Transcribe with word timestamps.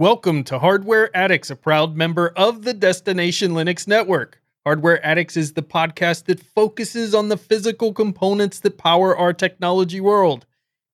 Welcome 0.00 0.44
to 0.44 0.58
Hardware 0.58 1.14
Addicts, 1.14 1.50
a 1.50 1.56
proud 1.56 1.94
member 1.94 2.32
of 2.34 2.62
the 2.62 2.72
Destination 2.72 3.50
Linux 3.50 3.86
Network. 3.86 4.40
Hardware 4.64 5.04
Addicts 5.04 5.36
is 5.36 5.52
the 5.52 5.62
podcast 5.62 6.24
that 6.24 6.40
focuses 6.40 7.14
on 7.14 7.28
the 7.28 7.36
physical 7.36 7.92
components 7.92 8.60
that 8.60 8.78
power 8.78 9.14
our 9.14 9.34
technology 9.34 10.00
world. 10.00 10.46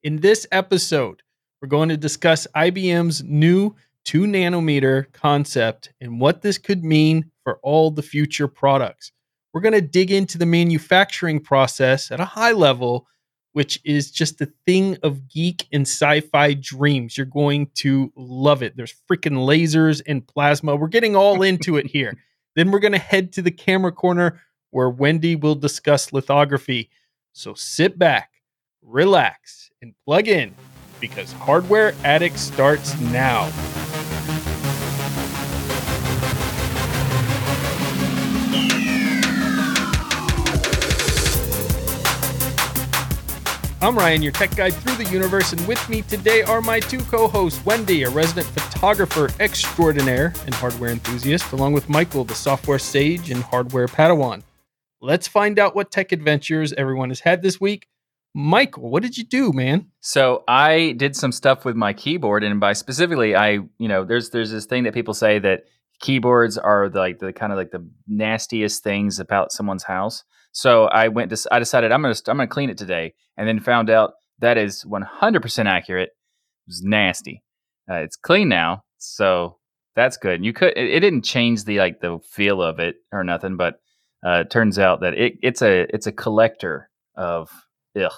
In 0.02 0.16
this 0.16 0.44
episode, 0.50 1.22
we're 1.62 1.68
going 1.68 1.88
to 1.90 1.96
discuss 1.96 2.48
IBM's 2.56 3.22
new 3.22 3.76
2 4.06 4.22
nanometer 4.22 5.12
concept 5.12 5.92
and 6.00 6.18
what 6.18 6.42
this 6.42 6.58
could 6.58 6.82
mean 6.82 7.30
for 7.44 7.60
all 7.62 7.92
the 7.92 8.02
future 8.02 8.48
products. 8.48 9.12
We're 9.54 9.60
going 9.60 9.74
to 9.74 9.80
dig 9.80 10.10
into 10.10 10.36
the 10.36 10.46
manufacturing 10.46 11.38
process 11.38 12.10
at 12.10 12.18
a 12.18 12.24
high 12.24 12.50
level 12.50 13.06
which 13.56 13.80
is 13.86 14.10
just 14.10 14.38
a 14.42 14.52
thing 14.66 14.98
of 15.02 15.30
geek 15.30 15.66
and 15.72 15.86
sci-fi 15.86 16.52
dreams. 16.52 17.16
You're 17.16 17.24
going 17.24 17.70
to 17.76 18.12
love 18.14 18.62
it. 18.62 18.76
There's 18.76 18.94
freaking 19.10 19.46
lasers 19.46 20.02
and 20.06 20.26
plasma. 20.26 20.76
We're 20.76 20.88
getting 20.88 21.16
all 21.16 21.40
into 21.40 21.78
it 21.78 21.86
here. 21.86 22.18
Then 22.54 22.70
we're 22.70 22.80
going 22.80 22.92
to 22.92 22.98
head 22.98 23.32
to 23.34 23.42
the 23.42 23.50
camera 23.50 23.92
corner 23.92 24.40
where 24.70 24.88
Wendy 24.88 25.36
will 25.36 25.54
discuss 25.54 26.10
lithography. 26.10 26.88
So 27.32 27.52
sit 27.52 27.98
back, 27.98 28.30
relax, 28.82 29.70
and 29.82 29.94
plug 30.06 30.26
in 30.26 30.54
because 30.98 31.32
Hardware 31.32 31.94
Addict 32.02 32.38
starts 32.38 32.98
now. 33.00 33.52
I'm 43.86 43.96
Ryan, 43.96 44.20
your 44.20 44.32
tech 44.32 44.56
guide 44.56 44.74
through 44.74 44.96
the 44.96 45.08
universe, 45.12 45.52
and 45.52 45.64
with 45.64 45.88
me 45.88 46.02
today 46.02 46.42
are 46.42 46.60
my 46.60 46.80
two 46.80 46.98
co 46.98 47.28
hosts 47.28 47.64
Wendy, 47.64 48.02
a 48.02 48.10
resident 48.10 48.48
photographer 48.48 49.30
extraordinaire 49.38 50.34
and 50.44 50.52
hardware 50.52 50.90
enthusiast, 50.90 51.52
along 51.52 51.72
with 51.72 51.88
Michael, 51.88 52.24
the 52.24 52.34
software 52.34 52.80
sage 52.80 53.30
and 53.30 53.44
hardware 53.44 53.86
padawan. 53.86 54.42
Let's 55.00 55.28
find 55.28 55.60
out 55.60 55.76
what 55.76 55.92
tech 55.92 56.10
adventures 56.10 56.72
everyone 56.72 57.10
has 57.10 57.20
had 57.20 57.42
this 57.42 57.60
week. 57.60 57.86
Michael, 58.34 58.90
what 58.90 59.04
did 59.04 59.16
you 59.16 59.22
do, 59.22 59.52
man? 59.52 59.86
So 60.00 60.42
I 60.48 60.96
did 60.96 61.14
some 61.14 61.30
stuff 61.30 61.64
with 61.64 61.76
my 61.76 61.92
keyboard, 61.92 62.42
and 62.42 62.58
by 62.58 62.72
specifically, 62.72 63.36
I 63.36 63.50
you 63.78 63.86
know 63.86 64.04
there's 64.04 64.30
there's 64.30 64.50
this 64.50 64.66
thing 64.66 64.82
that 64.82 64.94
people 64.94 65.14
say 65.14 65.38
that 65.38 65.66
keyboards 66.00 66.58
are 66.58 66.88
the, 66.88 66.98
like 66.98 67.20
the 67.20 67.32
kind 67.32 67.52
of 67.52 67.56
like 67.56 67.70
the 67.70 67.88
nastiest 68.08 68.82
things 68.82 69.20
about 69.20 69.52
someone's 69.52 69.84
house. 69.84 70.24
So 70.56 70.86
I 70.86 71.08
went 71.08 71.28
to 71.28 71.48
I 71.52 71.58
decided 71.58 71.92
I'm 71.92 72.00
gonna 72.00 72.14
I'm 72.28 72.38
gonna 72.38 72.46
clean 72.46 72.70
it 72.70 72.78
today, 72.78 73.12
and 73.36 73.46
then 73.46 73.60
found 73.60 73.90
out 73.90 74.14
that 74.38 74.56
is 74.56 74.84
100% 74.84 75.66
accurate. 75.66 76.08
It 76.08 76.66
was 76.66 76.82
nasty. 76.82 77.42
Uh, 77.90 77.96
it's 77.96 78.16
clean 78.16 78.48
now, 78.48 78.82
so 78.96 79.58
that's 79.94 80.16
good. 80.16 80.36
And 80.36 80.46
You 80.46 80.54
could 80.54 80.72
it, 80.74 80.88
it, 80.88 81.00
didn't 81.00 81.26
change 81.26 81.64
the 81.64 81.78
like 81.78 82.00
the 82.00 82.20
feel 82.26 82.62
of 82.62 82.78
it 82.80 82.96
or 83.12 83.22
nothing, 83.22 83.58
but 83.58 83.80
uh, 84.26 84.44
it 84.46 84.50
turns 84.50 84.78
out 84.78 85.02
that 85.02 85.12
it, 85.12 85.34
it's 85.42 85.60
a 85.60 85.94
it's 85.94 86.06
a 86.06 86.12
collector 86.12 86.88
of 87.16 87.50
ugh 87.94 88.12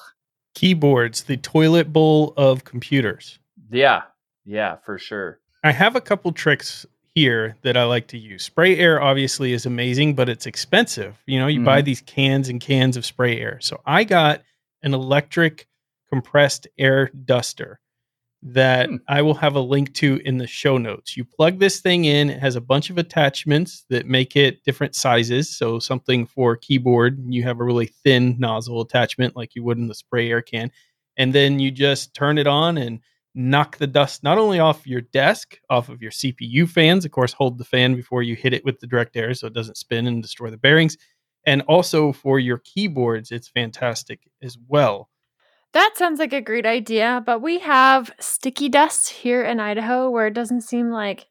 keyboards, 0.55 1.25
the 1.25 1.39
toilet 1.39 1.93
bowl 1.93 2.35
of 2.37 2.63
computers. 2.63 3.41
Yeah, 3.69 4.03
yeah, 4.45 4.77
for 4.77 4.97
sure. 4.97 5.41
I 5.65 5.73
have 5.73 5.97
a 5.97 6.01
couple 6.01 6.31
tricks 6.31 6.87
here 7.19 7.57
that 7.63 7.77
I 7.77 7.83
like 7.83 8.07
to 8.09 8.19
use. 8.19 8.45
Spray 8.45 8.79
air 8.79 9.03
obviously 9.03 9.53
is 9.53 9.67
amazing, 9.67 10.15
but 10.15 10.29
it's 10.29 10.47
expensive. 10.47 11.17
You 11.27 11.41
know, 11.41 11.49
you 11.49 11.59
mm-hmm. 11.59 11.65
buy 11.65 11.83
these 11.83 12.01
cans 12.01 12.49
and 12.49 12.61
cans 12.61 12.97
of 12.97 13.05
spray 13.05 13.41
air. 13.41 13.59
So 13.61 13.81
I 13.85 14.05
got 14.05 14.43
an 14.83 14.95
electric 14.95 15.67
compressed 16.09 16.69
air 16.79 17.11
duster 17.25 17.81
that 18.41 18.89
hmm. 18.89 18.97
I 19.09 19.23
will 19.23 19.35
have 19.35 19.57
a 19.57 19.61
link 19.61 19.95
to 19.95 20.21
in 20.25 20.39
the 20.39 20.47
show 20.47 20.79
notes. 20.79 21.17
You 21.17 21.25
plug 21.25 21.59
this 21.59 21.81
thing 21.81 22.05
in, 22.05 22.31
it 22.31 22.39
has 22.39 22.55
a 22.55 22.61
bunch 22.61 22.89
of 22.89 22.99
attachments 22.99 23.85
that 23.91 24.07
make 24.07 24.37
it 24.37 24.63
different 24.63 24.95
sizes. 24.95 25.51
So 25.51 25.81
something 25.81 26.25
for 26.25 26.55
keyboard, 26.57 27.21
you 27.27 27.43
have 27.43 27.59
a 27.59 27.65
really 27.65 27.87
thin 28.05 28.37
nozzle 28.39 28.81
attachment 28.81 29.35
like 29.35 29.57
you 29.57 29.65
would 29.65 29.79
in 29.79 29.89
the 29.89 29.95
spray 29.95 30.31
air 30.31 30.41
can. 30.41 30.71
And 31.17 31.35
then 31.35 31.59
you 31.59 31.73
just 31.73 32.15
turn 32.15 32.39
it 32.39 32.47
on 32.47 32.79
and 32.79 33.01
knock 33.35 33.77
the 33.77 33.87
dust 33.87 34.23
not 34.23 34.39
only 34.39 34.59
off 34.59 34.87
your 34.87 35.01
desk, 35.01 35.59
off 35.71 35.89
of 35.89 36.03
your 36.03 36.11
CPU 36.11 36.69
fans, 36.69 37.05
of 37.05 37.11
course, 37.11 37.33
hold 37.33 37.59
the 37.59 37.65
fan 37.65 37.95
before 37.95 38.23
you 38.23 38.35
hit 38.35 38.53
it 38.53 38.65
with 38.65 38.81
the 38.81 38.87
direct 38.87 39.17
air 39.17 39.33
so 39.35 39.47
it 39.47 39.53
doesn't 39.53 39.77
spin 39.77 40.07
and 40.07 40.23
destroy 40.23 40.51
the 40.51 40.57
bearings, 40.57 40.97
and 41.47 41.63
also 41.63 42.13
for 42.13 42.39
your 42.39 42.59
keyboards, 42.59 43.31
it's 43.31 43.49
fantastic 43.49 44.21
as 44.43 44.59
well. 44.69 45.09
That 45.73 45.93
sounds 45.97 46.19
like 46.19 46.33
a 46.33 46.41
great 46.41 46.67
idea, 46.67 47.23
but 47.25 47.43
we 47.43 47.59
have 47.59 48.11
sticky 48.19 48.71
dust 48.71 49.11
here 49.11 49.43
in 49.43 49.61
Idaho 49.61 50.11
where 50.11 50.27
it 50.27 50.35
doesn't 50.35 50.63
seem 50.63 50.91
like 50.91 51.27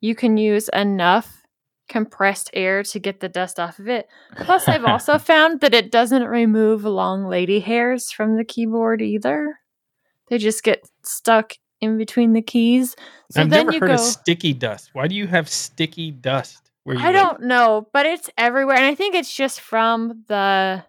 you 0.00 0.14
can 0.14 0.36
use 0.36 0.68
enough 0.72 1.42
compressed 1.88 2.50
air 2.52 2.82
to 2.82 2.98
get 2.98 3.20
the 3.20 3.28
dust 3.28 3.58
off 3.58 3.78
of 3.78 3.88
it. 3.88 4.08
Plus, 4.36 4.68
I've 4.68 4.84
also 4.86 5.18
found 5.18 5.60
that 5.60 5.74
it 5.74 5.90
doesn't 5.90 6.24
remove 6.24 6.84
long 6.84 7.26
lady 7.26 7.60
hairs 7.60 8.10
from 8.10 8.36
the 8.36 8.44
keyboard 8.44 9.02
either. 9.02 9.58
They 10.30 10.38
just 10.38 10.62
get 10.62 10.88
stuck 11.04 11.54
in 11.80 11.98
between 11.98 12.32
the 12.32 12.42
keys. 12.42 12.96
So 13.30 13.40
I've 13.40 13.48
never 13.48 13.72
heard 13.72 13.80
go, 13.80 13.94
of 13.94 14.00
sticky 14.00 14.52
dust. 14.54 14.90
Why 14.92 15.06
do 15.08 15.14
you 15.14 15.26
have 15.26 15.48
sticky 15.48 16.10
dust? 16.10 16.70
Where 16.84 16.98
I 16.98 17.12
don't 17.12 17.42
know, 17.42 17.88
but 17.92 18.06
it's 18.06 18.30
everywhere, 18.38 18.76
and 18.76 18.86
I 18.86 18.94
think 18.94 19.14
it's 19.14 19.34
just 19.34 19.60
from 19.60 20.24
the 20.28 20.84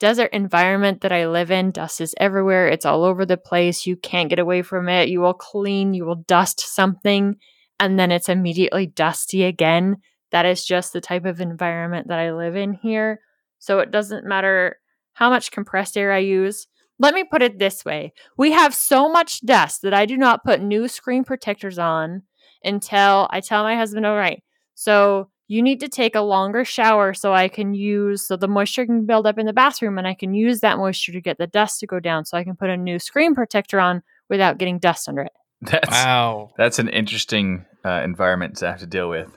desert 0.00 0.30
environment 0.32 1.02
that 1.02 1.12
I 1.12 1.28
live 1.28 1.50
in. 1.50 1.70
Dust 1.70 2.00
is 2.00 2.14
everywhere. 2.18 2.68
It's 2.68 2.86
all 2.86 3.04
over 3.04 3.26
the 3.26 3.36
place. 3.36 3.86
You 3.86 3.96
can't 3.96 4.30
get 4.30 4.38
away 4.38 4.62
from 4.62 4.88
it. 4.88 5.08
You 5.08 5.20
will 5.20 5.34
clean. 5.34 5.94
You 5.94 6.06
will 6.06 6.24
dust 6.26 6.60
something, 6.60 7.36
and 7.78 7.98
then 7.98 8.10
it's 8.10 8.28
immediately 8.28 8.86
dusty 8.86 9.44
again. 9.44 9.98
That 10.30 10.46
is 10.46 10.64
just 10.64 10.94
the 10.94 11.02
type 11.02 11.26
of 11.26 11.40
environment 11.40 12.08
that 12.08 12.18
I 12.18 12.32
live 12.32 12.56
in 12.56 12.72
here. 12.72 13.20
So 13.58 13.80
it 13.80 13.90
doesn't 13.90 14.26
matter 14.26 14.78
how 15.12 15.28
much 15.28 15.50
compressed 15.52 15.98
air 15.98 16.12
I 16.12 16.18
use 16.18 16.66
let 17.02 17.12
me 17.12 17.24
put 17.24 17.42
it 17.42 17.58
this 17.58 17.84
way 17.84 18.12
we 18.38 18.52
have 18.52 18.74
so 18.74 19.10
much 19.10 19.40
dust 19.44 19.82
that 19.82 19.92
I 19.92 20.06
do 20.06 20.16
not 20.16 20.44
put 20.44 20.62
new 20.62 20.88
screen 20.88 21.24
protectors 21.24 21.78
on 21.78 22.22
until 22.64 23.28
I 23.30 23.40
tell 23.40 23.62
my 23.62 23.76
husband, 23.76 24.06
all 24.06 24.16
right, 24.16 24.42
so 24.74 25.28
you 25.48 25.62
need 25.62 25.80
to 25.80 25.88
take 25.88 26.14
a 26.14 26.20
longer 26.20 26.64
shower 26.64 27.12
so 27.12 27.34
I 27.34 27.48
can 27.48 27.74
use, 27.74 28.26
so 28.26 28.36
the 28.36 28.48
moisture 28.48 28.86
can 28.86 29.04
build 29.04 29.26
up 29.26 29.38
in 29.38 29.46
the 29.46 29.52
bathroom 29.52 29.98
and 29.98 30.06
I 30.06 30.14
can 30.14 30.34
use 30.34 30.60
that 30.60 30.78
moisture 30.78 31.12
to 31.12 31.20
get 31.20 31.38
the 31.38 31.46
dust 31.46 31.80
to 31.80 31.86
go 31.86 32.00
down 32.00 32.24
so 32.24 32.38
I 32.38 32.44
can 32.44 32.56
put 32.56 32.70
a 32.70 32.76
new 32.76 32.98
screen 32.98 33.34
protector 33.34 33.78
on 33.78 34.02
without 34.30 34.58
getting 34.58 34.78
dust 34.78 35.08
under 35.08 35.22
it. 35.22 35.32
That's, 35.60 35.90
wow. 35.90 36.50
That's 36.56 36.78
an 36.78 36.88
interesting 36.88 37.66
uh, 37.84 38.00
environment 38.02 38.56
to 38.58 38.66
have 38.68 38.80
to 38.80 38.86
deal 38.86 39.08
with. 39.08 39.28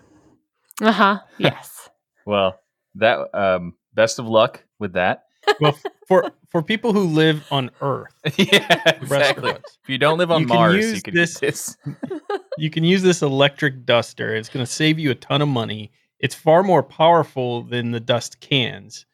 Uh 0.82 0.92
huh. 0.92 1.20
Yes. 1.38 1.90
well, 2.26 2.60
that, 2.96 3.28
um, 3.34 3.74
best 3.94 4.20
of 4.20 4.28
luck 4.28 4.64
with 4.80 4.94
that 4.94 5.25
well, 5.60 5.78
for 6.08 6.32
for 6.50 6.62
people 6.62 6.94
who 6.94 7.04
live 7.04 7.46
on 7.52 7.72
Earth, 7.82 8.14
yeah, 8.38 8.82
exactly. 8.86 9.52
If 9.52 9.90
you 9.90 9.98
don't 9.98 10.18
live 10.18 10.32
on 10.32 10.46
Mars, 10.46 10.96
you 10.96 11.02
can 11.02 11.14
this, 11.14 11.40
this. 11.40 11.78
you 12.58 12.70
can 12.70 12.84
use 12.84 13.02
this 13.02 13.22
electric 13.22 13.86
duster. 13.86 14.36
It's 14.36 14.50
going 14.50 14.66
to 14.66 14.72
save 14.72 15.00
you 15.00 15.12
a 15.12 15.16
ton 15.16 15.42
of 15.42 15.48
money. 15.48 15.92
It's 16.20 16.36
far 16.36 16.64
more 16.64 16.84
powerful 16.84 17.64
than 17.64 17.92
the 17.92 18.00
dust 18.00 18.40
cans, 18.40 19.06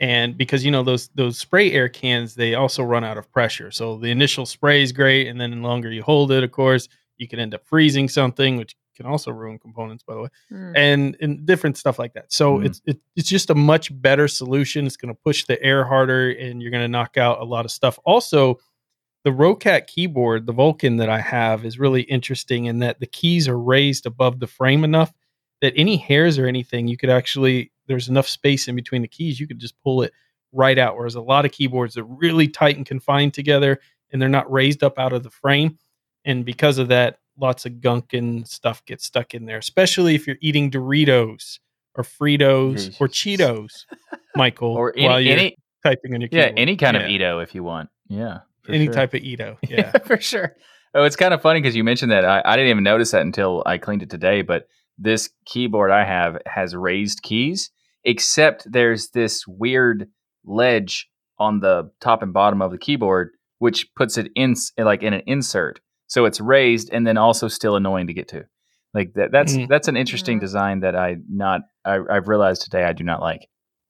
and 0.00 0.36
because 0.36 0.64
you 0.64 0.70
know 0.70 0.82
those 0.82 1.08
those 1.14 1.38
spray 1.38 1.72
air 1.72 1.88
cans, 1.88 2.34
they 2.34 2.54
also 2.54 2.82
run 2.82 3.04
out 3.04 3.18
of 3.18 3.30
pressure. 3.32 3.70
So 3.70 3.96
the 3.96 4.10
initial 4.10 4.46
spray 4.46 4.82
is 4.82 4.92
great, 4.92 5.28
and 5.28 5.40
then 5.40 5.50
the 5.50 5.56
longer 5.56 5.90
you 5.90 6.02
hold 6.02 6.32
it, 6.32 6.44
of 6.44 6.52
course, 6.52 6.88
you 7.16 7.28
can 7.28 7.38
end 7.38 7.54
up 7.54 7.66
freezing 7.66 8.08
something, 8.08 8.56
which 8.56 8.76
can 8.96 9.06
also 9.06 9.30
ruin 9.30 9.58
components, 9.58 10.02
by 10.02 10.14
the 10.14 10.20
way, 10.22 10.28
mm. 10.52 10.72
and 10.76 11.16
and 11.20 11.46
different 11.46 11.76
stuff 11.76 11.98
like 11.98 12.14
that. 12.14 12.32
So 12.32 12.58
mm. 12.58 12.66
it's 12.66 12.80
it, 12.86 12.98
it's 13.14 13.28
just 13.28 13.50
a 13.50 13.54
much 13.54 13.90
better 14.00 14.28
solution. 14.28 14.86
It's 14.86 14.96
going 14.96 15.14
to 15.14 15.20
push 15.22 15.44
the 15.44 15.62
air 15.62 15.84
harder, 15.84 16.30
and 16.30 16.60
you're 16.60 16.70
going 16.70 16.84
to 16.84 16.88
knock 16.88 17.16
out 17.16 17.40
a 17.40 17.44
lot 17.44 17.64
of 17.64 17.70
stuff. 17.70 17.98
Also, 18.04 18.58
the 19.24 19.30
Roccat 19.30 19.86
keyboard, 19.86 20.46
the 20.46 20.52
Vulcan 20.52 20.96
that 20.96 21.08
I 21.08 21.20
have, 21.20 21.64
is 21.64 21.78
really 21.78 22.02
interesting 22.02 22.66
in 22.66 22.80
that 22.80 23.00
the 23.00 23.06
keys 23.06 23.48
are 23.48 23.58
raised 23.58 24.06
above 24.06 24.40
the 24.40 24.46
frame 24.46 24.84
enough 24.84 25.12
that 25.62 25.72
any 25.76 25.96
hairs 25.96 26.38
or 26.38 26.46
anything 26.46 26.86
you 26.86 26.96
could 26.96 27.10
actually 27.10 27.72
there's 27.86 28.08
enough 28.08 28.28
space 28.28 28.68
in 28.68 28.74
between 28.74 29.02
the 29.02 29.08
keys 29.08 29.38
you 29.38 29.46
could 29.46 29.58
just 29.58 29.80
pull 29.82 30.02
it 30.02 30.12
right 30.52 30.78
out. 30.78 30.96
Whereas 30.96 31.14
a 31.14 31.20
lot 31.20 31.44
of 31.44 31.52
keyboards 31.52 31.96
are 31.96 32.04
really 32.04 32.48
tight 32.48 32.76
and 32.76 32.86
confined 32.86 33.34
together, 33.34 33.78
and 34.10 34.20
they're 34.20 34.28
not 34.28 34.50
raised 34.50 34.82
up 34.82 34.98
out 34.98 35.12
of 35.12 35.22
the 35.22 35.30
frame. 35.30 35.78
And 36.24 36.44
because 36.44 36.78
of 36.78 36.88
that, 36.88 37.18
lots 37.38 37.66
of 37.66 37.80
gunk 37.80 38.12
and 38.12 38.46
stuff 38.46 38.84
gets 38.84 39.04
stuck 39.04 39.34
in 39.34 39.46
there, 39.46 39.58
especially 39.58 40.14
if 40.14 40.26
you're 40.26 40.36
eating 40.40 40.70
Doritos 40.70 41.58
or 41.94 42.04
Fritos 42.04 42.88
mm-hmm. 42.88 43.04
or 43.04 43.08
Cheetos, 43.08 43.84
Michael, 44.34 44.74
or 44.74 44.92
any, 44.96 45.06
while 45.06 45.20
you're 45.20 45.38
any, 45.38 45.56
typing 45.84 46.14
on 46.14 46.20
your 46.20 46.28
keyboard. 46.28 46.52
Yeah, 46.56 46.60
any 46.60 46.76
kind 46.76 46.96
yeah. 46.96 47.02
of 47.02 47.10
Edo 47.10 47.38
if 47.40 47.54
you 47.54 47.62
want. 47.62 47.88
Yeah. 48.08 48.40
Any 48.68 48.86
sure. 48.86 48.94
type 48.94 49.14
of 49.14 49.22
Edo. 49.22 49.58
Yeah. 49.68 49.92
for 50.04 50.20
sure. 50.20 50.54
Oh, 50.94 51.04
it's 51.04 51.16
kind 51.16 51.34
of 51.34 51.42
funny 51.42 51.60
because 51.60 51.76
you 51.76 51.84
mentioned 51.84 52.12
that. 52.12 52.24
I, 52.24 52.42
I 52.44 52.56
didn't 52.56 52.70
even 52.70 52.84
notice 52.84 53.10
that 53.10 53.22
until 53.22 53.62
I 53.66 53.78
cleaned 53.78 54.02
it 54.02 54.10
today, 54.10 54.42
but 54.42 54.66
this 54.98 55.30
keyboard 55.44 55.90
I 55.90 56.04
have 56.04 56.38
has 56.46 56.74
raised 56.74 57.22
keys, 57.22 57.70
except 58.04 58.70
there's 58.70 59.10
this 59.10 59.46
weird 59.46 60.08
ledge 60.44 61.08
on 61.38 61.60
the 61.60 61.90
top 62.00 62.22
and 62.22 62.32
bottom 62.32 62.62
of 62.62 62.70
the 62.70 62.78
keyboard, 62.78 63.30
which 63.58 63.92
puts 63.94 64.16
it 64.16 64.30
in 64.34 64.54
like 64.78 65.02
in 65.02 65.12
an 65.12 65.22
insert. 65.26 65.80
So 66.06 66.24
it's 66.24 66.40
raised 66.40 66.90
and 66.92 67.06
then 67.06 67.16
also 67.16 67.48
still 67.48 67.76
annoying 67.76 68.06
to 68.08 68.12
get 68.14 68.28
to. 68.28 68.44
Like 68.94 69.12
that, 69.14 69.30
that's 69.32 69.56
Mm. 69.56 69.68
that's 69.68 69.88
an 69.88 69.96
interesting 69.96 70.38
Mhm. 70.38 70.40
design 70.40 70.80
that 70.80 70.96
I 70.96 71.16
not 71.28 71.62
I, 71.84 71.98
I've 72.10 72.28
realized 72.28 72.62
today 72.62 72.84
I 72.84 72.92
do 72.92 73.04
not 73.04 73.20
like. 73.20 73.48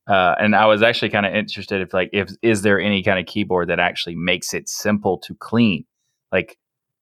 Uh, 0.08 0.34
and 0.38 0.54
I 0.54 0.66
was 0.66 0.82
actually 0.82 1.10
kind 1.10 1.26
of 1.26 1.34
interested 1.34 1.80
if 1.82 1.92
like 1.92 2.10
if 2.12 2.30
is 2.42 2.62
there 2.62 2.80
any 2.80 3.02
kind 3.02 3.18
of 3.18 3.26
keyboard 3.26 3.68
that 3.68 3.78
actually 3.80 4.14
makes 4.16 4.54
it 4.54 4.68
simple 4.68 5.18
to 5.26 5.34
clean? 5.34 5.84
Like 6.32 6.56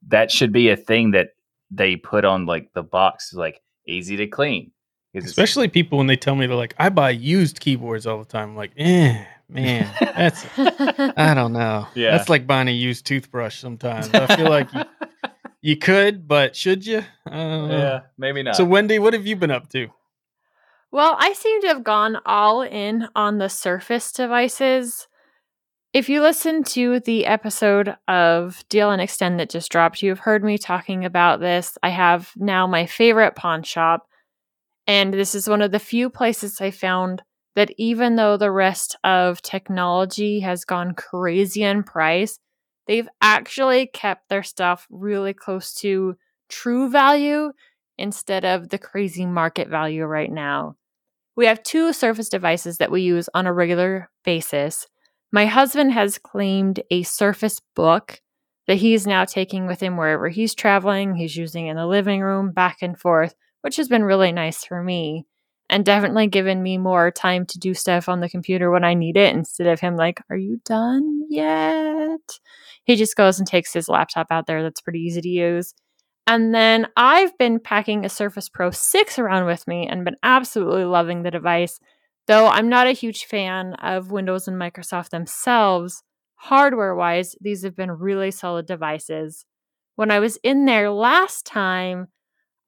that 0.08 0.30
should 0.30 0.52
be 0.52 0.68
a 0.68 0.76
thing 0.76 1.12
that 1.12 1.28
they 1.70 1.96
put 1.96 2.24
on 2.24 2.46
like 2.46 2.68
the 2.74 2.82
box, 2.82 3.32
like 3.32 3.60
easy 3.86 4.16
to 4.16 4.26
clean. 4.26 4.70
Especially 5.14 5.68
people 5.68 5.96
when 5.98 6.08
they 6.08 6.16
tell 6.16 6.34
me 6.34 6.46
they're 6.46 6.56
like, 6.56 6.74
I 6.78 6.88
buy 6.88 7.10
used 7.10 7.60
keyboards 7.60 8.04
all 8.06 8.18
the 8.18 8.24
time. 8.24 8.50
I'm 8.50 8.56
like, 8.56 8.72
eh, 8.76 9.24
man, 9.48 9.88
that's 10.00 10.44
I 10.58 11.34
don't 11.34 11.52
know. 11.52 11.86
Yeah. 11.94 12.16
That's 12.16 12.28
like 12.28 12.46
buying 12.48 12.66
a 12.68 12.72
used 12.72 13.06
toothbrush 13.06 13.60
sometimes. 13.60 14.10
I 14.12 14.34
feel 14.34 14.48
like 14.50 14.72
you, 14.74 14.82
you 15.64 15.78
could, 15.78 16.28
but 16.28 16.54
should 16.54 16.84
you? 16.84 17.02
I 17.26 17.36
yeah, 17.36 18.00
maybe 18.18 18.42
not. 18.42 18.54
So 18.54 18.66
Wendy, 18.66 18.98
what 18.98 19.14
have 19.14 19.26
you 19.26 19.34
been 19.34 19.50
up 19.50 19.70
to? 19.70 19.88
Well, 20.92 21.16
I 21.18 21.32
seem 21.32 21.62
to 21.62 21.68
have 21.68 21.82
gone 21.82 22.18
all 22.26 22.60
in 22.60 23.08
on 23.16 23.38
the 23.38 23.48
Surface 23.48 24.12
devices. 24.12 25.08
If 25.94 26.10
you 26.10 26.20
listen 26.20 26.64
to 26.64 27.00
the 27.00 27.24
episode 27.24 27.96
of 28.06 28.62
DLN 28.68 29.00
Xtend 29.00 29.38
that 29.38 29.48
just 29.48 29.72
dropped, 29.72 30.02
you've 30.02 30.18
heard 30.18 30.44
me 30.44 30.58
talking 30.58 31.06
about 31.06 31.40
this. 31.40 31.78
I 31.82 31.88
have 31.88 32.30
now 32.36 32.66
my 32.66 32.84
favorite 32.84 33.34
pawn 33.34 33.62
shop, 33.62 34.06
and 34.86 35.14
this 35.14 35.34
is 35.34 35.48
one 35.48 35.62
of 35.62 35.72
the 35.72 35.78
few 35.78 36.10
places 36.10 36.60
I 36.60 36.72
found 36.72 37.22
that 37.56 37.70
even 37.78 38.16
though 38.16 38.36
the 38.36 38.50
rest 38.50 38.98
of 39.02 39.40
technology 39.40 40.40
has 40.40 40.66
gone 40.66 40.92
crazy 40.92 41.62
in 41.62 41.84
price, 41.84 42.38
they've 42.86 43.08
actually 43.20 43.86
kept 43.86 44.28
their 44.28 44.42
stuff 44.42 44.86
really 44.90 45.32
close 45.32 45.74
to 45.74 46.16
true 46.48 46.90
value 46.90 47.52
instead 47.98 48.44
of 48.44 48.68
the 48.68 48.78
crazy 48.78 49.26
market 49.26 49.68
value 49.68 50.04
right 50.04 50.30
now. 50.30 50.76
We 51.36 51.46
have 51.46 51.62
two 51.62 51.92
Surface 51.92 52.28
devices 52.28 52.78
that 52.78 52.90
we 52.90 53.02
use 53.02 53.28
on 53.34 53.46
a 53.46 53.52
regular 53.52 54.10
basis. 54.24 54.86
My 55.32 55.46
husband 55.46 55.92
has 55.92 56.18
claimed 56.18 56.80
a 56.90 57.02
Surface 57.02 57.60
book 57.74 58.20
that 58.66 58.76
he's 58.76 59.06
now 59.06 59.24
taking 59.24 59.66
with 59.66 59.80
him 59.80 59.96
wherever 59.96 60.28
he's 60.28 60.54
traveling. 60.54 61.16
He's 61.16 61.36
using 61.36 61.66
in 61.66 61.76
the 61.76 61.86
living 61.86 62.22
room, 62.22 62.52
back 62.52 62.78
and 62.82 62.98
forth, 62.98 63.34
which 63.62 63.76
has 63.76 63.88
been 63.88 64.04
really 64.04 64.32
nice 64.32 64.64
for 64.64 64.82
me 64.82 65.26
and 65.70 65.84
definitely 65.84 66.26
given 66.26 66.62
me 66.62 66.78
more 66.78 67.10
time 67.10 67.46
to 67.46 67.58
do 67.58 67.74
stuff 67.74 68.08
on 68.08 68.20
the 68.20 68.28
computer 68.28 68.70
when 68.70 68.84
I 68.84 68.94
need 68.94 69.16
it 69.16 69.34
instead 69.34 69.66
of 69.66 69.80
him 69.80 69.96
like, 69.96 70.20
Are 70.30 70.36
you 70.36 70.60
done 70.64 71.26
yet? 71.30 72.20
He 72.84 72.96
just 72.96 73.16
goes 73.16 73.38
and 73.38 73.48
takes 73.48 73.72
his 73.72 73.88
laptop 73.88 74.28
out 74.30 74.46
there 74.46 74.62
that's 74.62 74.80
pretty 74.80 75.00
easy 75.00 75.20
to 75.20 75.28
use. 75.28 75.74
And 76.26 76.54
then 76.54 76.86
I've 76.96 77.36
been 77.38 77.60
packing 77.60 78.04
a 78.04 78.08
Surface 78.08 78.48
Pro 78.48 78.70
6 78.70 79.18
around 79.18 79.46
with 79.46 79.66
me 79.68 79.86
and 79.86 80.04
been 80.04 80.16
absolutely 80.22 80.84
loving 80.84 81.22
the 81.22 81.30
device. 81.30 81.78
Though 82.26 82.46
I'm 82.46 82.70
not 82.70 82.86
a 82.86 82.92
huge 82.92 83.24
fan 83.24 83.74
of 83.74 84.10
Windows 84.10 84.48
and 84.48 84.56
Microsoft 84.56 85.10
themselves, 85.10 86.02
hardware 86.36 86.94
wise, 86.94 87.36
these 87.40 87.62
have 87.62 87.76
been 87.76 87.90
really 87.90 88.30
solid 88.30 88.66
devices. 88.66 89.44
When 89.96 90.10
I 90.10 90.18
was 90.20 90.38
in 90.42 90.64
there 90.64 90.90
last 90.90 91.44
time, 91.44 92.08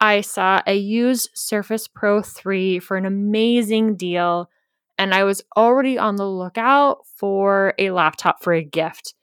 I 0.01 0.21
saw 0.21 0.63
a 0.67 0.77
used 0.77 1.31
Surface 1.35 1.89
Pro 1.89 2.23
3 2.23 2.79
for 2.81 2.97
an 2.97 3.07
amazing 3.07 3.97
deal, 3.97 4.51
and 4.99 5.15
I 5.15 5.25
was 5.25 5.43
already 5.57 5.99
on 5.99 6.17
the 6.17 6.29
lookout 6.29 7.07
for 7.17 7.75
a 7.79 7.91
laptop 7.91 8.43
for 8.43 8.53
a 8.53 8.65
gift. 8.65 9.15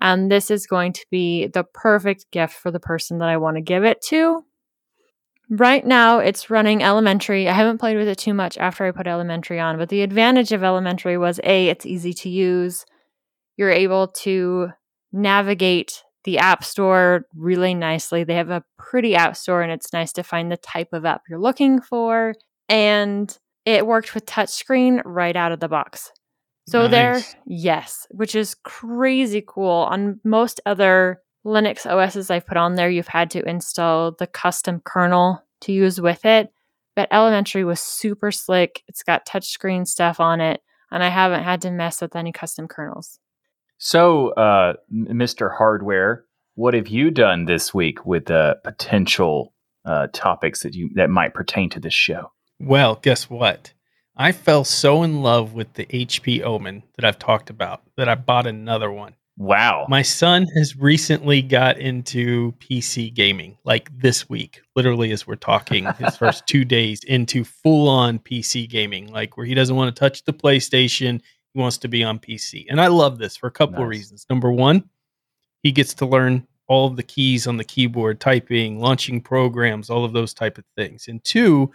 And 0.00 0.30
this 0.30 0.50
is 0.50 0.66
going 0.66 0.94
to 0.94 1.06
be 1.10 1.46
the 1.46 1.64
perfect 1.64 2.30
gift 2.30 2.54
for 2.54 2.70
the 2.70 2.80
person 2.80 3.18
that 3.18 3.28
I 3.28 3.36
want 3.36 3.56
to 3.56 3.62
give 3.62 3.84
it 3.84 4.00
to. 4.08 4.44
Right 5.50 5.84
now, 5.84 6.18
it's 6.18 6.48
running 6.48 6.82
elementary. 6.82 7.46
I 7.46 7.52
haven't 7.52 7.78
played 7.78 7.98
with 7.98 8.08
it 8.08 8.16
too 8.16 8.32
much 8.32 8.56
after 8.56 8.86
I 8.86 8.90
put 8.90 9.06
elementary 9.06 9.60
on, 9.60 9.76
but 9.76 9.90
the 9.90 10.00
advantage 10.00 10.50
of 10.52 10.64
elementary 10.64 11.18
was 11.18 11.40
A, 11.44 11.68
it's 11.68 11.84
easy 11.84 12.14
to 12.14 12.30
use. 12.30 12.86
You're 13.58 13.70
able 13.70 14.08
to 14.08 14.70
navigate 15.12 16.02
the 16.24 16.38
app 16.38 16.64
store 16.64 17.26
really 17.34 17.74
nicely. 17.74 18.24
They 18.24 18.34
have 18.34 18.50
a 18.50 18.64
pretty 18.78 19.14
app 19.14 19.36
store, 19.36 19.62
and 19.62 19.72
it's 19.72 19.92
nice 19.92 20.12
to 20.12 20.22
find 20.22 20.50
the 20.50 20.56
type 20.56 20.92
of 20.92 21.04
app 21.04 21.22
you're 21.28 21.40
looking 21.40 21.80
for. 21.80 22.34
And 22.68 23.36
it 23.64 23.86
worked 23.86 24.14
with 24.14 24.26
touchscreen 24.26 25.02
right 25.04 25.36
out 25.36 25.52
of 25.52 25.60
the 25.60 25.68
box. 25.68 26.10
So 26.68 26.86
there, 26.86 27.20
yes, 27.44 28.06
which 28.10 28.34
is 28.34 28.54
crazy 28.54 29.42
cool. 29.46 29.86
On 29.90 30.20
most 30.24 30.60
other 30.64 31.20
Linux 31.44 31.86
OSs 31.86 32.30
I've 32.30 32.46
put 32.46 32.56
on 32.56 32.76
there, 32.76 32.88
you've 32.88 33.08
had 33.08 33.30
to 33.32 33.48
install 33.48 34.12
the 34.12 34.28
custom 34.28 34.80
kernel 34.84 35.42
to 35.62 35.72
use 35.72 36.00
with 36.00 36.24
it. 36.24 36.52
But 36.94 37.08
Elementary 37.10 37.64
was 37.64 37.80
super 37.80 38.30
slick. 38.30 38.82
It's 38.86 39.02
got 39.02 39.26
touchscreen 39.26 39.86
stuff 39.86 40.20
on 40.20 40.40
it, 40.40 40.60
and 40.90 41.02
I 41.02 41.08
haven't 41.08 41.42
had 41.42 41.62
to 41.62 41.70
mess 41.70 42.00
with 42.00 42.14
any 42.14 42.32
custom 42.32 42.68
kernels. 42.68 43.18
So, 43.84 44.28
uh, 44.34 44.74
Mr. 44.94 45.52
Hardware, 45.58 46.24
what 46.54 46.72
have 46.74 46.86
you 46.86 47.10
done 47.10 47.46
this 47.46 47.74
week 47.74 48.06
with 48.06 48.30
uh, 48.30 48.54
potential 48.62 49.54
uh, 49.84 50.06
topics 50.12 50.62
that 50.62 50.72
you 50.72 50.90
that 50.94 51.10
might 51.10 51.34
pertain 51.34 51.68
to 51.70 51.80
this 51.80 51.92
show? 51.92 52.30
Well, 52.60 52.94
guess 53.02 53.28
what? 53.28 53.72
I 54.16 54.30
fell 54.30 54.62
so 54.62 55.02
in 55.02 55.20
love 55.20 55.54
with 55.54 55.72
the 55.72 55.86
HP 55.86 56.44
Omen 56.44 56.84
that 56.94 57.04
I've 57.04 57.18
talked 57.18 57.50
about 57.50 57.82
that 57.96 58.08
I 58.08 58.14
bought 58.14 58.46
another 58.46 58.88
one. 58.88 59.16
Wow. 59.36 59.86
My 59.88 60.02
son 60.02 60.46
has 60.56 60.76
recently 60.76 61.42
got 61.42 61.76
into 61.76 62.52
PC 62.60 63.12
gaming, 63.12 63.58
like 63.64 63.90
this 63.98 64.28
week, 64.28 64.60
literally 64.76 65.10
as 65.10 65.26
we're 65.26 65.34
talking, 65.34 65.86
his 65.98 66.16
first 66.16 66.46
two 66.46 66.64
days 66.64 67.02
into 67.02 67.42
full 67.42 67.88
on 67.88 68.20
PC 68.20 68.70
gaming, 68.70 69.08
like 69.08 69.36
where 69.36 69.46
he 69.46 69.54
doesn't 69.54 69.74
want 69.74 69.92
to 69.92 69.98
touch 69.98 70.22
the 70.22 70.32
PlayStation. 70.32 71.20
He 71.54 71.60
wants 71.60 71.78
to 71.78 71.88
be 71.88 72.02
on 72.02 72.18
PC. 72.18 72.66
And 72.70 72.80
I 72.80 72.86
love 72.86 73.18
this 73.18 73.36
for 73.36 73.46
a 73.46 73.50
couple 73.52 73.82
of 73.82 73.88
reasons. 73.88 74.26
Number 74.30 74.50
one, 74.50 74.88
he 75.62 75.70
gets 75.72 75.92
to 75.94 76.06
learn 76.06 76.46
all 76.66 76.86
of 76.86 76.96
the 76.96 77.02
keys 77.02 77.46
on 77.46 77.56
the 77.58 77.64
keyboard, 77.64 78.20
typing, 78.20 78.78
launching 78.80 79.20
programs, 79.20 79.90
all 79.90 80.04
of 80.04 80.12
those 80.12 80.32
type 80.32 80.56
of 80.56 80.64
things. 80.76 81.08
And 81.08 81.22
two, 81.24 81.70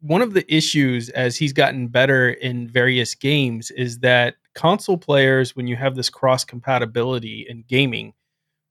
one 0.00 0.20
of 0.20 0.34
the 0.34 0.44
issues 0.54 1.08
as 1.10 1.36
he's 1.36 1.52
gotten 1.52 1.88
better 1.88 2.30
in 2.30 2.68
various 2.68 3.14
games 3.14 3.70
is 3.70 3.98
that 4.00 4.34
console 4.54 4.98
players, 4.98 5.56
when 5.56 5.66
you 5.66 5.76
have 5.76 5.94
this 5.96 6.10
cross 6.10 6.44
compatibility 6.44 7.46
in 7.48 7.64
gaming, 7.66 8.12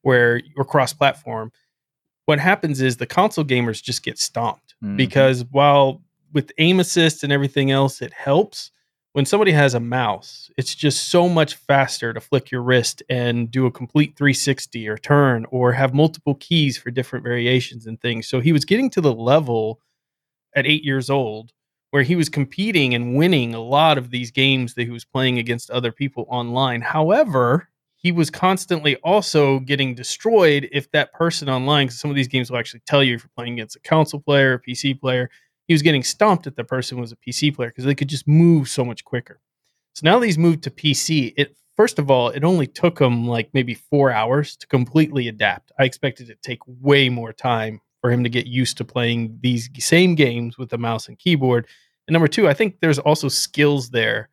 where 0.04 0.38
you're 0.56 0.66
cross 0.66 0.94
platform, 0.94 1.52
what 2.26 2.40
happens 2.40 2.82
is 2.82 2.98
the 2.98 3.06
console 3.08 3.44
gamers 3.44 3.82
just 3.82 4.04
get 4.04 4.20
stomped 4.20 4.76
Mhm. 4.84 4.98
because 4.98 5.44
while 5.52 6.04
with 6.34 6.52
aim 6.60 6.80
assist 6.80 7.24
and 7.24 7.34
everything 7.34 7.72
else, 7.72 8.02
it 8.02 8.14
helps. 8.14 8.70
When 9.18 9.26
somebody 9.26 9.52
has 9.54 9.74
a 9.74 9.80
mouse, 9.80 10.52
it's 10.60 10.76
just 10.76 11.08
so 11.08 11.28
much 11.28 11.56
faster 11.56 12.14
to 12.14 12.22
flick 12.22 12.52
your 12.52 12.62
wrist 12.62 13.02
and 13.10 13.50
do 13.50 13.66
a 13.66 13.72
complete 13.72 14.16
360 14.16 14.88
or 14.88 14.96
turn 14.96 15.48
or 15.50 15.72
have 15.72 15.92
multiple 15.92 16.36
keys 16.36 16.78
for 16.78 16.92
different 16.92 17.24
variations 17.26 17.88
and 17.88 18.00
things. 18.00 18.28
So 18.28 18.42
he 18.42 18.54
was 18.54 18.64
getting 18.64 18.92
to 18.92 19.02
the 19.02 19.12
level 19.12 19.80
at 20.56 20.68
eight 20.68 20.84
years 20.84 21.10
old 21.10 21.52
where 21.90 22.04
he 22.04 22.16
was 22.16 22.30
competing 22.30 22.94
and 22.94 23.16
winning 23.16 23.56
a 23.56 23.60
lot 23.60 23.98
of 23.98 24.12
these 24.12 24.30
games 24.30 24.76
that 24.76 24.84
he 24.84 24.92
was 24.92 25.04
playing 25.04 25.40
against 25.40 25.72
other 25.72 25.92
people 25.92 26.28
online. 26.30 26.82
However, 26.82 27.70
he 27.96 28.12
was 28.12 28.30
constantly 28.30 28.98
also 28.98 29.58
getting 29.62 29.96
destroyed 29.96 30.70
if 30.72 30.92
that 30.92 31.12
person 31.12 31.50
online, 31.50 31.88
because 31.88 32.00
some 32.00 32.12
of 32.12 32.16
these 32.16 32.28
games 32.28 32.52
will 32.52 32.60
actually 32.60 32.82
tell 32.86 33.04
you 33.04 33.16
if 33.16 33.24
you're 33.24 33.32
playing 33.36 33.54
against 33.54 33.78
a 33.78 33.80
console 33.80 34.20
player, 34.20 34.54
a 34.54 34.62
PC 34.62 35.00
player, 35.00 35.32
he 35.68 35.74
was 35.74 35.82
getting 35.82 36.04
stomped 36.04 36.48
if 36.48 36.56
the 36.56 36.64
person 36.64 37.00
was 37.00 37.12
a 37.12 37.18
PC 37.18 37.56
player 37.56 37.70
because 37.70 37.86
they 37.86 37.96
could 37.96 38.08
just 38.08 38.28
move 38.28 38.70
so 38.70 38.86
much 38.86 39.04
quicker. 39.04 39.42
So 39.94 40.02
now 40.04 40.20
that 40.20 40.26
he's 40.26 40.38
moved 40.38 40.64
to 40.64 40.72
PC, 40.72 41.34
it 41.38 41.56
first 41.76 42.00
of 42.00 42.10
all, 42.10 42.30
it 42.30 42.44
only 42.44 42.68
took 42.68 43.00
him 43.00 43.28
like 43.28 43.50
maybe 43.54 43.74
four 43.74 44.12
hours 44.12 44.56
to 44.58 44.68
completely 44.68 45.28
adapt. 45.28 45.72
I 45.80 45.84
expected 45.84 46.30
it 46.30 46.42
to 46.42 46.50
take 46.50 46.60
way 46.66 47.10
more 47.10 47.34
time 47.34 47.82
for 48.02 48.12
him 48.12 48.24
to 48.24 48.30
get 48.30 48.48
used 48.48 48.78
to 48.78 48.86
playing 48.86 49.40
these 49.42 49.70
same 49.80 50.16
games 50.16 50.58
with 50.58 50.70
the 50.70 50.78
mouse 50.78 51.08
and 51.08 51.18
keyboard. 51.18 51.68
And 52.08 52.14
number 52.14 52.28
two, 52.28 52.48
I 52.48 52.54
think 52.54 52.80
there's 52.80 53.00
also 53.00 53.28
skills 53.28 53.90
there 53.90 54.30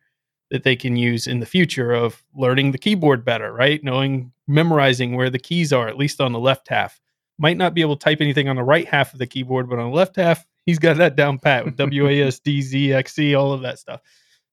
that 0.51 0.63
they 0.63 0.75
can 0.75 0.95
use 0.95 1.27
in 1.27 1.39
the 1.39 1.45
future 1.45 1.91
of 1.91 2.23
learning 2.35 2.71
the 2.71 2.77
keyboard 2.77 3.25
better, 3.25 3.51
right? 3.51 3.83
Knowing, 3.83 4.31
memorizing 4.47 5.15
where 5.15 5.29
the 5.29 5.39
keys 5.39 5.73
are, 5.73 5.87
at 5.87 5.97
least 5.97 6.21
on 6.21 6.31
the 6.31 6.39
left 6.39 6.69
half. 6.69 6.99
Might 7.37 7.57
not 7.57 7.73
be 7.73 7.81
able 7.81 7.97
to 7.97 8.03
type 8.03 8.21
anything 8.21 8.47
on 8.47 8.55
the 8.55 8.63
right 8.63 8.87
half 8.87 9.11
of 9.13 9.19
the 9.19 9.27
keyboard, 9.27 9.69
but 9.69 9.79
on 9.79 9.89
the 9.89 9.95
left 9.95 10.15
half, 10.15 10.45
he's 10.65 10.79
got 10.79 10.97
that 10.97 11.15
down 11.15 11.39
pat 11.39 11.65
with 11.65 11.77
WASD, 11.77 12.59
ZXC, 12.59 13.39
all 13.39 13.53
of 13.53 13.61
that 13.61 13.79
stuff. 13.79 14.01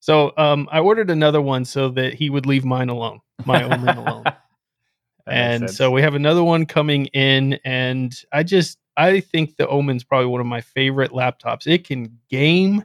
So 0.01 0.33
um, 0.37 0.69
I 0.71 0.81
ordered 0.81 1.11
another 1.11 1.41
one 1.41 1.65
so 1.65 1.89
that 1.91 2.15
he 2.15 2.29
would 2.29 2.47
leave 2.47 2.65
mine 2.65 2.89
alone, 2.89 3.21
my 3.45 3.63
Omen 3.63 3.97
alone. 3.97 4.25
And 5.25 5.71
so 5.71 5.93
we 5.93 6.03
have 6.03 6.15
another 6.15 6.43
one 6.43 6.67
coming 6.67 7.07
in, 7.07 7.61
and 7.65 8.13
I 8.33 8.43
just 8.43 8.77
I 8.97 9.21
think 9.21 9.57
the 9.57 9.69
Omen's 9.69 10.03
probably 10.03 10.27
one 10.27 10.41
of 10.41 10.49
my 10.49 10.61
favorite 10.61 11.13
laptops. 11.13 11.67
It 11.67 11.87
can 11.87 12.19
game 12.29 12.83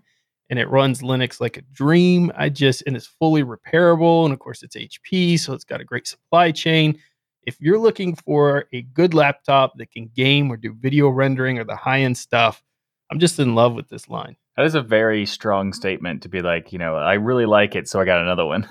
and 0.50 0.60
it 0.60 0.70
runs 0.70 1.02
Linux 1.02 1.42
like 1.42 1.58
a 1.58 1.62
dream. 1.62 2.32
I 2.38 2.50
just 2.50 2.84
and 2.86 2.96
it's 2.96 3.08
fully 3.08 3.44
repairable, 3.44 4.26
and 4.26 4.34
of 4.34 4.40
course 4.40 4.62
it's 4.62 4.76
HP, 4.76 5.40
so 5.40 5.54
it's 5.54 5.64
got 5.64 5.82
a 5.82 5.84
great 5.84 6.06
supply 6.06 6.52
chain. 6.52 7.00
if 7.48 7.60
you're 7.62 7.80
looking 7.80 8.14
for 8.14 8.66
a 8.74 8.82
good 8.82 9.14
laptop 9.14 9.78
that 9.78 9.90
can 9.90 10.12
game 10.16 10.52
or 10.52 10.58
do 10.58 10.74
video 10.74 11.10
rendering 11.10 11.58
or 11.58 11.64
the 11.64 11.76
high 11.76 12.02
end 12.02 12.18
stuff, 12.18 12.62
I'm 13.12 13.20
just 13.20 13.40
in 13.40 13.56
love 13.56 13.74
with 13.74 13.90
this 13.90 14.10
line. 14.10 14.36
That 14.56 14.66
is 14.66 14.76
a 14.76 14.82
very 14.82 15.26
strong 15.26 15.72
statement 15.74 16.24
to 16.24 16.30
be 16.30 16.42
like, 16.42 16.74
you 16.74 16.80
know, 16.80 16.96
I 16.96 17.14
really 17.14 17.46
like 17.46 17.76
it, 17.76 17.88
so 17.88 18.02
I 18.02 18.06
got 18.06 18.22
another 18.22 18.46
one. 18.46 18.68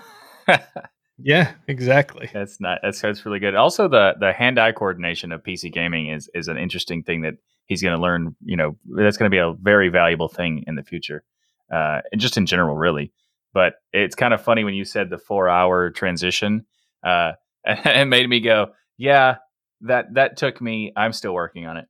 yeah, 1.18 1.52
exactly. 1.68 2.28
That's 2.32 2.60
not 2.60 2.80
that's 2.82 3.00
that's 3.00 3.24
really 3.24 3.38
good. 3.38 3.54
Also, 3.54 3.88
the 3.88 4.14
the 4.18 4.32
hand 4.32 4.58
eye 4.58 4.72
coordination 4.72 5.32
of 5.32 5.42
PC 5.42 5.72
gaming 5.72 6.08
is 6.08 6.28
is 6.34 6.48
an 6.48 6.58
interesting 6.58 7.02
thing 7.02 7.22
that 7.22 7.34
he's 7.66 7.82
going 7.82 7.96
to 7.96 8.02
learn. 8.02 8.36
You 8.44 8.56
know, 8.56 8.76
that's 8.84 9.16
going 9.16 9.30
to 9.30 9.34
be 9.34 9.38
a 9.38 9.52
very 9.52 9.88
valuable 9.88 10.28
thing 10.28 10.64
in 10.66 10.74
the 10.74 10.82
future, 10.82 11.24
uh, 11.72 12.00
and 12.12 12.20
just 12.20 12.36
in 12.36 12.46
general, 12.46 12.76
really. 12.76 13.12
But 13.54 13.74
it's 13.92 14.14
kind 14.14 14.34
of 14.34 14.42
funny 14.42 14.64
when 14.64 14.74
you 14.74 14.84
said 14.84 15.08
the 15.08 15.18
four 15.18 15.48
hour 15.48 15.90
transition. 15.90 16.66
Uh, 17.02 17.32
it 17.64 18.06
made 18.06 18.28
me 18.28 18.40
go, 18.40 18.72
yeah, 18.98 19.36
that 19.82 20.14
that 20.14 20.36
took 20.36 20.60
me. 20.60 20.92
I'm 20.96 21.12
still 21.12 21.32
working 21.32 21.66
on 21.66 21.76
it. 21.76 21.86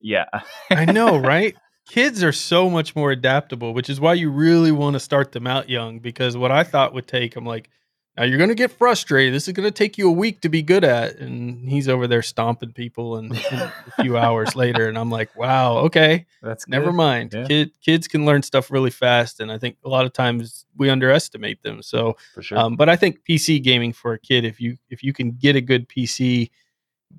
Yeah, 0.00 0.26
I 0.70 0.84
know, 0.86 1.16
right? 1.16 1.56
Kids 1.88 2.22
are 2.22 2.32
so 2.32 2.68
much 2.68 2.94
more 2.94 3.10
adaptable, 3.10 3.72
which 3.72 3.88
is 3.88 3.98
why 3.98 4.14
you 4.14 4.30
really 4.30 4.70
want 4.70 4.94
to 4.94 5.00
start 5.00 5.32
them 5.32 5.46
out 5.46 5.68
young. 5.68 5.98
Because 5.98 6.36
what 6.36 6.52
I 6.52 6.62
thought 6.62 6.92
would 6.92 7.08
take, 7.08 7.34
I'm 7.34 7.46
like, 7.46 7.70
now 8.18 8.24
you're 8.24 8.36
going 8.36 8.48
to 8.48 8.54
get 8.54 8.72
frustrated. 8.72 9.32
This 9.32 9.46
is 9.46 9.54
going 9.54 9.66
to 9.66 9.70
take 9.70 9.96
you 9.96 10.08
a 10.08 10.12
week 10.12 10.40
to 10.40 10.48
be 10.48 10.60
good 10.60 10.82
at. 10.82 11.16
And 11.16 11.68
he's 11.68 11.88
over 11.88 12.08
there 12.08 12.20
stomping 12.20 12.72
people 12.72 13.16
and, 13.16 13.30
and 13.52 13.60
a 13.60 14.02
few 14.02 14.18
hours 14.18 14.56
later. 14.56 14.88
And 14.88 14.98
I'm 14.98 15.08
like, 15.08 15.34
wow, 15.36 15.78
okay. 15.78 16.26
That's 16.42 16.64
good. 16.64 16.72
Never 16.72 16.92
mind. 16.92 17.32
Yeah. 17.32 17.44
Kid, 17.44 17.70
kids 17.80 18.08
can 18.08 18.26
learn 18.26 18.42
stuff 18.42 18.72
really 18.72 18.90
fast. 18.90 19.38
And 19.38 19.52
I 19.52 19.56
think 19.56 19.76
a 19.84 19.88
lot 19.88 20.04
of 20.04 20.12
times 20.12 20.66
we 20.76 20.90
underestimate 20.90 21.62
them. 21.62 21.80
So, 21.80 22.16
sure. 22.40 22.58
um, 22.58 22.76
but 22.76 22.88
I 22.88 22.96
think 22.96 23.20
PC 23.26 23.62
gaming 23.62 23.92
for 23.92 24.12
a 24.12 24.18
kid, 24.18 24.44
if 24.44 24.60
you, 24.60 24.76
if 24.90 25.04
you 25.04 25.12
can 25.12 25.30
get 25.30 25.54
a 25.54 25.60
good 25.60 25.88
PC 25.88 26.50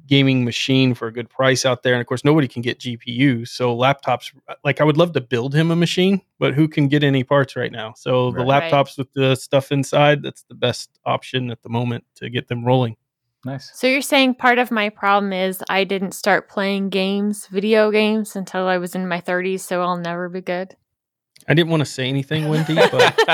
gaming 0.08 0.44
machine 0.44 0.94
for 0.94 1.08
a 1.08 1.14
good 1.14 1.30
price 1.30 1.66
out 1.66 1.84
there, 1.84 1.94
and 1.94 2.02
of 2.02 2.08
course 2.08 2.26
nobody 2.26 2.48
can 2.48 2.62
get 2.62 2.80
GPUs, 2.80 3.50
so 3.50 3.76
laptops. 3.76 4.32
Like 4.64 4.82
I 4.82 4.84
would 4.84 4.98
love 4.98 5.14
to 5.14 5.22
build 5.22 5.54
him 5.54 5.72
a 5.72 5.76
machine, 5.76 6.22
but 6.40 6.54
who 6.54 6.68
can 6.68 6.88
get 6.88 7.04
any 7.04 7.24
parts 7.24 7.56
right 7.56 7.72
now? 7.72 7.94
So 7.94 8.32
the 8.32 8.44
Right. 8.44 8.72
laptops 8.72 8.98
with 8.98 9.12
the 9.14 9.36
stuff 9.36 9.72
inside, 9.72 10.24
that's 10.24 10.44
the 10.44 10.56
best 10.56 11.00
option 11.06 11.52
at 11.52 11.62
the 11.62 11.70
moment 11.70 12.06
to 12.16 12.30
get 12.30 12.48
them 12.48 12.66
rolling. 12.66 12.96
nice. 13.46 13.72
So 13.74 13.88
you're 13.88 14.02
saying 14.02 14.36
part 14.36 14.58
of 14.58 14.70
my 14.72 14.90
problem 14.90 15.32
is 15.32 15.64
I 15.70 15.84
didn't 15.86 16.12
start 16.12 16.50
playing 16.50 16.90
games, 16.90 17.48
video 17.48 17.90
games, 17.92 18.36
until 18.36 18.68
I 18.68 18.78
was 18.80 18.96
in 18.96 19.08
my 19.08 19.22
30s, 19.22 19.62
so 19.62 19.82
I'll 19.82 19.98
never 19.98 20.28
be 20.28 20.42
good. 20.42 20.76
I 21.48 21.54
didn't 21.54 21.70
want 21.70 21.82
to 21.82 21.86
say 21.86 22.10
anything, 22.10 22.50
Wendy, 22.50 22.76
but, 22.76 23.16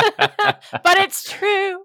but 0.83 0.97
it's 0.97 1.23
true. 1.31 1.84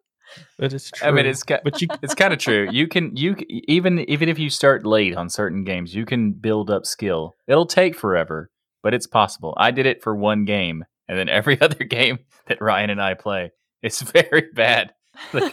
But 0.59 0.73
it's 0.73 0.91
true. 0.91 1.09
I 1.09 1.11
mean, 1.13 1.27
it's 1.27 1.45
but 1.45 1.81
you 1.81 1.89
it's 2.03 2.15
kind 2.15 2.33
of 2.33 2.39
true. 2.39 2.69
You 2.71 2.89
can 2.89 3.17
you 3.17 3.37
even 3.49 4.01
even 4.01 4.29
if 4.29 4.39
you 4.39 4.51
start 4.51 4.87
late 4.87 5.17
on 5.17 5.29
certain 5.29 5.65
games, 5.65 5.95
you 5.95 6.05
can 6.07 6.33
build 6.33 6.71
up 6.71 6.87
skill. 6.87 7.37
It'll 7.47 7.67
take 7.67 7.97
forever, 7.97 8.51
but 8.83 8.95
it's 8.95 9.07
possible. 9.07 9.55
I 9.57 9.71
did 9.71 9.87
it 9.87 10.03
for 10.03 10.15
one 10.15 10.45
game, 10.45 10.85
and 11.09 11.19
then 11.19 11.29
every 11.29 11.61
other 11.63 11.85
game 11.85 12.21
that 12.47 12.61
Ryan 12.61 12.91
and 12.91 13.03
I 13.03 13.15
play, 13.15 13.53
it's 13.83 14.01
very 14.13 14.49
bad. 14.55 14.93
Like, 15.33 15.53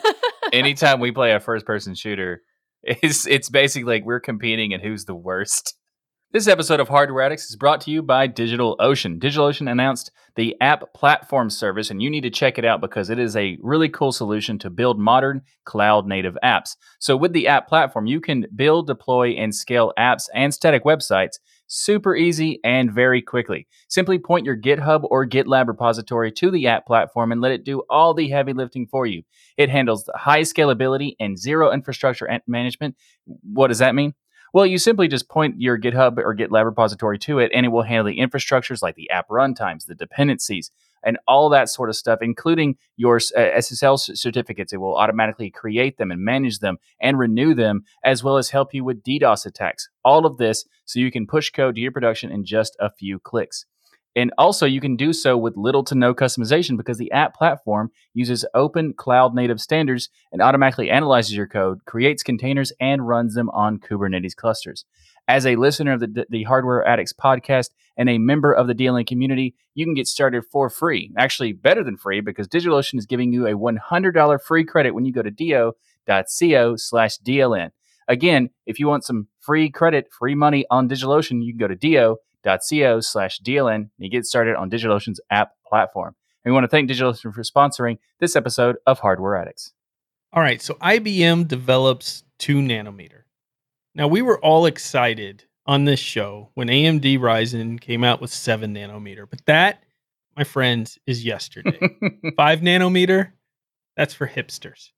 Anytime 0.54 1.00
we 1.00 1.12
play 1.12 1.34
a 1.34 1.40
first 1.40 1.66
person 1.66 1.96
shooter, 1.96 2.42
it's 2.84 3.28
it's 3.28 3.50
basically 3.50 3.96
like 3.96 4.06
we're 4.06 4.20
competing 4.20 4.74
and 4.74 4.82
who's 4.82 5.06
the 5.06 5.16
worst. 5.16 5.76
This 6.34 6.50
episode 6.50 6.82
of 6.82 6.90
Hardware 6.90 7.24
Addicts 7.24 7.50
is 7.50 7.56
brought 7.56 7.80
to 7.82 7.90
you 7.90 8.02
by 8.02 8.28
DigitalOcean. 8.28 9.18
DigitalOcean 9.18 9.72
announced 9.72 10.12
the 10.36 10.58
app 10.60 10.94
platform 10.94 11.50
service, 11.50 11.90
and 11.90 12.04
you 12.04 12.10
need 12.10 12.24
to 12.24 12.30
check 12.30 12.58
it 12.58 12.66
out 12.66 12.82
because 12.82 13.10
it 13.10 13.18
is 13.18 13.38
a 13.38 13.58
really 13.62 13.88
cool 13.88 14.12
solution 14.12 14.60
to 14.60 14.70
build 14.70 15.00
modern 15.00 15.42
cloud 15.64 16.06
native 16.06 16.38
apps. 16.44 16.76
So, 17.00 17.16
with 17.16 17.32
the 17.32 17.48
app 17.48 17.70
platform, 17.70 18.08
you 18.08 18.20
can 18.20 18.46
build, 18.58 18.88
deploy, 18.88 19.30
and 19.30 19.56
scale 19.56 19.94
apps 19.98 20.28
and 20.36 20.54
static 20.54 20.84
websites 20.84 21.40
super 21.68 22.14
easy 22.14 22.60
and 22.62 22.92
very 22.92 23.22
quickly. 23.22 23.66
Simply 23.88 24.20
point 24.20 24.46
your 24.46 24.58
GitHub 24.58 25.08
or 25.10 25.26
GitLab 25.26 25.68
repository 25.68 26.34
to 26.34 26.52
the 26.52 26.68
app 26.68 26.86
platform 26.86 27.32
and 27.32 27.40
let 27.40 27.54
it 27.54 27.64
do 27.64 27.84
all 27.90 28.14
the 28.14 28.28
heavy 28.28 28.52
lifting 28.52 28.86
for 28.86 29.06
you. 29.06 29.24
It 29.56 29.70
handles 29.70 30.10
high 30.14 30.42
scalability 30.42 31.16
and 31.22 31.40
zero 31.40 31.72
infrastructure 31.72 32.28
management. 32.48 32.98
What 33.26 33.68
does 33.68 33.80
that 33.80 33.96
mean? 33.96 34.14
Well, 34.58 34.66
you 34.66 34.80
simply 34.80 35.08
just 35.08 35.30
point 35.30 35.62
your 35.62 35.80
GitHub 35.80 36.18
or 36.18 36.36
GitLab 36.36 36.66
repository 36.66 37.20
to 37.20 37.38
it, 37.38 37.52
and 37.54 37.64
it 37.64 37.70
will 37.70 37.84
handle 37.84 38.08
the 38.08 38.18
infrastructures 38.18 38.82
like 38.82 38.96
the 38.96 39.08
app 39.12 39.30
runtimes, 39.30 39.86
the 39.86 39.94
dependencies, 39.94 40.72
and 41.04 41.20
all 41.28 41.50
that 41.50 41.70
sort 41.70 41.90
of 41.90 41.96
stuff, 41.96 42.24
including 42.24 42.76
your 42.96 43.18
uh, 43.18 43.40
SSL 43.40 44.18
certificates. 44.18 44.74
It 44.74 44.78
will 44.78 44.98
automatically 44.98 45.52
create 45.52 46.00
them 46.00 46.10
and 46.10 46.22
manage 46.22 46.58
them 46.58 46.78
and 47.00 47.20
renew 47.20 47.54
them, 47.54 47.84
as 48.04 48.24
well 48.24 48.38
as 48.38 48.50
help 48.50 48.74
you 48.74 48.84
with 48.84 49.04
DDoS 49.04 49.46
attacks. 49.46 49.90
All 50.04 50.26
of 50.26 50.38
this 50.38 50.66
so 50.86 51.00
you 51.00 51.12
can 51.12 51.28
push 51.28 51.52
code 51.52 51.76
to 51.76 51.82
your 51.82 51.92
production 51.92 52.32
in 52.32 52.44
just 52.44 52.76
a 52.80 52.90
few 52.90 53.20
clicks. 53.20 53.68
And 54.18 54.34
also, 54.36 54.66
you 54.66 54.82
can 54.82 54.96
do 54.96 55.14
so 55.14 55.38
with 55.38 55.56
little 55.56 55.84
to 55.84 55.94
no 55.94 56.16
customization 56.16 56.76
because 56.76 56.98
the 56.98 57.12
app 57.12 57.36
platform 57.36 57.92
uses 58.16 58.44
open 58.56 58.94
cloud 58.94 59.36
native 59.36 59.62
standards 59.62 60.10
and 60.32 60.42
automatically 60.42 60.90
analyzes 60.90 61.36
your 61.36 61.46
code, 61.46 61.86
creates 61.86 62.24
containers, 62.24 62.74
and 62.80 63.08
runs 63.08 63.36
them 63.36 63.48
on 63.52 63.78
Kubernetes 63.78 64.36
clusters. 64.36 64.86
As 65.28 65.46
a 65.46 65.56
listener 65.56 65.94
of 65.94 66.00
the, 66.00 66.26
the 66.32 66.44
Hardware 66.46 66.84
Addicts 66.88 67.14
podcast 67.14 67.70
and 67.96 68.10
a 68.10 68.18
member 68.18 68.52
of 68.52 68.66
the 68.66 68.74
DLN 68.74 69.06
community, 69.06 69.54
you 69.76 69.86
can 69.86 69.94
get 69.94 70.08
started 70.08 70.46
for 70.52 70.68
free. 70.68 71.12
Actually, 71.16 71.54
better 71.54 71.84
than 71.84 71.96
free 71.96 72.20
because 72.20 72.48
DigitalOcean 72.48 72.98
is 72.98 73.06
giving 73.06 73.32
you 73.32 73.46
a 73.46 73.54
$100 73.54 74.42
free 74.42 74.64
credit 74.64 74.96
when 74.96 75.06
you 75.06 75.14
go 75.14 75.22
to 75.22 75.30
do.co 75.30 76.76
slash 76.76 77.20
DLN. 77.20 77.70
Again, 78.08 78.50
if 78.66 78.80
you 78.80 78.88
want 78.88 79.04
some 79.04 79.28
free 79.42 79.70
credit, 79.70 80.08
free 80.18 80.34
money 80.34 80.66
on 80.72 80.90
DigitalOcean, 80.90 81.44
you 81.44 81.54
can 81.54 81.60
go 81.60 81.68
to 81.68 81.76
do.co 82.48 83.00
slash 83.02 83.40
DLN 83.42 83.76
and 83.76 83.90
you 83.98 84.10
get 84.10 84.26
started 84.26 84.56
on 84.56 84.70
DigitalOcean's 84.70 85.20
app 85.30 85.52
platform. 85.68 86.16
And 86.44 86.52
we 86.52 86.54
want 86.54 86.64
to 86.64 86.70
thank 86.70 86.90
DigitalOcean 86.90 87.34
for 87.34 87.44
sponsoring 87.44 87.98
this 88.20 88.36
episode 88.36 88.78
of 88.86 89.00
Hardware 89.00 89.36
Addicts. 89.36 89.74
All 90.34 90.42
right, 90.42 90.62
so 90.62 90.76
IBM 90.76 91.48
develops 91.48 92.24
2 92.40 92.58
nanometer. 92.58 93.24
Now, 93.96 94.08
we 94.08 94.22
were 94.22 94.40
all 94.40 94.66
excited 94.66 95.46
on 95.66 95.86
this 95.86 96.00
show 96.00 96.50
when 96.54 96.68
AMD 96.68 97.20
Ryzen 97.20 97.80
came 97.82 98.04
out 98.04 98.22
with 98.22 98.32
7 98.32 98.74
nanometer, 98.74 99.30
but 99.30 99.46
that, 99.46 99.84
my 100.36 100.44
friends, 100.44 101.00
is 101.08 101.26
yesterday. 101.26 101.80
5 102.38 102.60
nanometer, 102.60 103.32
that's 103.96 104.14
for 104.14 104.28
hipsters. 104.28 104.92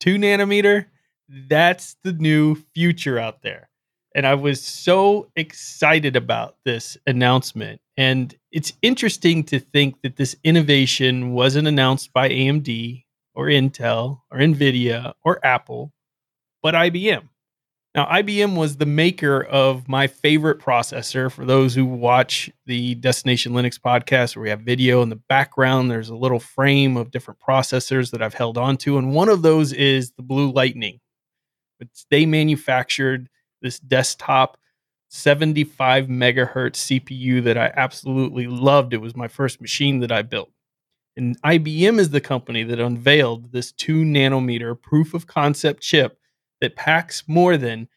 2 0.00 0.16
nanometer, 0.16 0.86
that's 1.28 1.96
the 2.02 2.12
new 2.12 2.56
future 2.74 3.18
out 3.18 3.42
there. 3.42 3.69
And 4.14 4.26
I 4.26 4.34
was 4.34 4.60
so 4.60 5.30
excited 5.36 6.16
about 6.16 6.56
this 6.64 6.96
announcement. 7.06 7.80
And 7.96 8.34
it's 8.50 8.72
interesting 8.82 9.44
to 9.44 9.60
think 9.60 10.02
that 10.02 10.16
this 10.16 10.34
innovation 10.42 11.32
wasn't 11.32 11.68
announced 11.68 12.12
by 12.12 12.28
AMD 12.28 13.04
or 13.34 13.46
Intel 13.46 14.22
or 14.30 14.38
Nvidia 14.38 15.12
or 15.22 15.44
Apple, 15.44 15.92
but 16.62 16.74
IBM. 16.74 17.28
Now, 17.94 18.06
IBM 18.06 18.56
was 18.56 18.76
the 18.76 18.86
maker 18.86 19.42
of 19.42 19.88
my 19.88 20.06
favorite 20.06 20.60
processor. 20.60 21.30
For 21.30 21.44
those 21.44 21.74
who 21.74 21.84
watch 21.84 22.48
the 22.64 22.94
Destination 22.94 23.52
Linux 23.52 23.80
podcast, 23.80 24.36
where 24.36 24.44
we 24.44 24.50
have 24.50 24.60
video 24.60 25.02
in 25.02 25.08
the 25.08 25.16
background, 25.16 25.90
there's 25.90 26.08
a 26.08 26.14
little 26.14 26.38
frame 26.38 26.96
of 26.96 27.10
different 27.10 27.40
processors 27.40 28.12
that 28.12 28.22
I've 28.22 28.34
held 28.34 28.56
onto. 28.56 28.96
And 28.96 29.12
one 29.12 29.28
of 29.28 29.42
those 29.42 29.72
is 29.72 30.12
the 30.12 30.22
Blue 30.22 30.52
Lightning. 30.52 31.00
It's, 31.80 32.06
they 32.10 32.26
manufactured 32.26 33.28
this 33.62 33.78
desktop 33.78 34.56
75 35.08 36.06
megahertz 36.06 37.02
CPU 37.04 37.42
that 37.44 37.58
I 37.58 37.72
absolutely 37.76 38.46
loved. 38.46 38.94
It 38.94 39.00
was 39.00 39.16
my 39.16 39.28
first 39.28 39.60
machine 39.60 40.00
that 40.00 40.12
I 40.12 40.22
built. 40.22 40.50
And 41.16 41.40
IBM 41.42 41.98
is 41.98 42.10
the 42.10 42.20
company 42.20 42.62
that 42.62 42.78
unveiled 42.78 43.52
this 43.52 43.72
two 43.72 44.04
nanometer 44.04 44.80
proof 44.80 45.12
of 45.12 45.26
concept 45.26 45.82
chip 45.82 46.18
that 46.60 46.76
packs 46.76 47.24
more 47.26 47.56
than 47.56 47.88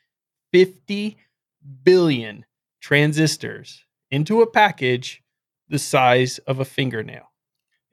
50 0.52 1.18
billion 1.84 2.46
transistors 2.82 3.86
into 4.10 4.42
a 4.42 4.50
package 4.50 5.22
the 5.70 5.80
size 5.80 6.40
of 6.40 6.60
a 6.60 6.66
fingernail. 6.66 7.32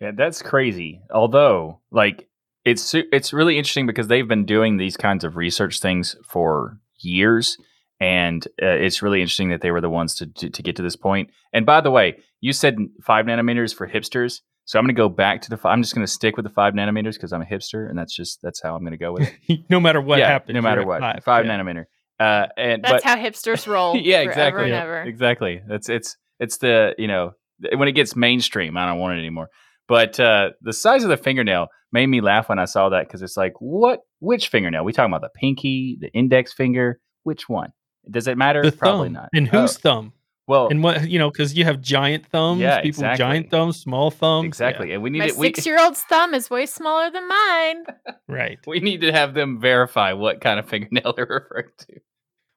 Yeah, 0.01 0.13
that's 0.15 0.43
crazy. 0.43 1.03
Although, 1.11 1.81
like, 1.91 2.29
it's 2.65 2.95
it's 2.95 3.33
really 3.33 3.57
interesting 3.59 3.87
because 3.87 4.09
they've 4.09 4.29
been 4.29 4.45
doing 4.45 4.77
these 4.77 4.97
kinds 4.97 5.25
of 5.25 5.37
research 5.37 5.81
things 5.81 6.17
for 6.25 6.79
years, 7.03 7.57
and 8.01 8.47
uh, 8.63 8.67
it's 8.67 9.03
really 9.03 9.21
interesting 9.21 9.51
that 9.51 9.61
they 9.61 9.71
were 9.71 9.81
the 9.81 9.91
ones 9.91 10.15
to, 10.17 10.27
to 10.27 10.51
to 10.51 10.63
get 10.63 10.77
to 10.77 10.83
this 10.83 10.97
point. 10.97 11.31
And 11.53 11.67
by 11.67 11.81
the 11.81 11.91
way, 11.91 12.19
you 12.41 12.53
said 12.53 12.79
five 13.03 13.27
nanometers 13.27 13.75
for 13.75 13.89
hipsters, 13.89 14.41
so 14.65 14.79
I'm 14.79 14.85
going 14.85 14.95
to 14.95 14.99
go 14.99 15.09
back 15.09 15.43
to 15.43 15.51
the. 15.51 15.57
fi- 15.57 15.73
I'm 15.73 15.83
just 15.83 15.95
going 15.95 16.07
to 16.07 16.13
stick 16.13 16.37
with 16.37 16.45
the 16.45 16.51
five 16.51 16.75
nanometers 16.75 17.15
because 17.15 17.33
I'm 17.33 17.43
a 17.43 17.47
hipster, 17.47 17.89
and 17.89 17.99
that's 17.99 18.15
just 18.15 18.41
that's 18.43 18.63
how 18.63 18.75
I'm 18.75 18.83
going 18.83 18.93
to 18.93 18.99
go 18.99 19.13
with 19.13 19.31
it. 19.49 19.61
no 19.69 19.81
matter 19.81 20.01
what 20.01 20.19
yeah, 20.19 20.29
happens. 20.29 20.55
no 20.55 20.63
matter 20.63 20.87
what, 20.87 21.03
at 21.03 21.25
five, 21.25 21.47
yeah. 21.47 21.59
nanometer. 21.59 21.85
Uh, 22.21 22.47
and 22.59 22.85
That's 22.85 23.03
but 23.03 23.03
how 23.03 23.17
hipsters 23.17 23.67
roll. 23.73 23.97
yeah, 23.97 24.23
forever 24.25 24.31
exactly. 24.31 24.63
And 24.65 24.71
Yeah, 24.71 24.83
ever. 24.83 25.03
Exactly. 25.03 25.63
That's 25.67 25.89
it's 25.89 26.17
it's 26.39 26.59
the 26.59 26.95
you 26.99 27.09
know 27.09 27.33
when 27.75 27.89
it 27.89 27.93
gets 27.93 28.15
mainstream, 28.15 28.77
I 28.77 28.87
don't 28.87 28.99
want 28.99 29.17
it 29.17 29.21
anymore. 29.21 29.49
But 29.91 30.19
uh, 30.21 30.51
the 30.63 30.73
size 30.73 31.03
of 31.03 31.11
the 31.11 31.17
fingernail 31.19 31.67
made 31.93 32.07
me 32.07 32.21
laugh 32.23 32.49
when 32.49 32.59
I 32.61 32.65
saw 32.65 32.89
that 32.91 33.07
because 33.09 33.21
it's 33.23 33.37
like, 33.37 33.55
what? 33.59 34.01
Which 34.21 34.49
fingernail? 34.49 34.85
We 34.85 34.93
talking 34.93 35.13
about 35.13 35.21
the 35.23 35.39
pinky, 35.39 35.99
the 36.01 36.09
index 36.13 36.53
finger? 36.55 37.01
Which 37.25 37.49
one? 37.49 37.73
Does 38.11 38.27
it 38.29 38.39
matter? 38.39 38.63
The 38.63 38.71
Probably 38.73 39.09
thumb. 39.09 39.15
not. 39.15 39.29
And 39.35 39.49
Oh, 39.53 39.63
whose 39.63 39.77
thumb? 39.79 40.13
well, 40.47 40.69
And 40.69 40.83
what 40.85 41.11
you 41.11 41.19
know, 41.19 41.31
because 41.31 41.55
you 41.55 41.65
have 41.65 41.81
giant 41.81 42.25
thumbs, 42.27 42.61
Yeah, 42.61 42.77
people 42.77 42.89
exactly. 43.03 43.11
with 43.11 43.19
giant 43.19 43.51
thumbs, 43.51 43.77
small 43.81 44.11
thumbs. 44.13 44.47
exactly. 44.47 44.93
And 44.93 45.03
we 45.03 45.11
need 45.11 45.19
My 45.19 45.25
it. 45.27 45.35
Six 45.35 45.67
year 45.67 45.79
old's 45.81 46.03
thumb 46.05 46.35
is 46.35 46.49
way 46.49 46.67
smaller 46.67 47.11
than 47.11 47.29
mine. 47.29 47.85
Right. 48.29 48.59
we 48.69 48.79
need 48.81 49.01
to 49.03 49.13
have 49.13 49.35
them 49.35 49.61
verify 49.61 50.13
what 50.13 50.41
kind 50.41 50.59
of 50.61 50.69
fingernail 50.69 51.13
they're 51.15 51.27
referring 51.51 51.73
to. 51.79 52.01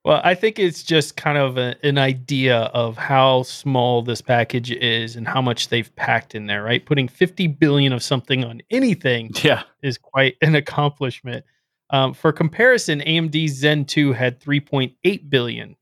Well, 0.05 0.19
I 0.23 0.35
think 0.35 0.59
it's 0.59 0.83
just 0.83 1.15
kind 1.15 1.37
of 1.37 1.57
a, 1.57 1.75
an 1.81 1.97
idea 1.97 2.57
of 2.73 2.97
how 2.97 3.43
small 3.43 4.01
this 4.01 4.19
package 4.21 4.69
is 4.71 5.15
and 5.15 5.25
how 5.25 5.41
much 5.41 5.69
they've 5.69 5.93
packed 5.95 6.35
in 6.35 6.45
there, 6.47 6.61
right? 6.61 6.85
Putting 6.85 7.07
50 7.07 7.47
billion 7.47 7.93
of 7.93 8.03
something 8.03 8.43
on 8.43 8.61
anything 8.69 9.31
Yeah. 9.43 9.63
is 9.81 9.97
quite 9.97 10.35
an 10.41 10.55
accomplishment. 10.55 11.45
Um, 11.89 12.13
for 12.13 12.33
comparison, 12.33 12.99
AMD 13.01 13.47
Zen 13.49 13.85
2 13.85 14.11
had 14.11 14.41
3.8 14.41 15.29
billion 15.29 15.77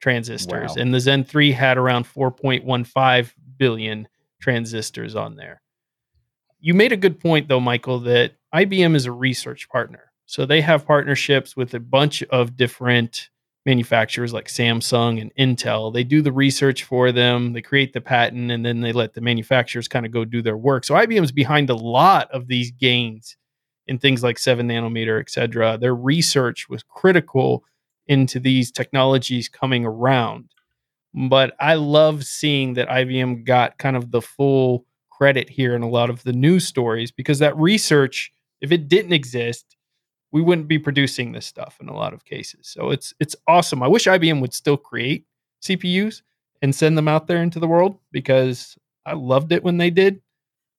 transistors, 0.00 0.70
Wow. 0.76 0.82
and 0.82 0.92
the 0.92 1.00
Zen 1.00 1.24
3 1.24 1.52
had 1.52 1.78
around 1.78 2.04
4.15 2.04 3.32
billion 3.56 4.08
transistors 4.40 5.14
on 5.14 5.36
there. 5.36 5.62
You 6.60 6.74
made 6.74 6.92
a 6.92 6.96
good 6.96 7.20
point, 7.20 7.48
though, 7.48 7.60
Michael, 7.60 8.00
that 8.00 8.32
IBM 8.54 8.94
is 8.96 9.06
a 9.06 9.12
research 9.12 9.68
partner. 9.70 10.12
So 10.26 10.44
they 10.44 10.60
have 10.60 10.86
partnerships 10.86 11.56
with 11.56 11.72
a 11.74 11.80
bunch 11.80 12.22
of 12.24 12.56
different 12.56 13.30
manufacturers 13.64 14.32
like 14.32 14.48
Samsung 14.48 15.20
and 15.20 15.34
Intel. 15.36 15.92
They 15.92 16.04
do 16.04 16.20
the 16.20 16.32
research 16.32 16.82
for 16.82 17.12
them, 17.12 17.52
they 17.52 17.62
create 17.62 17.92
the 17.92 18.00
patent, 18.00 18.50
and 18.50 18.64
then 18.64 18.80
they 18.80 18.92
let 18.92 19.14
the 19.14 19.20
manufacturers 19.20 19.88
kind 19.88 20.04
of 20.04 20.12
go 20.12 20.24
do 20.24 20.42
their 20.42 20.56
work. 20.56 20.84
So 20.84 20.94
IBM's 20.94 21.32
behind 21.32 21.70
a 21.70 21.74
lot 21.74 22.30
of 22.30 22.48
these 22.48 22.70
gains 22.70 23.36
in 23.86 23.98
things 23.98 24.22
like 24.22 24.38
seven 24.38 24.68
nanometer, 24.68 25.20
et 25.20 25.30
cetera. 25.30 25.78
Their 25.78 25.94
research 25.94 26.68
was 26.68 26.82
critical 26.82 27.64
into 28.06 28.40
these 28.40 28.72
technologies 28.72 29.48
coming 29.48 29.84
around. 29.84 30.50
But 31.14 31.54
I 31.60 31.74
love 31.74 32.24
seeing 32.24 32.74
that 32.74 32.88
IBM 32.88 33.44
got 33.44 33.78
kind 33.78 33.96
of 33.96 34.10
the 34.10 34.22
full 34.22 34.86
credit 35.10 35.50
here 35.50 35.74
in 35.76 35.82
a 35.82 35.88
lot 35.88 36.10
of 36.10 36.22
the 36.24 36.32
news 36.32 36.66
stories 36.66 37.12
because 37.12 37.38
that 37.38 37.56
research, 37.56 38.32
if 38.60 38.72
it 38.72 38.88
didn't 38.88 39.12
exist, 39.12 39.76
we 40.32 40.40
wouldn't 40.40 40.66
be 40.66 40.78
producing 40.78 41.32
this 41.32 41.46
stuff 41.46 41.76
in 41.80 41.88
a 41.88 41.94
lot 41.94 42.14
of 42.14 42.24
cases. 42.24 42.60
So 42.66 42.90
it's 42.90 43.14
it's 43.20 43.36
awesome. 43.46 43.82
I 43.82 43.88
wish 43.88 44.06
IBM 44.06 44.40
would 44.40 44.54
still 44.54 44.76
create 44.76 45.26
CPUs 45.62 46.22
and 46.62 46.74
send 46.74 46.96
them 46.96 47.08
out 47.08 47.26
there 47.26 47.42
into 47.42 47.60
the 47.60 47.68
world 47.68 47.98
because 48.10 48.76
I 49.04 49.12
loved 49.12 49.52
it 49.52 49.62
when 49.62 49.76
they 49.76 49.90
did. 49.90 50.22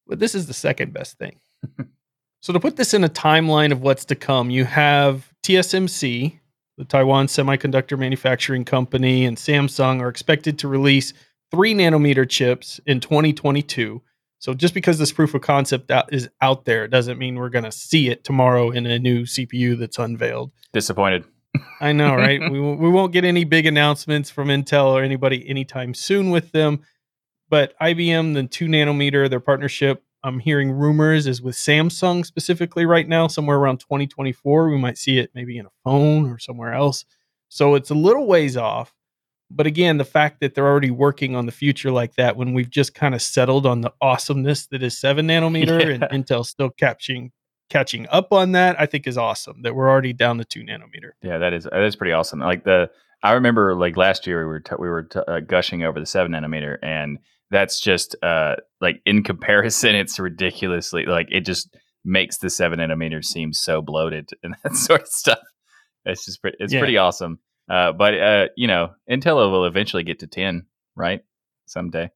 But 0.08 0.20
this 0.20 0.36
is 0.36 0.48
the 0.48 0.54
second 0.54 0.94
best 0.94 1.18
thing. 1.18 1.40
so 2.42 2.52
to 2.52 2.60
put 2.60 2.76
this 2.76 2.94
in 2.94 3.04
a 3.04 3.10
timeline 3.10 3.72
of 3.72 3.82
what's 3.82 4.06
to 4.06 4.16
come, 4.16 4.50
you 4.50 4.66
have 4.66 5.32
TSMC, 5.44 6.40
the 6.78 6.86
Taiwan 6.86 7.28
Semiconductor 7.28 7.98
Manufacturing 7.98 8.66
Company, 8.66 9.26
and 9.26 9.38
Samsung 9.38 10.02
are 10.02 10.10
expected 10.10 10.58
to 10.60 10.68
release 10.68 11.14
three 11.52 11.74
nanometer 11.74 12.28
chips 12.28 12.80
in 12.86 13.00
2022. 13.00 14.02
So 14.44 14.54
just 14.54 14.74
because 14.74 14.98
this 15.00 15.14
proof 15.14 15.34
of 15.34 15.40
concept 15.40 15.90
is 16.12 16.28
out 16.42 16.66
there 16.66 16.86
doesn't 16.90 17.18
mean 17.18 17.36
we're 17.36 17.48
going 17.48 17.64
to 17.64 17.72
see 17.72 18.10
it 18.10 18.26
tomorrow 18.26 18.72
in 18.72 18.86
a 18.86 19.00
new 19.00 19.22
CPU 19.24 19.80
that's 19.80 19.98
unveiled. 19.98 20.52
Disappointed. 20.74 21.24
I 21.80 21.94
know, 21.94 22.14
right? 22.18 22.42
we, 22.52 22.60
won't- 22.60 22.82
we 22.82 22.90
won't 22.90 23.14
get 23.14 23.24
any 23.24 23.46
big 23.46 23.66
announcements 23.66 24.30
from 24.30 24.50
Intel 24.50 24.88
or 24.88 25.02
anybody 25.02 25.48
anytime 25.48 25.94
soon 25.94 26.30
with 26.30 26.52
them. 26.52 26.82
But 27.48 27.74
IBM, 27.80 28.34
the 28.34 28.44
two 28.44 28.66
nanometer, 28.66 29.30
their 29.30 29.40
partnership, 29.40 30.04
I'm 30.26 30.40
hearing 30.40 30.72
rumors 30.72 31.26
is 31.26 31.42
with 31.42 31.56
Samsung 31.56 32.26
specifically 32.26 32.86
right 32.86 33.08
now, 33.08 33.28
somewhere 33.28 33.56
around 33.56 33.78
2024. 33.78 34.68
We 34.70 34.78
might 34.78 34.98
see 34.98 35.20
it 35.20 35.32
maybe 35.34 35.58
in 35.58 35.68
a 35.68 35.72
phone 35.86 36.30
or 36.30 36.38
somewhere 36.38 36.74
else. 36.74 37.06
So 37.48 37.76
it's 37.76 37.92
a 37.92 37.96
little 37.96 38.28
ways 38.28 38.58
off. 38.58 38.94
But 39.56 39.68
again, 39.68 39.98
the 39.98 40.06
fact 40.06 40.40
that 40.40 40.56
they're 40.56 40.68
already 40.68 40.90
working 40.92 41.36
on 41.36 41.46
the 41.46 41.52
future 41.52 41.92
like 41.92 42.16
that 42.16 42.36
when 42.36 42.54
we've 42.54 42.70
just 42.70 42.96
kind 42.96 43.14
of 43.14 43.22
settled 43.22 43.66
on 43.66 43.82
the 43.82 43.94
awesomeness 44.02 44.68
that 44.68 44.82
is 44.82 44.98
seven 44.98 45.28
nanometer 45.28 45.94
and 45.94 46.02
Yeah. 46.02 46.18
Intel 46.18 46.46
still 46.46 46.70
catching 46.72 47.32
catching 47.70 48.08
up 48.10 48.32
on 48.34 48.52
that, 48.52 48.80
I 48.80 48.86
think 48.86 49.08
is 49.08 49.18
awesome 49.18 49.62
that 49.64 49.74
we're 49.76 49.90
already 49.90 50.14
down 50.14 50.38
to 50.38 50.46
two 50.46 50.62
nanometer. 50.62 51.12
Yeah, 51.22 51.38
that 51.40 51.54
is 51.54 51.64
that 51.66 51.84
is 51.84 51.96
pretty 51.96 52.12
awesome. 52.14 52.40
Like 52.40 52.64
the 52.64 52.90
I 53.24 53.34
remember 53.34 53.74
like 53.76 53.96
last 53.96 54.28
year 54.28 54.40
we 54.40 54.46
were 54.46 54.60
t- 54.60 54.76
we 54.80 54.90
were 54.90 55.04
t- 55.04 55.20
uh, 55.28 55.40
gushing 55.40 55.84
over 55.84 56.00
the 56.00 56.06
seven 56.06 56.34
nanometer, 56.34 56.78
and 56.84 57.20
that's 57.52 57.80
just 57.80 58.16
uh 58.24 58.56
like 58.82 59.02
in 59.06 59.24
comparison, 59.24 59.96
it's 59.96 60.20
ridiculously 60.20 61.06
like 61.06 61.28
it 61.32 61.42
just 61.46 61.76
makes 62.06 62.38
the 62.40 62.50
seven 62.50 62.80
nanometer 62.80 63.24
seem 63.24 63.54
so 63.54 63.82
bloated 63.82 64.30
and 64.44 64.56
that 64.64 64.76
sort 64.76 65.02
of 65.04 65.08
stuff. 65.08 65.40
It's 66.06 66.26
just 66.26 66.42
pretty, 66.42 66.58
it's 66.60 66.74
Yeah. 66.74 66.80
pretty 66.80 66.98
awesome. 66.98 67.40
Uh, 67.70 67.92
but 67.92 68.14
uh, 68.20 68.48
you 68.56 68.68
know, 68.68 68.92
Intel 69.10 69.36
will 69.52 69.66
eventually 69.66 70.04
get 70.04 70.20
to 70.20 70.28
ten, 70.28 70.66
right? 70.96 71.24
Someday. 71.66 72.12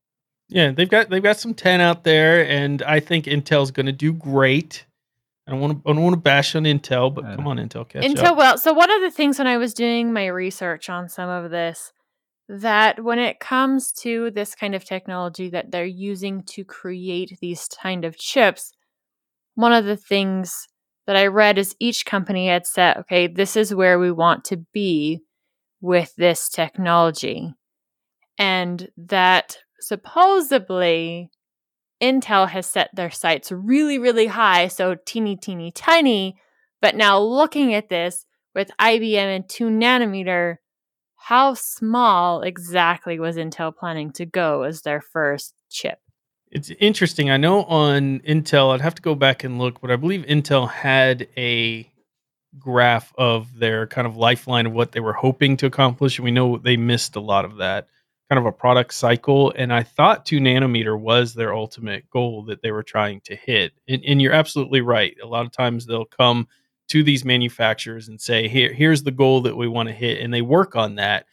Yeah, 0.50 0.72
they've 0.72 0.90
got 0.90 1.10
they've 1.10 1.24
got 1.24 1.38
some 1.38 1.54
ten 1.54 1.82
out 1.82 2.04
there, 2.04 2.46
and 2.48 2.82
I 2.84 3.00
think 3.00 3.26
Intel's 3.26 3.72
going 3.72 3.86
to 3.86 3.92
do 3.92 4.14
great. 4.14 4.86
I 5.48 5.52
don't 5.52 5.62
want 5.62 5.84
to 5.84 5.90
I 5.90 5.94
don't 5.94 6.04
want 6.04 6.16
to 6.16 6.22
bash 6.22 6.56
on 6.56 6.64
Intel, 6.64 7.14
but 7.14 7.24
come 7.24 7.48
on, 7.48 7.58
Intel, 7.58 7.88
catch 7.88 8.04
Intel, 8.04 8.26
up. 8.26 8.38
well, 8.38 8.58
so 8.58 8.74
one 8.74 8.92
of 8.92 9.02
the 9.02 9.12
things 9.12 9.38
when 9.38 9.48
I 9.48 9.58
was 9.58 9.74
doing 9.74 10.12
my 10.12 10.28
research 10.28 10.90
on 10.90 11.08
some 11.08 11.30
of 11.30 11.52
this, 11.52 11.94
that 12.50 13.04
when 13.04 13.20
it 13.20 13.40
comes 13.40 13.92
to 13.94 14.32
this 14.32 14.56
kind 14.56 14.76
of 14.76 14.84
technology 14.84 15.50
that 15.50 15.72
they're 15.72 15.86
using 15.86 16.44
to 16.44 16.66
create 16.66 17.38
these 17.42 17.68
kind 17.82 18.04
of 18.04 18.18
chips, 18.18 18.74
one 19.56 19.74
of 19.74 19.86
the 19.86 19.98
things 19.98 20.68
that 21.08 21.16
I 21.16 21.28
read 21.28 21.58
is 21.58 21.76
each 21.80 22.06
company 22.06 22.48
had 22.48 22.68
said, 22.68 22.98
okay, 22.98 23.28
this 23.28 23.56
is 23.56 23.74
where 23.74 23.98
we 23.98 24.12
want 24.12 24.44
to 24.46 24.58
be 24.74 25.24
with 25.82 26.14
this 26.16 26.50
technology. 26.50 27.54
And 28.38 28.90
that 28.98 29.58
supposedly 29.80 31.30
Intel 32.02 32.48
has 32.48 32.68
set 32.68 32.90
their 32.94 33.12
sights 33.12 33.52
really, 33.52 33.98
really 33.98 34.28
high, 34.28 34.68
so 34.68 34.96
teeny, 35.06 35.36
teeny, 35.36 35.72
tiny. 35.72 36.38
But 36.82 36.96
now 36.96 37.20
looking 37.20 37.74
at 37.74 37.90
this 37.90 38.26
with 38.54 38.70
IBM 38.80 39.36
and 39.36 39.50
2 39.50 39.66
nanometer, 39.66 40.58
how 41.16 41.56
small 41.56 42.42
exactly 42.42 43.20
was 43.20 43.36
Intel 43.36 43.76
planning 43.76 44.12
to 44.14 44.26
go 44.26 44.64
as 44.64 44.84
their 44.84 45.02
first 45.02 45.54
chip? 45.70 46.00
It's 46.52 46.72
interesting. 46.80 47.30
I 47.30 47.38
know 47.38 47.64
on 47.64 48.20
Intel, 48.20 48.74
I'd 48.74 48.82
have 48.82 48.96
to 48.96 49.02
go 49.02 49.16
back 49.16 49.44
and 49.44 49.60
look, 49.60 49.82
but 49.82 49.92
I 49.92 49.96
believe 49.96 50.26
Intel 50.28 50.70
had 50.70 51.28
a 51.36 51.92
graph 52.60 53.14
of 53.18 53.58
their 53.58 53.88
kind 53.88 54.08
of 54.08 54.18
lifeline 54.18 54.66
of 54.66 54.74
what 54.74 54.92
they 54.92 55.00
were 55.00 55.14
hoping 55.14 55.58
to 55.58 55.66
accomplish, 55.66 56.18
and 56.18 56.26
we 56.26 56.32
know 56.32 56.58
they 56.58 56.78
missed 56.78 57.16
a 57.16 57.22
lot 57.22 57.46
of 57.46 57.58
that 57.58 57.88
kind 58.30 58.40
of 58.40 58.46
a 58.46 58.52
product 58.52 58.94
cycle. 58.94 59.54
And 59.56 59.72
I 59.72 59.84
thought 59.84 60.26
two 60.26 60.40
nanometer 60.40 61.00
was 61.00 61.34
their 61.34 61.54
ultimate 61.54 62.10
goal 62.10 62.44
that 62.44 62.62
they 62.62 62.72
were 62.72 62.84
trying 62.84 63.22
to 63.22 63.36
hit. 63.36 63.72
And, 63.88 64.04
and 64.06 64.22
you're 64.22 64.34
absolutely 64.34 64.82
right. 64.82 65.16
A 65.24 65.28
lot 65.28 65.46
of 65.46 65.52
times 65.52 65.86
they'll 65.86 66.06
come 66.06 66.48
to 66.90 67.04
these 67.04 67.26
manufacturers 67.26 68.08
and 68.08 68.20
say, 68.20 68.48
"Here, 68.48 68.74
here's 68.74 69.04
the 69.04 69.12
goal 69.12 69.42
that 69.42 69.58
we 69.58 69.68
want 69.68 69.90
to 69.90 69.96
hit," 69.96 70.22
and 70.22 70.34
they 70.34 70.42
work 70.42 70.76
on 70.76 70.96
that. 70.96 71.26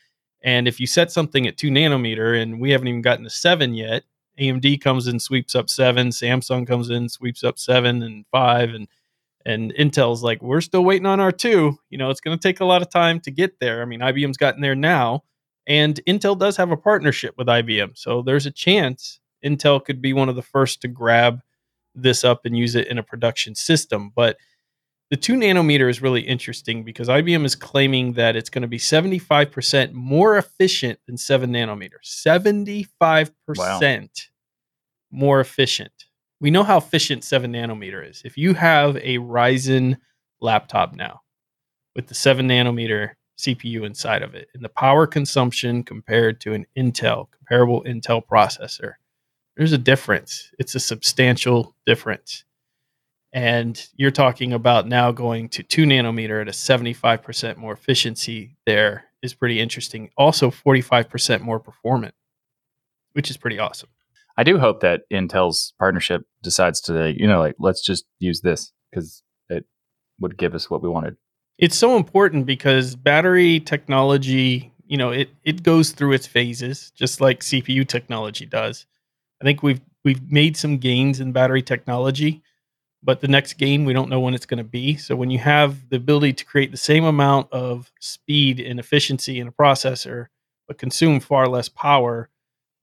And 0.43 0.69
if 0.69 0.79
you 0.79 0.87
set 0.87 1.11
something 1.11 1.47
at 1.47 1.57
two 1.57 1.71
nanometer, 1.71 2.41
and 2.41 2.61
we 2.61 2.71
haven't 2.71 2.89
even 2.89 3.03
gotten 3.03 3.25
to 3.25 3.31
seven 3.31 3.75
yet, 3.75 4.05
AMD 4.39 4.81
comes 4.81 5.07
in, 5.07 5.21
sweeps 5.21 5.55
up 5.55 5.71
seven. 5.71 6.09
Samsung 6.09 6.67
comes 6.67 6.91
in, 6.91 7.09
sweeps 7.09 7.45
up 7.45 7.59
seven 7.59 8.03
and 8.03 8.27
five, 8.31 8.75
and 8.75 8.89
and 9.45 9.75
Intel's 9.75 10.23
like, 10.23 10.43
we're 10.43 10.61
still 10.61 10.85
waiting 10.85 11.07
on 11.07 11.21
our 11.21 11.33
two. 11.33 11.79
You 11.91 11.99
know, 11.99 12.11
it's 12.11 12.21
going 12.21 12.37
to 12.37 12.43
take 12.43 12.61
a 12.61 12.65
lot 12.65 12.83
of 12.83 12.91
time 12.91 13.21
to 13.21 13.31
get 13.31 13.61
there. 13.61 13.83
I 13.83 13.85
mean, 13.85 14.01
IBM's 14.01 14.37
gotten 14.37 14.61
there 14.61 14.75
now, 14.75 15.25
and 15.67 16.01
Intel 16.07 16.39
does 16.39 16.57
have 16.57 16.71
a 16.71 16.77
partnership 16.77 17.35
with 17.37 17.47
IBM, 17.47 17.97
so 17.97 18.23
there's 18.23 18.47
a 18.47 18.51
chance 18.51 19.21
Intel 19.45 19.85
could 19.85 20.01
be 20.01 20.13
one 20.13 20.29
of 20.29 20.37
the 20.37 20.43
first 20.43 20.81
to 20.83 20.89
grab 20.89 21.41
this 21.95 22.25
up 22.25 22.45
and 22.45 22.57
use 22.57 22.75
it 22.75 22.89
in 22.89 22.99
a 22.99 23.03
production 23.03 23.55
system. 23.55 24.11
But 24.15 24.37
the 25.11 25.17
two 25.17 25.35
nanometer 25.35 25.89
is 25.89 26.03
really 26.03 26.23
interesting 26.23 26.83
because 26.83 27.09
IBM 27.09 27.45
is 27.45 27.55
claiming 27.55 28.15
that 28.15 28.37
it's 28.37 28.51
going 28.51 28.63
to 28.63 28.69
be 28.69 28.79
75% 28.79 29.93
more 29.93 30.39
efficient 30.39 30.99
than 31.07 31.17
seven 31.17 31.53
nanometer. 31.53 32.01
75% 32.03 33.31
more 35.11 35.41
efficient. 35.41 36.07
We 36.45 36.51
know 36.51 36.63
how 36.63 36.77
efficient 36.77 37.25
seven 37.25 37.55
nanometer 37.55 38.07
is. 38.07 38.21
If 38.23 38.37
you 38.37 38.53
have 38.53 38.97
a 38.97 39.17
Ryzen 39.17 39.97
laptop 40.43 40.95
now 40.95 41.23
with 41.97 42.09
the 42.09 42.15
seven 42.15 42.47
nanometer 42.47 43.13
CPU 43.39 43.87
inside 43.87 44.23
of 44.23 44.35
it 44.35 44.49
and 44.53 44.63
the 44.63 44.69
power 44.69 45.07
consumption 45.07 45.83
compared 45.83 46.43
to 46.43 46.53
an 46.53 46.67
Intel, 46.77 47.29
comparable 47.31 47.83
Intel 47.85 48.23
processor, 48.23 48.97
there's 49.57 49.73
a 49.73 49.79
difference. 49.79 50.51
It's 50.59 50.75
a 50.75 50.81
substantial 50.81 51.75
difference. 51.87 52.45
And 53.33 53.83
you're 53.97 54.11
talking 54.11 54.53
about 54.53 54.87
now 54.87 55.13
going 55.13 55.49
to 55.49 55.63
two 55.63 55.87
nanometer 55.87 56.43
at 56.43 56.49
a 56.49 56.51
75% 56.51 57.57
more 57.57 57.73
efficiency 57.73 58.59
there 58.67 59.07
is 59.23 59.33
pretty 59.33 59.61
interesting. 59.61 60.11
Also, 60.19 60.51
45% 60.51 61.41
more 61.41 61.59
performant, 61.59 62.15
which 63.15 63.31
is 63.31 63.39
pretty 63.39 63.59
awesome. 63.59 63.89
I 64.37 64.43
do 64.43 64.59
hope 64.59 64.81
that 64.81 65.03
Intel's 65.13 65.75
partnership 65.79 66.23
decides 66.43 66.81
to, 66.83 67.15
you 67.17 67.27
know, 67.27 67.39
like 67.39 67.55
let's 67.59 67.85
just 67.85 68.05
use 68.19 68.41
this 68.41 68.73
because 68.91 69.23
it 69.49 69.65
would 70.21 70.37
give 70.37 70.55
us 70.55 70.69
what 70.69 70.83
we 70.83 70.89
wanted. 70.89 71.17
It's 71.59 71.77
so 71.77 71.97
important 71.97 72.47
because 72.47 72.97
battery 72.97 73.61
technology, 73.61 74.73
you 74.87 74.97
know, 74.97 75.11
it 75.11 75.31
it 75.45 75.63
goes 75.63 75.93
through 75.93 76.13
its 76.13 76.27
phases, 76.27 76.91
just 76.97 77.21
like 77.21 77.41
CPU 77.41 77.87
technology 77.87 78.45
does. 78.45 78.87
I 79.41 79.45
think 79.45 79.63
we've 79.63 79.81
we've 80.05 80.31
made 80.31 80.57
some 80.57 80.79
gains 80.79 81.21
in 81.21 81.33
battery 81.33 81.63
technology, 81.63 82.43
but 83.05 83.21
the 83.21 83.29
next 83.29 83.55
gain 83.55 83.85
we 83.85 83.93
don't 83.93 84.11
know 84.11 84.21
when 84.21 84.35
it's 84.35 84.47
going 84.47 84.59
to 84.59 84.65
be. 84.65 84.97
So 84.97 85.15
when 85.15 85.31
you 85.31 85.39
have 85.39 85.89
the 85.91 85.97
ability 85.97 86.33
to 86.35 86.45
create 86.45 86.73
the 86.73 86.77
same 86.77 87.05
amount 87.05 87.53
of 87.53 87.93
speed 88.01 88.59
and 88.59 88.81
efficiency 88.81 89.39
in 89.39 89.47
a 89.47 89.53
processor, 89.53 90.27
but 90.67 90.79
consume 90.79 91.21
far 91.21 91.47
less 91.47 91.69
power, 91.69 92.31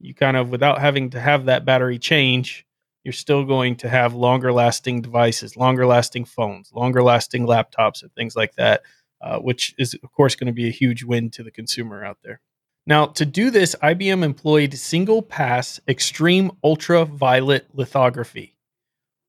you 0.02 0.14
kind 0.14 0.36
of 0.36 0.50
without 0.50 0.80
having 0.80 1.10
to 1.10 1.20
have 1.20 1.46
that 1.46 1.64
battery 1.64 1.98
change, 1.98 2.66
you're 3.04 3.12
still 3.12 3.44
going 3.44 3.76
to 3.76 3.88
have 3.88 4.14
longer 4.14 4.52
lasting 4.52 5.00
devices, 5.00 5.56
longer 5.56 5.86
lasting 5.86 6.24
phones, 6.24 6.72
longer 6.72 7.02
lasting 7.02 7.46
laptops, 7.46 8.02
and 8.02 8.12
things 8.14 8.36
like 8.36 8.54
that, 8.54 8.82
uh, 9.20 9.38
which 9.38 9.74
is, 9.78 9.94
of 10.02 10.12
course, 10.12 10.34
going 10.34 10.46
to 10.46 10.52
be 10.52 10.68
a 10.68 10.72
huge 10.72 11.02
win 11.02 11.30
to 11.30 11.42
the 11.42 11.50
consumer 11.50 12.04
out 12.04 12.18
there. 12.22 12.40
Now, 12.86 13.06
to 13.06 13.24
do 13.24 13.50
this, 13.50 13.76
IBM 13.82 14.24
employed 14.24 14.74
single 14.74 15.22
pass 15.22 15.80
extreme 15.86 16.50
ultraviolet 16.64 17.66
lithography 17.72 18.56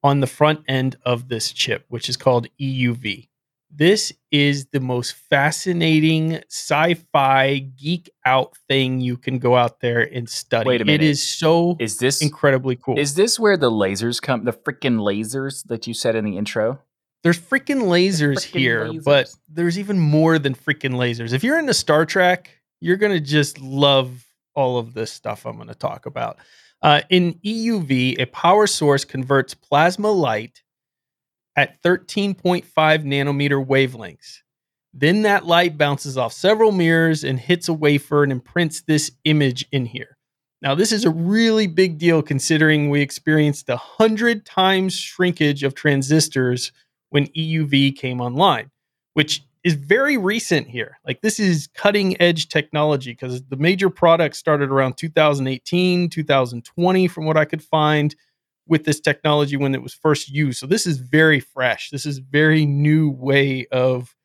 on 0.01 0.19
the 0.19 0.27
front 0.27 0.63
end 0.67 0.97
of 1.05 1.29
this 1.29 1.51
chip, 1.51 1.85
which 1.87 2.09
is 2.09 2.17
called 2.17 2.47
EUV. 2.59 3.29
This 3.75 4.13
is 4.31 4.67
the 4.67 4.79
most 4.79 5.15
fascinating 5.29 6.41
sci-fi 6.49 7.57
geek 7.75 8.09
out 8.25 8.55
thing 8.67 8.99
you 9.01 9.17
can 9.17 9.39
go 9.39 9.55
out 9.55 9.79
there 9.79 10.01
and 10.01 10.29
study. 10.29 10.67
Wait 10.67 10.81
a 10.81 10.85
minute. 10.85 11.01
It 11.01 11.07
is 11.09 11.23
so 11.23 11.75
Is 11.79 11.97
this 11.97 12.21
incredibly 12.21 12.75
cool. 12.75 12.99
is 12.99 13.15
this 13.15 13.39
where 13.39 13.57
the 13.57 13.71
lasers 13.71 14.21
come? 14.21 14.43
The 14.43 14.53
freaking 14.53 14.99
lasers 14.99 15.63
that 15.67 15.87
you 15.87 15.93
said 15.93 16.15
in 16.15 16.25
the 16.25 16.37
intro. 16.37 16.79
there's 17.23 17.39
freaking 17.39 17.83
lasers 17.83 18.45
Frickin' 18.47 18.59
here, 18.59 18.85
lasers. 18.87 19.03
but 19.03 19.33
there's 19.47 19.79
even 19.79 19.97
more 19.99 20.37
than 20.37 20.53
freaking 20.53 20.93
lasers. 20.95 21.33
If 21.33 21.43
you're 21.43 21.57
into 21.57 21.73
Star 21.73 22.05
Trek, 22.05 22.49
you're 22.81 22.97
gonna 22.97 23.19
just 23.21 23.59
love 23.61 24.25
all 24.55 24.77
of 24.77 24.93
this 24.93 25.11
stuff 25.11 25.45
I'm 25.45 25.57
gonna 25.57 25.73
talk 25.73 26.05
about. 26.05 26.37
Uh, 26.81 27.01
in 27.09 27.35
EUV, 27.45 28.19
a 28.19 28.25
power 28.25 28.67
source 28.67 29.05
converts 29.05 29.53
plasma 29.53 30.11
light 30.11 30.62
at 31.55 31.81
13.5 31.83 32.63
nanometer 32.73 33.65
wavelengths. 33.65 34.39
Then 34.93 35.23
that 35.23 35.45
light 35.45 35.77
bounces 35.77 36.17
off 36.17 36.33
several 36.33 36.71
mirrors 36.71 37.23
and 37.23 37.39
hits 37.39 37.67
a 37.67 37.73
wafer 37.73 38.23
and 38.23 38.31
imprints 38.31 38.81
this 38.81 39.11
image 39.25 39.65
in 39.71 39.85
here. 39.85 40.17
Now, 40.61 40.75
this 40.75 40.91
is 40.91 41.03
a 41.03 41.09
really 41.09 41.67
big 41.67 41.97
deal 41.97 42.21
considering 42.21 42.89
we 42.89 43.01
experienced 43.01 43.67
a 43.69 43.75
hundred 43.75 44.45
times 44.45 44.97
shrinkage 44.97 45.63
of 45.63 45.75
transistors 45.75 46.71
when 47.09 47.27
EUV 47.27 47.97
came 47.97 48.21
online, 48.21 48.71
which 49.13 49.43
is 49.63 49.73
very 49.73 50.15
recent 50.15 50.67
here. 50.67 50.99
Like, 51.05 51.21
this 51.21 51.39
is 51.39 51.67
cutting 51.73 52.19
edge 52.21 52.47
technology 52.47 53.11
because 53.11 53.43
the 53.43 53.57
major 53.57 53.89
products 53.89 54.37
started 54.37 54.69
around 54.69 54.95
2018, 54.97 56.09
2020, 56.09 57.07
from 57.07 57.25
what 57.25 57.37
I 57.37 57.45
could 57.45 57.63
find 57.63 58.15
with 58.67 58.85
this 58.85 58.99
technology 58.99 59.57
when 59.57 59.75
it 59.75 59.81
was 59.81 59.93
first 59.93 60.29
used. 60.29 60.59
So, 60.59 60.67
this 60.67 60.87
is 60.87 60.99
very 60.99 61.39
fresh. 61.39 61.89
This 61.89 62.05
is 62.05 62.19
very 62.19 62.65
new 62.65 63.09
way 63.09 63.67
of 63.71 64.15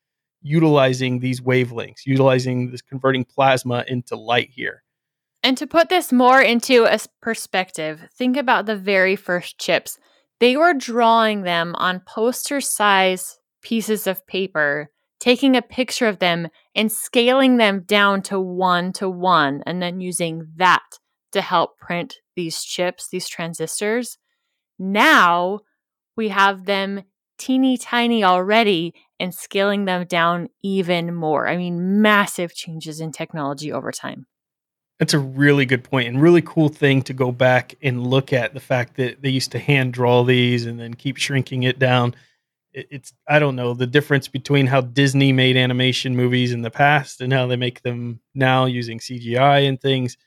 utilizing 0.41 1.19
these 1.19 1.41
wavelengths, 1.41 2.05
utilizing 2.05 2.71
this 2.71 2.81
converting 2.81 3.25
plasma 3.25 3.83
into 3.87 4.15
light 4.15 4.49
here. 4.51 4.83
And 5.43 5.57
to 5.57 5.67
put 5.67 5.89
this 5.89 6.11
more 6.11 6.41
into 6.41 6.83
a 6.83 6.99
perspective, 7.21 8.01
think 8.13 8.35
about 8.35 8.65
the 8.65 8.75
very 8.75 9.15
first 9.15 9.57
chips. 9.57 9.97
They 10.39 10.55
were 10.57 10.73
drawing 10.73 11.43
them 11.43 11.75
on 11.75 12.01
poster 12.01 12.61
size 12.61 13.39
pieces 13.61 14.07
of 14.07 14.25
paper, 14.27 14.89
taking 15.19 15.55
a 15.55 15.61
picture 15.61 16.07
of 16.07 16.19
them 16.19 16.47
and 16.75 16.91
scaling 16.91 17.57
them 17.57 17.81
down 17.81 18.21
to 18.23 18.39
one 18.39 18.93
to 18.93 19.09
one, 19.09 19.63
and 19.65 19.81
then 19.81 20.01
using 20.01 20.47
that 20.55 20.99
to 21.31 21.41
help 21.41 21.77
print 21.77 22.17
these 22.35 22.61
chips, 22.63 23.09
these 23.09 23.27
transistors. 23.27 24.17
Now 24.79 25.59
we 26.15 26.29
have 26.29 26.65
them 26.65 27.03
teeny 27.37 27.77
tiny 27.77 28.23
already 28.23 28.93
and 29.19 29.33
scaling 29.33 29.85
them 29.85 30.05
down 30.05 30.49
even 30.63 31.13
more. 31.13 31.47
I 31.47 31.57
mean, 31.57 32.01
massive 32.01 32.53
changes 32.53 32.99
in 32.99 33.11
technology 33.11 33.71
over 33.71 33.91
time. 33.91 34.25
That's 34.99 35.13
a 35.13 35.19
really 35.19 35.65
good 35.65 35.83
point 35.83 36.09
and 36.09 36.21
really 36.21 36.41
cool 36.41 36.67
thing 36.67 37.01
to 37.03 37.13
go 37.13 37.31
back 37.31 37.75
and 37.81 38.05
look 38.05 38.33
at 38.33 38.53
the 38.53 38.59
fact 38.59 38.97
that 38.97 39.21
they 39.21 39.29
used 39.29 39.51
to 39.53 39.59
hand 39.59 39.93
draw 39.93 40.23
these 40.23 40.65
and 40.65 40.77
then 40.79 40.93
keep 40.93 41.17
shrinking 41.17 41.63
it 41.63 41.79
down. 41.79 42.15
It's 42.73 43.13
I 43.27 43.39
don't 43.39 43.55
know 43.55 43.73
the 43.73 43.87
difference 43.87 44.27
between 44.27 44.67
how 44.67 44.81
Disney 44.81 45.31
made 45.31 45.57
animation 45.57 46.15
movies 46.15 46.51
in 46.51 46.61
the 46.61 46.69
past 46.69 47.21
and 47.21 47.31
how 47.31 47.47
they 47.47 47.55
make 47.55 47.81
them 47.81 48.19
now 48.35 48.65
using 48.65 48.99
CGI 48.99 49.67
and 49.67 49.79
things. 49.79 50.17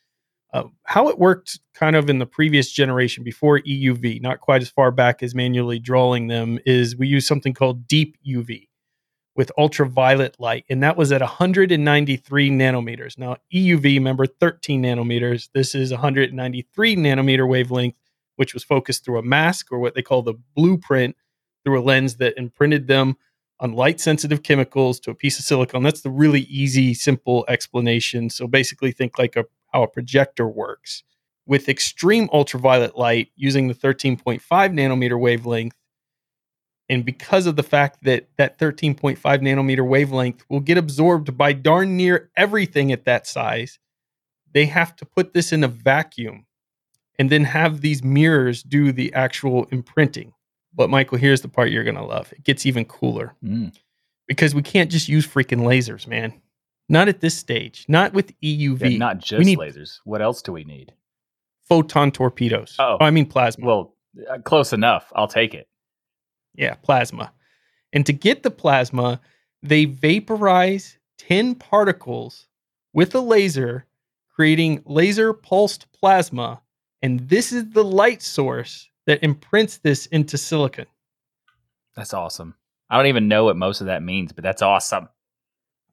Uh, 0.53 0.65
how 0.85 1.09
it 1.09 1.19
worked 1.19 1.59
kind 1.73 1.97
of 1.97 2.11
in 2.11 2.19
the 2.19 2.27
previous 2.27 2.71
generation 2.71 3.25
before 3.25 3.61
EUV, 3.61 4.21
not 4.21 4.41
quite 4.41 4.61
as 4.61 4.69
far 4.69 4.91
back 4.91 5.23
as 5.23 5.35
manually 5.35 5.79
drawing 5.79 6.27
them, 6.27 6.59
is 6.67 6.97
we 6.97 7.07
use 7.07 7.27
something 7.27 7.55
called 7.55 7.89
deep 7.89 8.19
UV 8.27 8.69
with 9.35 9.51
ultraviolet 9.57 10.37
light, 10.39 10.65
and 10.69 10.83
that 10.83 10.97
was 10.97 11.11
at 11.11 11.23
193 11.23 12.51
nanometers. 12.51 13.17
Now, 13.17 13.37
EUV, 13.55 13.95
remember 13.95 14.27
13 14.27 14.83
nanometers. 14.83 15.49
This 15.55 15.75
is 15.75 15.91
193 15.91 16.97
nanometer 16.97 17.49
wavelength, 17.49 17.97
which 18.37 18.53
was 18.53 18.63
focused 18.63 19.05
through 19.05 19.19
a 19.19 19.23
mask 19.23 19.73
or 19.73 19.79
what 19.79 19.95
they 19.95 20.03
call 20.03 20.23
the 20.23 20.35
blueprint 20.55 21.17
through 21.65 21.81
a 21.81 21.83
lens 21.83 22.17
that 22.17 22.37
imprinted 22.37 22.89
them 22.89 23.17
on 23.61 23.73
light 23.73 24.01
sensitive 24.01 24.43
chemicals 24.43 25.01
to 25.01 25.11
a 25.11 25.15
piece 25.15 25.39
of 25.39 25.45
silicon. 25.45 25.83
That's 25.83 26.03
the 26.03 26.11
really 26.11 26.43
easy, 26.43 26.93
simple 26.93 27.45
explanation. 27.49 28.29
So 28.29 28.47
basically, 28.47 28.93
think 28.93 29.19
like 29.19 29.37
a, 29.37 29.45
how 29.73 29.83
a 29.83 29.89
projector 29.89 30.47
works. 30.49 31.03
With 31.47 31.69
extreme 31.69 32.29
ultraviolet 32.33 32.97
light 32.97 33.29
using 33.35 33.69
the 33.69 33.75
13.5 33.75 34.41
nanometer 34.41 35.19
wavelength, 35.19 35.75
and 36.89 37.05
because 37.05 37.47
of 37.47 37.57
the 37.57 37.63
fact 37.63 38.03
that 38.05 38.29
that 38.37 38.59
13.5 38.59 39.19
nanometer 39.19 39.87
wavelength 39.87 40.45
will 40.49 40.61
get 40.61 40.79
absorbed 40.79 41.37
by 41.37 41.53
darn 41.53 41.97
near 41.97 42.31
everything 42.37 42.93
at 42.93 43.05
that 43.07 43.27
size, 43.27 43.79
they 44.53 44.67
have 44.67 44.95
to 44.97 45.05
put 45.07 45.33
this 45.33 45.53
in 45.53 45.65
a 45.65 45.69
vacuum 45.69 46.47
and 47.19 47.31
then 47.31 47.45
have 47.45 47.81
these 47.81 48.03
mirrors 48.05 48.63
do 48.63 48.93
the 48.93 49.13
actual 49.15 49.65
imprinting. 49.71 50.33
But 50.75 50.91
Michael, 50.91 51.19
here's 51.19 51.41
the 51.43 51.49
part 51.49 51.71
you're 51.71 51.85
going 51.85 51.97
to 51.97 52.05
love. 52.05 52.33
It 52.33 52.45
gets 52.45 52.67
even 52.67 52.85
cooler 52.85 53.35
Mm. 53.45 53.75
because 54.27 54.55
we 54.55 54.63
can't 54.63 54.91
just 54.91 55.09
use 55.09 55.27
freaking 55.27 55.61
lasers, 55.63 56.07
man. 56.07 56.35
Not 56.93 57.09
at 57.09 57.21
this 57.21 57.37
stage. 57.37 57.87
Not 57.89 58.13
with 58.13 58.39
EUV. 58.41 58.93
Yeah, 58.93 58.99
not 58.99 59.19
just 59.19 59.49
lasers. 59.49 59.99
What 60.05 60.23
else 60.23 60.43
do 60.43 60.53
we 60.53 60.63
need? 60.63 60.93
photon 61.73 62.11
torpedoes. 62.11 62.77
Oh. 62.79 62.99
I 63.01 63.11
mean 63.11 63.25
plasma. 63.25 63.67
Well, 63.67 63.95
uh, 64.31 64.39
close 64.39 64.75
enough. 64.75 65.11
I'll 65.15 65.29
take 65.29 65.55
it. 65.55 65.69
Yeah, 66.55 66.75
plasma. 66.75 67.33
And 67.95 68.05
to 68.05 68.13
get 68.13 68.43
the 68.43 68.51
plasma, 68.51 69.21
they 69.63 69.87
vaporize 69.87 70.99
tin 71.17 71.55
particles 71.55 72.47
with 72.93 73.15
a 73.15 73.21
laser, 73.21 73.87
creating 74.35 74.83
laser 74.85 75.33
pulsed 75.33 75.91
plasma. 75.93 76.61
And 77.01 77.21
this 77.31 77.53
is 77.53 77.71
the 77.71 77.85
light 77.85 78.21
source 78.21 78.91
that 79.07 79.23
imprints 79.23 79.79
this 79.79 80.05
into 80.07 80.37
silicon. 80.37 80.87
That's 81.97 82.13
awesome. 82.13 82.55
I 82.91 82.99
don't 82.99 83.07
even 83.07 83.29
know 83.29 83.45
what 83.45 83.57
most 83.57 83.81
of 83.81 83.87
that 83.87 84.03
means, 84.03 84.33
but 84.33 84.45
that's 84.45 84.61
awesome. 84.61 85.09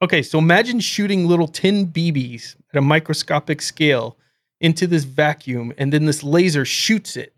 Okay, 0.02 0.22
so 0.22 0.40
imagine 0.40 0.80
shooting 0.80 1.28
little 1.28 1.48
tin 1.48 1.88
BBs 1.88 2.56
at 2.74 2.78
a 2.78 2.82
microscopic 2.82 3.62
scale 3.62 4.18
into 4.62 4.88
this 4.88 5.04
vacuum, 5.04 5.74
and 5.78 5.92
then 5.92 6.06
this 6.06 6.24
laser 6.24 6.66
shoots 6.66 7.18
it 7.18 7.34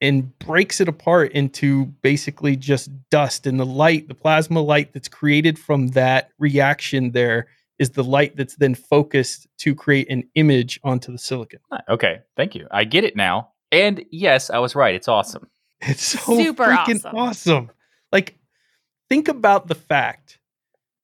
and 0.00 0.38
breaks 0.38 0.80
it 0.80 0.88
apart 0.88 1.32
into 1.32 1.86
basically 2.02 2.56
just 2.56 2.90
dust. 3.10 3.46
And 3.46 3.58
the 3.58 3.66
light, 3.66 4.08
the 4.08 4.14
plasma 4.14 4.60
light 4.60 4.92
that's 4.92 5.08
created 5.08 5.58
from 5.58 5.88
that 5.88 6.30
reaction 6.38 7.12
there 7.12 7.46
is 7.78 7.90
the 7.90 8.04
light 8.04 8.36
that's 8.36 8.56
then 8.56 8.74
focused 8.74 9.46
to 9.58 9.74
create 9.74 10.08
an 10.10 10.28
image 10.34 10.78
onto 10.84 11.10
the 11.10 11.18
silicon. 11.18 11.60
Okay, 11.88 12.20
thank 12.36 12.54
you. 12.54 12.66
I 12.70 12.84
get 12.84 13.04
it 13.04 13.16
now. 13.16 13.50
And 13.72 14.04
yes, 14.10 14.50
I 14.50 14.58
was 14.58 14.74
right. 14.74 14.94
It's 14.94 15.08
awesome. 15.08 15.48
It's 15.86 16.02
so 16.02 16.38
Super 16.38 16.64
freaking 16.64 17.04
awesome. 17.04 17.16
awesome. 17.16 17.70
Like, 18.10 18.38
think 19.10 19.28
about 19.28 19.66
the 19.66 19.74
fact 19.74 20.38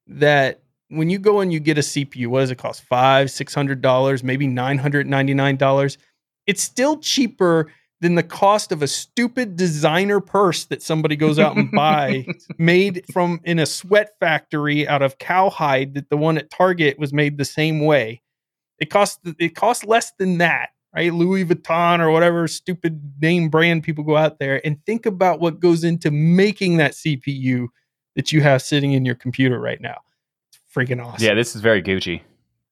that 0.06 0.62
when 0.90 1.08
you 1.08 1.18
go 1.18 1.40
and 1.40 1.52
you 1.52 1.60
get 1.60 1.78
a 1.78 1.82
CPU, 1.82 2.26
what 2.26 2.40
does 2.40 2.50
it 2.50 2.58
cost? 2.58 2.82
Five, 2.82 3.30
six 3.30 3.54
hundred 3.54 3.80
dollars, 3.80 4.22
maybe 4.22 4.46
nine 4.46 4.78
hundred 4.78 5.06
ninety 5.06 5.34
nine 5.34 5.56
dollars. 5.56 5.98
It's 6.46 6.62
still 6.62 6.98
cheaper 6.98 7.72
than 8.00 8.14
the 8.14 8.22
cost 8.22 8.72
of 8.72 8.82
a 8.82 8.88
stupid 8.88 9.56
designer 9.56 10.20
purse 10.20 10.64
that 10.64 10.82
somebody 10.82 11.16
goes 11.16 11.38
out 11.38 11.56
and 11.56 11.70
buy, 11.70 12.26
made 12.58 13.04
from 13.12 13.40
in 13.44 13.58
a 13.58 13.66
sweat 13.66 14.10
factory 14.20 14.88
out 14.88 15.02
of 15.02 15.18
cowhide. 15.18 15.94
That 15.94 16.10
the 16.10 16.16
one 16.16 16.38
at 16.38 16.50
Target 16.50 16.98
was 16.98 17.12
made 17.12 17.38
the 17.38 17.44
same 17.44 17.80
way. 17.80 18.20
It 18.78 18.90
costs 18.90 19.20
it 19.38 19.54
costs 19.54 19.84
less 19.84 20.12
than 20.18 20.38
that 20.38 20.70
right? 20.94 21.14
Louis 21.14 21.44
Vuitton 21.44 22.00
or 22.00 22.10
whatever 22.10 22.48
stupid 22.48 23.00
name 23.20 23.48
brand 23.48 23.84
people 23.84 24.04
go 24.04 24.16
out 24.16 24.38
there 24.38 24.60
and 24.66 24.84
think 24.84 25.06
about 25.06 25.40
what 25.40 25.60
goes 25.60 25.84
into 25.84 26.10
making 26.10 26.78
that 26.78 26.92
CPU 26.92 27.68
that 28.16 28.32
you 28.32 28.40
have 28.40 28.60
sitting 28.60 28.92
in 28.92 29.04
your 29.04 29.14
computer 29.14 29.60
right 29.60 29.80
now. 29.80 29.98
It's 30.70 30.76
freaking 30.76 31.04
awesome. 31.04 31.24
Yeah, 31.24 31.34
this 31.34 31.54
is 31.54 31.62
very 31.62 31.82
Gucci. 31.82 32.22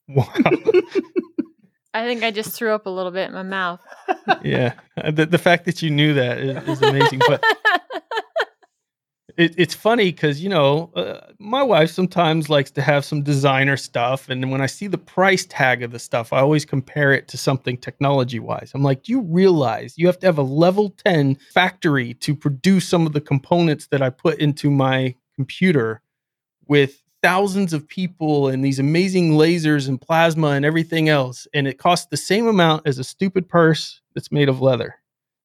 Wow. 0.08 0.28
I 1.94 2.04
think 2.04 2.22
I 2.22 2.30
just 2.30 2.54
threw 2.54 2.72
up 2.72 2.86
a 2.86 2.90
little 2.90 3.10
bit 3.10 3.28
in 3.28 3.34
my 3.34 3.42
mouth. 3.42 3.80
yeah. 4.42 4.74
Uh, 4.96 5.10
The, 5.10 5.26
the 5.26 5.38
fact 5.38 5.64
that 5.64 5.82
you 5.82 5.90
knew 5.90 6.14
that 6.14 6.38
is, 6.38 6.68
is 6.68 6.82
amazing. 6.82 7.20
But 7.26 7.42
it, 9.36 9.54
it's 9.56 9.74
funny 9.74 10.12
because 10.12 10.42
you 10.42 10.48
know 10.48 10.90
uh, 10.94 11.20
my 11.38 11.62
wife 11.62 11.90
sometimes 11.90 12.48
likes 12.50 12.70
to 12.72 12.82
have 12.82 13.04
some 13.04 13.22
designer 13.22 13.76
stuff 13.76 14.28
and 14.28 14.50
when 14.50 14.60
i 14.60 14.66
see 14.66 14.86
the 14.86 14.98
price 14.98 15.46
tag 15.46 15.82
of 15.82 15.92
the 15.92 15.98
stuff 15.98 16.32
i 16.32 16.40
always 16.40 16.64
compare 16.64 17.12
it 17.12 17.28
to 17.28 17.36
something 17.38 17.76
technology 17.76 18.40
wise 18.40 18.72
i'm 18.74 18.82
like 18.82 19.02
do 19.04 19.12
you 19.12 19.20
realize 19.20 19.94
you 19.96 20.06
have 20.06 20.18
to 20.18 20.26
have 20.26 20.38
a 20.38 20.42
level 20.42 20.90
10 21.04 21.36
factory 21.52 22.14
to 22.14 22.34
produce 22.34 22.88
some 22.88 23.06
of 23.06 23.12
the 23.12 23.20
components 23.20 23.86
that 23.88 24.02
i 24.02 24.10
put 24.10 24.38
into 24.38 24.70
my 24.70 25.14
computer 25.36 26.02
with 26.66 27.02
thousands 27.22 27.72
of 27.72 27.88
people 27.88 28.48
and 28.48 28.64
these 28.64 28.78
amazing 28.78 29.32
lasers 29.32 29.88
and 29.88 30.00
plasma 30.00 30.48
and 30.48 30.64
everything 30.64 31.08
else 31.08 31.46
and 31.52 31.66
it 31.66 31.78
costs 31.78 32.06
the 32.10 32.16
same 32.16 32.46
amount 32.46 32.86
as 32.86 32.98
a 32.98 33.04
stupid 33.04 33.48
purse 33.48 34.00
that's 34.14 34.32
made 34.32 34.48
of 34.48 34.60
leather. 34.60 34.96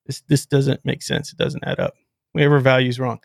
This 0.06 0.22
this 0.28 0.46
doesn't 0.46 0.86
make 0.86 1.02
sense. 1.02 1.32
It 1.32 1.38
doesn't 1.38 1.64
add 1.66 1.80
up. 1.80 1.94
Whatever 2.34 2.60
value 2.60 2.90
is 2.90 3.00
wrong. 3.00 3.20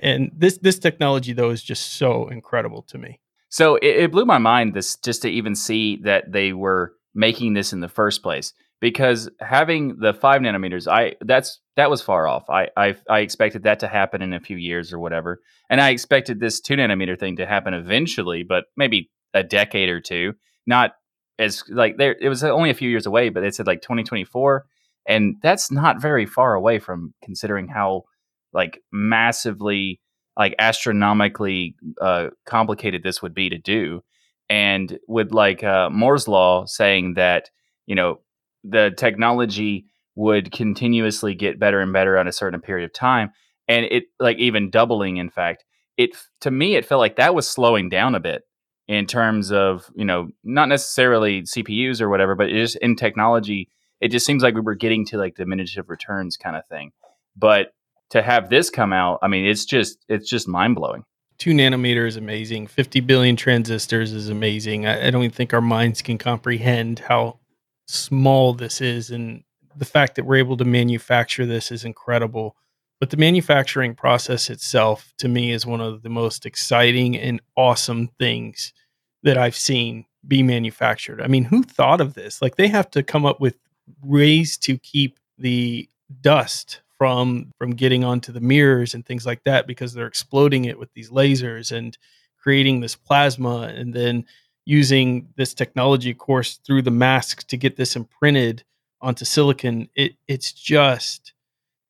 And 0.00 0.30
this 0.34 0.58
this 0.58 0.78
technology 0.78 1.32
though 1.32 1.50
is 1.50 1.62
just 1.62 1.94
so 1.94 2.28
incredible 2.28 2.82
to 2.82 2.98
me. 2.98 3.20
So 3.48 3.76
it, 3.76 3.96
it 3.96 4.12
blew 4.12 4.26
my 4.26 4.38
mind 4.38 4.74
this 4.74 4.96
just 4.96 5.22
to 5.22 5.28
even 5.28 5.54
see 5.54 5.96
that 6.02 6.32
they 6.32 6.52
were 6.52 6.94
making 7.14 7.54
this 7.54 7.72
in 7.72 7.80
the 7.80 7.88
first 7.88 8.22
place. 8.22 8.52
Because 8.80 9.28
having 9.40 9.98
the 9.98 10.14
five 10.14 10.40
nanometers, 10.40 10.86
I 10.86 11.16
that's 11.20 11.60
that 11.76 11.90
was 11.90 12.00
far 12.00 12.28
off. 12.28 12.48
I 12.48 12.68
I, 12.76 12.96
I 13.10 13.20
expected 13.20 13.64
that 13.64 13.80
to 13.80 13.88
happen 13.88 14.22
in 14.22 14.32
a 14.32 14.40
few 14.40 14.56
years 14.56 14.92
or 14.92 14.98
whatever, 14.98 15.40
and 15.68 15.80
I 15.80 15.90
expected 15.90 16.38
this 16.38 16.60
two 16.60 16.74
nanometer 16.74 17.18
thing 17.18 17.36
to 17.36 17.46
happen 17.46 17.74
eventually, 17.74 18.44
but 18.44 18.66
maybe 18.76 19.10
a 19.34 19.42
decade 19.42 19.88
or 19.88 20.00
two. 20.00 20.34
Not 20.66 20.92
as 21.38 21.64
like 21.68 21.96
there, 21.96 22.16
it 22.20 22.28
was 22.28 22.44
only 22.44 22.70
a 22.70 22.74
few 22.74 22.88
years 22.88 23.06
away, 23.06 23.30
but 23.30 23.42
it 23.42 23.54
said 23.54 23.66
like 23.66 23.82
2024, 23.82 24.64
and 25.06 25.36
that's 25.42 25.72
not 25.72 26.00
very 26.00 26.26
far 26.26 26.54
away 26.54 26.78
from 26.78 27.14
considering 27.22 27.66
how 27.68 28.04
like 28.52 28.80
massively 28.92 30.00
like 30.36 30.54
astronomically 30.60 31.74
uh, 32.00 32.28
complicated 32.46 33.02
this 33.02 33.20
would 33.22 33.34
be 33.34 33.48
to 33.50 33.58
do 33.58 34.02
and 34.48 34.98
with 35.06 35.32
like 35.32 35.62
uh, 35.62 35.90
moore's 35.90 36.28
law 36.28 36.64
saying 36.66 37.14
that 37.14 37.50
you 37.86 37.94
know 37.94 38.20
the 38.64 38.92
technology 38.96 39.86
would 40.14 40.50
continuously 40.50 41.34
get 41.34 41.58
better 41.58 41.80
and 41.80 41.92
better 41.92 42.18
on 42.18 42.26
a 42.26 42.32
certain 42.32 42.60
period 42.60 42.84
of 42.84 42.92
time 42.92 43.30
and 43.68 43.86
it 43.86 44.04
like 44.18 44.38
even 44.38 44.70
doubling 44.70 45.16
in 45.16 45.30
fact 45.30 45.64
it 45.96 46.10
to 46.40 46.50
me 46.50 46.74
it 46.74 46.84
felt 46.84 46.98
like 46.98 47.16
that 47.16 47.34
was 47.34 47.48
slowing 47.48 47.88
down 47.88 48.14
a 48.14 48.20
bit 48.20 48.42
in 48.88 49.06
terms 49.06 49.52
of 49.52 49.90
you 49.94 50.04
know 50.04 50.28
not 50.42 50.68
necessarily 50.68 51.42
cpus 51.42 52.00
or 52.00 52.08
whatever 52.08 52.34
but 52.34 52.48
just 52.48 52.76
in 52.76 52.96
technology 52.96 53.68
it 54.00 54.08
just 54.08 54.26
seems 54.26 54.42
like 54.42 54.54
we 54.54 54.60
were 54.60 54.74
getting 54.74 55.04
to 55.06 55.18
like 55.18 55.34
diminutive 55.34 55.88
returns 55.88 56.36
kind 56.36 56.56
of 56.56 56.66
thing. 56.66 56.92
But 57.36 57.72
to 58.10 58.22
have 58.22 58.48
this 58.48 58.70
come 58.70 58.94
out 58.94 59.18
i 59.20 59.28
mean 59.28 59.44
it's 59.44 59.66
just 59.66 60.04
it's 60.08 60.28
just 60.28 60.48
mind-blowing. 60.48 61.04
Two 61.36 61.52
nanometer 61.52 62.06
is 62.08 62.16
amazing. 62.16 62.66
50 62.66 63.00
billion 63.00 63.36
transistors 63.36 64.12
is 64.12 64.28
amazing. 64.28 64.86
I, 64.86 65.06
I 65.06 65.10
don't 65.10 65.22
even 65.22 65.34
think 65.34 65.54
our 65.54 65.60
minds 65.60 66.02
can 66.02 66.18
comprehend 66.18 66.98
how 66.98 67.38
small 67.88 68.52
this 68.52 68.80
is 68.80 69.10
and 69.10 69.42
the 69.76 69.84
fact 69.84 70.14
that 70.16 70.24
we're 70.24 70.36
able 70.36 70.56
to 70.56 70.64
manufacture 70.64 71.46
this 71.46 71.70
is 71.72 71.84
incredible. 71.84 72.56
But 73.00 73.10
the 73.10 73.16
manufacturing 73.16 73.94
process 73.94 74.50
itself 74.50 75.12
to 75.18 75.28
me 75.28 75.52
is 75.52 75.64
one 75.64 75.80
of 75.80 76.02
the 76.02 76.08
most 76.08 76.44
exciting 76.46 77.16
and 77.16 77.40
awesome 77.56 78.08
things 78.18 78.72
that 79.22 79.38
i've 79.38 79.56
seen 79.56 80.04
be 80.26 80.42
manufactured. 80.42 81.22
I 81.22 81.28
mean 81.28 81.44
who 81.44 81.62
thought 81.62 82.00
of 82.00 82.14
this? 82.14 82.42
Like 82.42 82.56
they 82.56 82.68
have 82.68 82.90
to 82.92 83.02
come 83.02 83.24
up 83.24 83.40
with 83.40 83.56
ways 84.02 84.58
to 84.58 84.76
keep 84.78 85.18
the 85.38 85.88
dust 86.20 86.82
from 86.98 87.52
from 87.56 87.70
getting 87.70 88.04
onto 88.04 88.32
the 88.32 88.40
mirrors 88.40 88.94
and 88.94 89.06
things 89.06 89.24
like 89.24 89.44
that 89.44 89.66
because 89.66 89.94
they're 89.94 90.06
exploding 90.06 90.64
it 90.64 90.78
with 90.78 90.92
these 90.92 91.10
lasers 91.10 91.70
and 91.70 91.96
creating 92.38 92.80
this 92.80 92.96
plasma 92.96 93.72
and 93.74 93.94
then 93.94 94.24
using 94.68 95.26
this 95.36 95.54
technology 95.54 96.10
of 96.10 96.18
course 96.18 96.60
through 96.66 96.82
the 96.82 96.90
mask 96.90 97.46
to 97.48 97.56
get 97.56 97.76
this 97.76 97.96
imprinted 97.96 98.62
onto 99.00 99.24
silicon 99.24 99.88
it 99.94 100.12
it's 100.28 100.52
just 100.52 101.32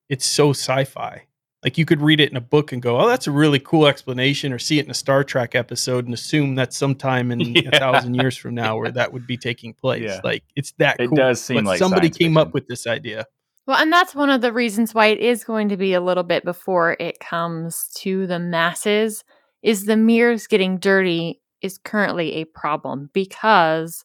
it's 0.09 0.25
so 0.25 0.51
sci-fi 0.51 1.23
like 1.65 1.77
you 1.77 1.85
could 1.85 2.01
read 2.01 2.21
it 2.21 2.31
in 2.31 2.37
a 2.37 2.41
book 2.41 2.71
and 2.71 2.81
go 2.81 3.01
oh 3.01 3.09
that's 3.09 3.27
a 3.27 3.33
really 3.33 3.59
cool 3.59 3.85
explanation 3.89 4.53
or 4.53 4.61
see 4.61 4.79
it 4.79 4.85
in 4.85 4.93
a 4.93 4.95
star 4.95 5.25
trek 5.25 5.57
episode 5.57 6.05
and 6.05 6.15
assume 6.15 6.55
that's 6.55 6.77
sometime 6.77 7.33
in 7.33 7.41
Yeah. 7.57 7.71
a 7.73 7.79
thousand 7.81 8.15
years 8.15 8.37
from 8.37 8.55
now 8.55 8.79
where 8.79 8.93
that 8.93 9.13
would 9.13 9.27
be 9.27 9.37
taking 9.37 9.75
place 9.75 10.03
Yeah. 10.05 10.21
like 10.23 10.45
it's 10.55 10.71
that 10.79 11.01
It 11.01 11.09
cool 11.09 11.17
does 11.17 11.43
seem 11.43 11.57
but 11.57 11.65
like 11.65 11.79
somebody 11.81 12.09
came 12.11 12.35
fiction. 12.35 12.37
up 12.37 12.55
with 12.55 12.69
this 12.69 12.87
idea 12.87 13.27
Well, 13.67 13.79
and 13.83 13.93
that's 13.93 14.15
one 14.15 14.31
of 14.31 14.41
the 14.41 14.53
reasons 14.53 14.95
why 14.95 15.07
it 15.07 15.19
is 15.19 15.43
going 15.43 15.69
to 15.71 15.77
be 15.77 15.95
a 15.95 16.01
little 16.01 16.23
bit 16.23 16.45
before 16.45 16.97
it 17.01 17.19
comes 17.19 17.89
to 17.97 18.27
the 18.29 18.39
masses 18.39 19.25
is 19.63 19.85
the 19.87 19.97
mirrors 19.97 20.47
getting 20.47 20.79
dirty 20.79 21.41
is 21.63 21.79
currently 21.79 22.35
a 22.35 22.45
problem 22.45 23.11
because 23.13 24.05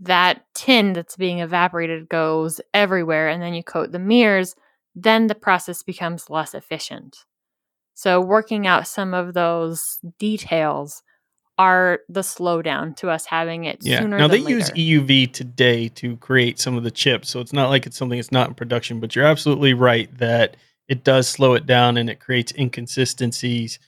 that 0.00 0.44
tin 0.54 0.92
that's 0.92 1.16
being 1.16 1.38
evaporated 1.38 2.08
goes 2.08 2.60
everywhere 2.72 3.28
and 3.28 3.42
then 3.42 3.54
you 3.54 3.62
coat 3.62 3.92
the 3.92 3.98
mirrors, 3.98 4.54
then 4.94 5.28
the 5.28 5.34
process 5.34 5.82
becomes 5.82 6.30
less 6.30 6.54
efficient. 6.54 7.24
So 7.94 8.20
working 8.20 8.66
out 8.66 8.88
some 8.88 9.14
of 9.14 9.34
those 9.34 10.00
details 10.18 11.02
are 11.56 12.00
the 12.08 12.22
slowdown 12.22 12.96
to 12.96 13.08
us 13.08 13.26
having 13.26 13.64
it 13.64 13.78
Yeah. 13.80 14.00
Now 14.00 14.26
they 14.26 14.40
than 14.40 14.48
use. 14.48 14.70
EUV 14.70 15.32
today 15.32 15.88
to 15.90 16.16
create 16.16 16.58
some 16.58 16.76
of 16.76 16.82
the 16.82 16.90
chips, 16.90 17.30
so 17.30 17.38
it's 17.38 17.52
not 17.52 17.70
like 17.70 17.86
it's 17.86 17.96
something 17.96 18.18
that's 18.18 18.32
not 18.32 18.48
in 18.48 18.54
production. 18.54 18.98
But 18.98 19.14
you're 19.14 19.24
absolutely 19.24 19.74
right 19.74 20.12
that 20.18 20.56
it 20.88 21.04
does 21.04 21.28
slow 21.28 21.54
it 21.54 21.66
down 21.66 21.96
and 21.96 22.10
it 22.10 22.18
creates 22.18 22.52
inconsistencies, 22.58 23.78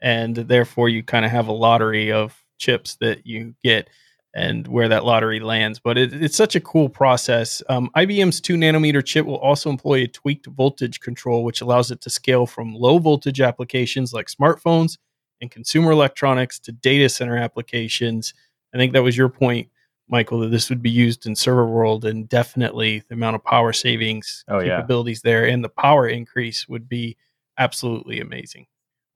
and 0.00 0.36
therefore 0.36 0.88
you 0.88 1.02
kind 1.02 1.24
of 1.24 1.32
have 1.32 1.48
a 1.48 1.52
lottery 1.52 2.12
of 2.12 2.44
chips 2.58 2.96
that 3.00 3.26
you 3.26 3.54
get 3.62 3.88
and 4.34 4.68
where 4.68 4.88
that 4.88 5.04
lottery 5.04 5.40
lands. 5.40 5.78
But 5.78 5.96
it, 5.96 6.12
it's 6.12 6.36
such 6.36 6.54
a 6.56 6.60
cool 6.60 6.88
process. 6.90 7.62
Um, 7.70 7.88
IBM's 7.96 8.40
two 8.40 8.56
nanometer 8.56 9.02
chip 9.04 9.24
will 9.24 9.38
also 9.38 9.70
employ 9.70 10.02
a 10.02 10.06
tweaked 10.08 10.46
voltage 10.46 11.00
control, 11.00 11.42
which 11.42 11.62
allows 11.62 11.90
it 11.90 12.00
to 12.02 12.10
scale 12.10 12.46
from 12.46 12.74
low 12.74 12.98
voltage 12.98 13.40
applications 13.40 14.12
like 14.12 14.26
smartphones 14.26 14.98
and 15.40 15.50
consumer 15.50 15.90
electronics 15.90 16.58
to 16.60 16.72
data 16.72 17.08
center 17.08 17.36
applications. 17.36 18.34
I 18.74 18.78
think 18.78 18.92
that 18.92 19.02
was 19.02 19.16
your 19.16 19.30
point, 19.30 19.68
Michael, 20.08 20.40
that 20.40 20.50
this 20.50 20.68
would 20.68 20.82
be 20.82 20.90
used 20.90 21.24
in 21.26 21.34
server 21.34 21.66
world 21.66 22.04
and 22.04 22.28
definitely 22.28 23.02
the 23.08 23.14
amount 23.14 23.36
of 23.36 23.44
power 23.44 23.72
savings 23.72 24.44
Oh, 24.48 24.58
yeah. 24.58 24.76
capabilities 24.76 25.22
there 25.22 25.46
and 25.46 25.64
the 25.64 25.68
power 25.70 26.06
increase 26.06 26.68
would 26.68 26.88
be 26.90 27.16
absolutely 27.58 28.20
amazing. 28.20 28.66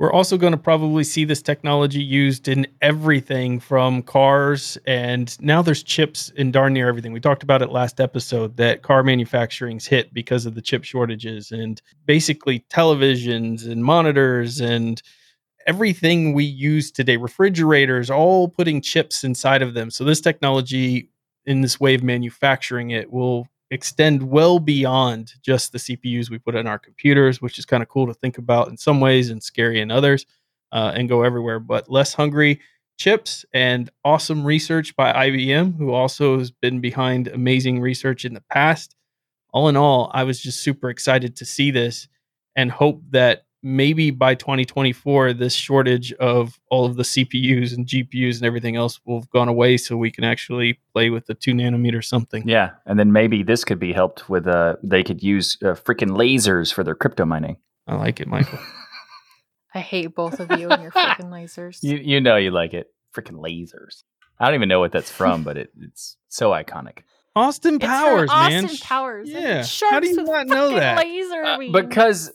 We're 0.00 0.12
also 0.14 0.38
going 0.38 0.52
to 0.52 0.56
probably 0.56 1.04
see 1.04 1.26
this 1.26 1.42
technology 1.42 2.02
used 2.02 2.48
in 2.48 2.66
everything 2.80 3.60
from 3.60 4.00
cars 4.02 4.78
and 4.86 5.38
now 5.42 5.60
there's 5.60 5.82
chips 5.82 6.30
in 6.36 6.52
darn 6.52 6.72
near 6.72 6.88
everything. 6.88 7.12
We 7.12 7.20
talked 7.20 7.42
about 7.42 7.60
it 7.60 7.68
last 7.68 8.00
episode 8.00 8.56
that 8.56 8.80
car 8.80 9.02
manufacturing's 9.02 9.86
hit 9.86 10.14
because 10.14 10.46
of 10.46 10.54
the 10.54 10.62
chip 10.62 10.84
shortages 10.84 11.52
and 11.52 11.82
basically 12.06 12.64
televisions 12.70 13.70
and 13.70 13.84
monitors 13.84 14.58
and 14.58 15.02
everything 15.66 16.32
we 16.32 16.44
use 16.44 16.90
today, 16.90 17.18
refrigerators, 17.18 18.08
all 18.08 18.48
putting 18.48 18.80
chips 18.80 19.22
inside 19.22 19.60
of 19.60 19.74
them. 19.74 19.90
So 19.90 20.04
this 20.04 20.22
technology 20.22 21.10
in 21.44 21.60
this 21.60 21.78
way 21.78 21.94
of 21.94 22.02
manufacturing 22.02 22.88
it 22.88 23.12
will 23.12 23.48
extend 23.70 24.22
well 24.22 24.58
beyond 24.58 25.34
just 25.42 25.72
the 25.72 25.78
CPUs 25.78 26.30
we 26.30 26.38
put 26.38 26.54
in 26.56 26.66
our 26.66 26.78
computers, 26.78 27.40
which 27.40 27.58
is 27.58 27.64
kind 27.64 27.82
of 27.82 27.88
cool 27.88 28.06
to 28.06 28.14
think 28.14 28.38
about 28.38 28.68
in 28.68 28.76
some 28.76 29.00
ways 29.00 29.30
and 29.30 29.42
scary 29.42 29.80
in 29.80 29.90
others, 29.90 30.26
uh, 30.72 30.92
and 30.94 31.08
go 31.08 31.22
everywhere. 31.22 31.60
But 31.60 31.90
less 31.90 32.14
hungry 32.14 32.60
chips 32.98 33.44
and 33.54 33.90
awesome 34.04 34.44
research 34.44 34.94
by 34.96 35.12
IBM, 35.12 35.76
who 35.78 35.92
also 35.92 36.38
has 36.38 36.50
been 36.50 36.80
behind 36.80 37.28
amazing 37.28 37.80
research 37.80 38.24
in 38.24 38.34
the 38.34 38.42
past. 38.50 38.94
All 39.52 39.68
in 39.68 39.76
all, 39.76 40.10
I 40.12 40.24
was 40.24 40.40
just 40.40 40.60
super 40.60 40.90
excited 40.90 41.36
to 41.36 41.44
see 41.44 41.70
this 41.70 42.08
and 42.56 42.70
hope 42.70 43.02
that 43.10 43.44
maybe 43.62 44.10
by 44.10 44.34
2024 44.34 45.32
this 45.34 45.52
shortage 45.54 46.12
of 46.14 46.58
all 46.70 46.86
of 46.86 46.96
the 46.96 47.02
CPUs 47.02 47.74
and 47.76 47.86
GPUs 47.86 48.36
and 48.36 48.44
everything 48.46 48.76
else 48.76 49.00
will 49.04 49.20
have 49.20 49.30
gone 49.30 49.48
away 49.48 49.76
so 49.76 49.96
we 49.96 50.10
can 50.10 50.24
actually 50.24 50.78
play 50.92 51.10
with 51.10 51.26
the 51.26 51.34
2 51.34 51.52
nanometer 51.52 52.02
something. 52.04 52.46
Yeah, 52.48 52.70
and 52.86 52.98
then 52.98 53.12
maybe 53.12 53.42
this 53.42 53.64
could 53.64 53.78
be 53.78 53.92
helped 53.92 54.28
with 54.30 54.46
uh 54.46 54.76
they 54.82 55.02
could 55.02 55.22
use 55.22 55.58
uh, 55.62 55.74
freaking 55.74 56.10
lasers 56.16 56.72
for 56.72 56.82
their 56.84 56.94
crypto 56.94 57.24
mining. 57.24 57.56
I 57.86 57.96
like 57.96 58.20
it, 58.20 58.28
Michael. 58.28 58.58
I 59.74 59.80
hate 59.80 60.14
both 60.14 60.40
of 60.40 60.50
you 60.58 60.68
and 60.68 60.82
your 60.82 60.90
freaking 60.92 61.30
lasers. 61.30 61.78
You 61.82 61.96
you 61.98 62.20
know 62.20 62.36
you 62.36 62.50
like 62.50 62.74
it. 62.74 62.88
Freaking 63.14 63.38
lasers. 63.40 64.04
I 64.38 64.46
don't 64.46 64.54
even 64.54 64.68
know 64.68 64.80
what 64.80 64.92
that's 64.92 65.10
from, 65.10 65.42
but 65.44 65.56
it, 65.58 65.70
it's 65.80 66.16
so 66.28 66.50
iconic. 66.50 67.00
Austin 67.36 67.74
It's 67.76 67.84
from 67.84 67.90
Powers, 67.92 68.28
man. 68.30 68.64
Austin 68.64 68.78
Powers. 68.88 69.28
Yeah. 69.30 69.60
it's 69.60 69.80
How 69.80 70.00
do 70.00 70.08
you 70.08 70.16
with 70.16 70.26
not 70.26 70.46
know 70.48 70.74
that? 70.74 70.98
Laser 70.98 71.44
Uh, 71.44 71.58
beams. 71.58 71.72
because 71.72 72.32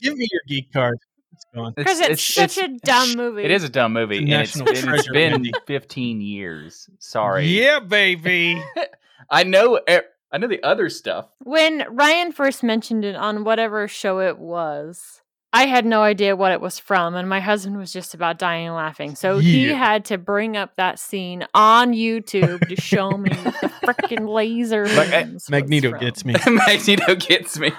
Give 0.00 0.16
me 0.16 0.28
your 0.30 0.42
geek 0.48 0.72
card. 0.72 0.98
It's 1.32 1.44
gone. 1.54 1.72
because 1.76 2.00
it's, 2.00 2.22
such 2.22 2.56
a 2.58 2.68
dumb 2.84 3.14
movie. 3.16 3.42
It 3.44 3.50
is 3.50 3.62
a 3.64 3.68
dumb 3.68 3.92
movie, 3.92 4.18
and 4.18 4.28
it's 4.32 4.56
national 4.56 4.72
been, 4.72 4.94
it's 4.94 5.08
been 5.10 5.32
Wendy. 5.32 5.52
15 5.66 6.20
years. 6.20 6.88
Sorry. 6.98 7.46
Yeah, 7.46 7.80
baby. 7.80 8.62
I 9.30 9.42
know. 9.44 9.80
Eh, 9.86 10.00
I 10.32 10.38
know 10.38 10.48
the 10.48 10.62
other 10.62 10.88
stuff. 10.88 11.28
When 11.40 11.84
Ryan 11.90 12.32
first 12.32 12.62
mentioned 12.62 13.04
it 13.04 13.16
on 13.16 13.44
whatever 13.44 13.86
show 13.86 14.20
it 14.20 14.38
was, 14.38 15.20
I 15.52 15.66
had 15.66 15.86
no 15.86 16.02
idea 16.02 16.36
what 16.36 16.52
it 16.52 16.60
was 16.60 16.78
from, 16.78 17.14
and 17.14 17.28
my 17.28 17.40
husband 17.40 17.78
was 17.78 17.92
just 17.92 18.14
about 18.14 18.38
dying 18.38 18.70
laughing. 18.72 19.14
So 19.14 19.38
he 19.38 19.68
had 19.68 20.04
to 20.06 20.18
bring 20.18 20.56
up 20.56 20.76
that 20.76 20.98
scene 20.98 21.46
on 21.54 21.92
YouTube 21.92 22.66
to 22.68 22.76
show 22.80 23.10
me 23.10 23.30
the 23.30 23.36
freaking 23.84 24.28
laser. 24.28 24.84
Eh, 24.84 24.96
like, 24.96 25.12
I- 25.12 25.30
Magneto 25.50 25.92
gets 25.92 26.24
me. 26.24 26.34
Magneto 26.46 27.14
gets 27.14 27.58
me. 27.58 27.72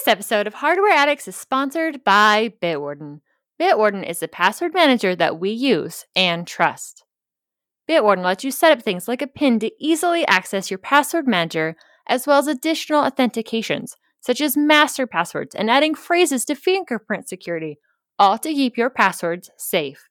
This 0.00 0.08
episode 0.08 0.46
of 0.46 0.54
Hardware 0.54 0.94
Addicts 0.94 1.28
is 1.28 1.36
sponsored 1.36 2.02
by 2.04 2.54
Bitwarden. 2.62 3.20
Bitwarden 3.60 4.02
is 4.08 4.20
the 4.20 4.28
password 4.28 4.72
manager 4.72 5.14
that 5.14 5.38
we 5.38 5.50
use 5.50 6.06
and 6.16 6.46
trust. 6.46 7.04
Bitwarden 7.86 8.24
lets 8.24 8.42
you 8.42 8.50
set 8.50 8.72
up 8.72 8.82
things 8.82 9.08
like 9.08 9.20
a 9.20 9.26
PIN 9.26 9.58
to 9.58 9.70
easily 9.78 10.26
access 10.26 10.70
your 10.70 10.78
password 10.78 11.28
manager, 11.28 11.76
as 12.08 12.26
well 12.26 12.38
as 12.38 12.46
additional 12.46 13.02
authentications, 13.02 13.90
such 14.22 14.40
as 14.40 14.56
master 14.56 15.06
passwords 15.06 15.54
and 15.54 15.70
adding 15.70 15.94
phrases 15.94 16.46
to 16.46 16.54
fingerprint 16.54 17.28
security, 17.28 17.78
all 18.18 18.38
to 18.38 18.54
keep 18.54 18.78
your 18.78 18.88
passwords 18.88 19.50
safe. 19.58 20.08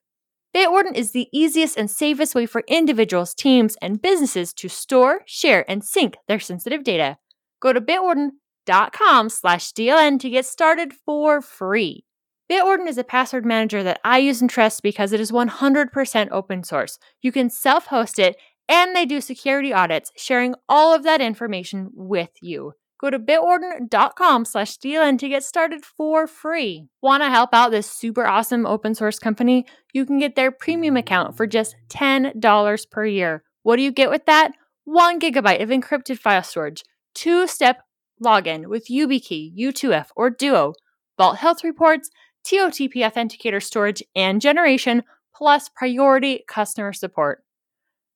Bitwarden 0.55 0.93
is 0.93 1.13
the 1.13 1.29
easiest 1.33 1.75
and 1.77 1.89
safest 1.89 2.35
way 2.35 2.45
for 2.45 2.61
individuals, 2.67 3.33
teams, 3.33 3.75
and 3.81 4.03
businesses 4.03 4.53
to 4.53 4.69
store, 4.69 5.21
share, 5.25 5.65
and 5.67 5.83
sync 5.83 6.15
their 6.27 6.39
sensitive 6.39 6.83
data. 6.83 7.17
Go 7.59 7.73
to 7.73 7.81
bitwarden.com 7.81 8.33
slash 8.67 9.73
DLN 9.73 10.19
to 10.19 10.29
get 10.29 10.45
started 10.45 10.93
for 10.93 11.41
free. 11.41 12.05
Bitwarden 12.49 12.87
is 12.87 12.97
a 12.97 13.03
password 13.03 13.45
manager 13.45 13.83
that 13.83 13.99
I 14.03 14.17
use 14.17 14.41
and 14.41 14.49
trust 14.49 14.81
because 14.81 15.13
it 15.13 15.19
is 15.19 15.31
100% 15.31 16.27
open 16.31 16.63
source. 16.63 16.97
You 17.21 17.31
can 17.31 17.49
self 17.49 17.87
host 17.87 18.17
it, 18.17 18.37
and 18.67 18.95
they 18.95 19.05
do 19.05 19.21
security 19.21 19.71
audits, 19.71 20.11
sharing 20.17 20.55
all 20.67 20.93
of 20.93 21.03
that 21.03 21.21
information 21.21 21.89
with 21.93 22.31
you. 22.41 22.73
Go 22.99 23.09
to 23.09 23.19
bitwarden.com 23.19 24.45
slash 24.45 24.77
DLN 24.77 25.17
to 25.19 25.29
get 25.29 25.43
started 25.43 25.85
for 25.85 26.27
free. 26.27 26.87
Want 27.01 27.23
to 27.23 27.29
help 27.29 27.51
out 27.53 27.71
this 27.71 27.89
super 27.89 28.27
awesome 28.27 28.65
open 28.65 28.93
source 28.93 29.19
company? 29.19 29.65
You 29.93 30.05
can 30.05 30.19
get 30.19 30.35
their 30.35 30.51
premium 30.51 30.97
account 30.97 31.37
for 31.37 31.47
just 31.47 31.75
$10 31.89 32.91
per 32.91 33.05
year. 33.05 33.43
What 33.63 33.77
do 33.77 33.83
you 33.83 33.91
get 33.91 34.09
with 34.09 34.25
that? 34.25 34.51
One 34.83 35.19
gigabyte 35.19 35.61
of 35.61 35.69
encrypted 35.69 36.17
file 36.17 36.43
storage, 36.43 36.83
two 37.13 37.47
step 37.47 37.83
login 38.23 38.67
with 38.67 38.87
YubiKey, 38.87 39.57
U2F, 39.57 40.07
or 40.15 40.29
Duo, 40.29 40.73
Vault 41.17 41.37
Health 41.37 41.63
Reports, 41.63 42.09
TOTP 42.45 42.95
Authenticator 42.95 43.61
storage 43.61 44.03
and 44.15 44.41
generation, 44.41 45.03
plus 45.35 45.69
priority 45.69 46.43
customer 46.47 46.93
support. 46.93 47.43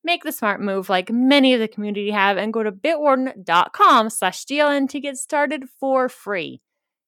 Make 0.02 0.22
the 0.22 0.32
smart 0.32 0.60
move 0.60 0.88
like 0.88 1.10
many 1.10 1.54
of 1.54 1.60
the 1.60 1.68
community 1.68 2.10
have 2.10 2.36
and 2.36 2.52
go 2.52 2.62
to 2.62 2.70
bitwarden.com 2.70 4.10
slash 4.10 4.44
DLN 4.44 4.88
to 4.90 5.00
get 5.00 5.16
started 5.16 5.64
for 5.80 6.08
free. 6.10 6.60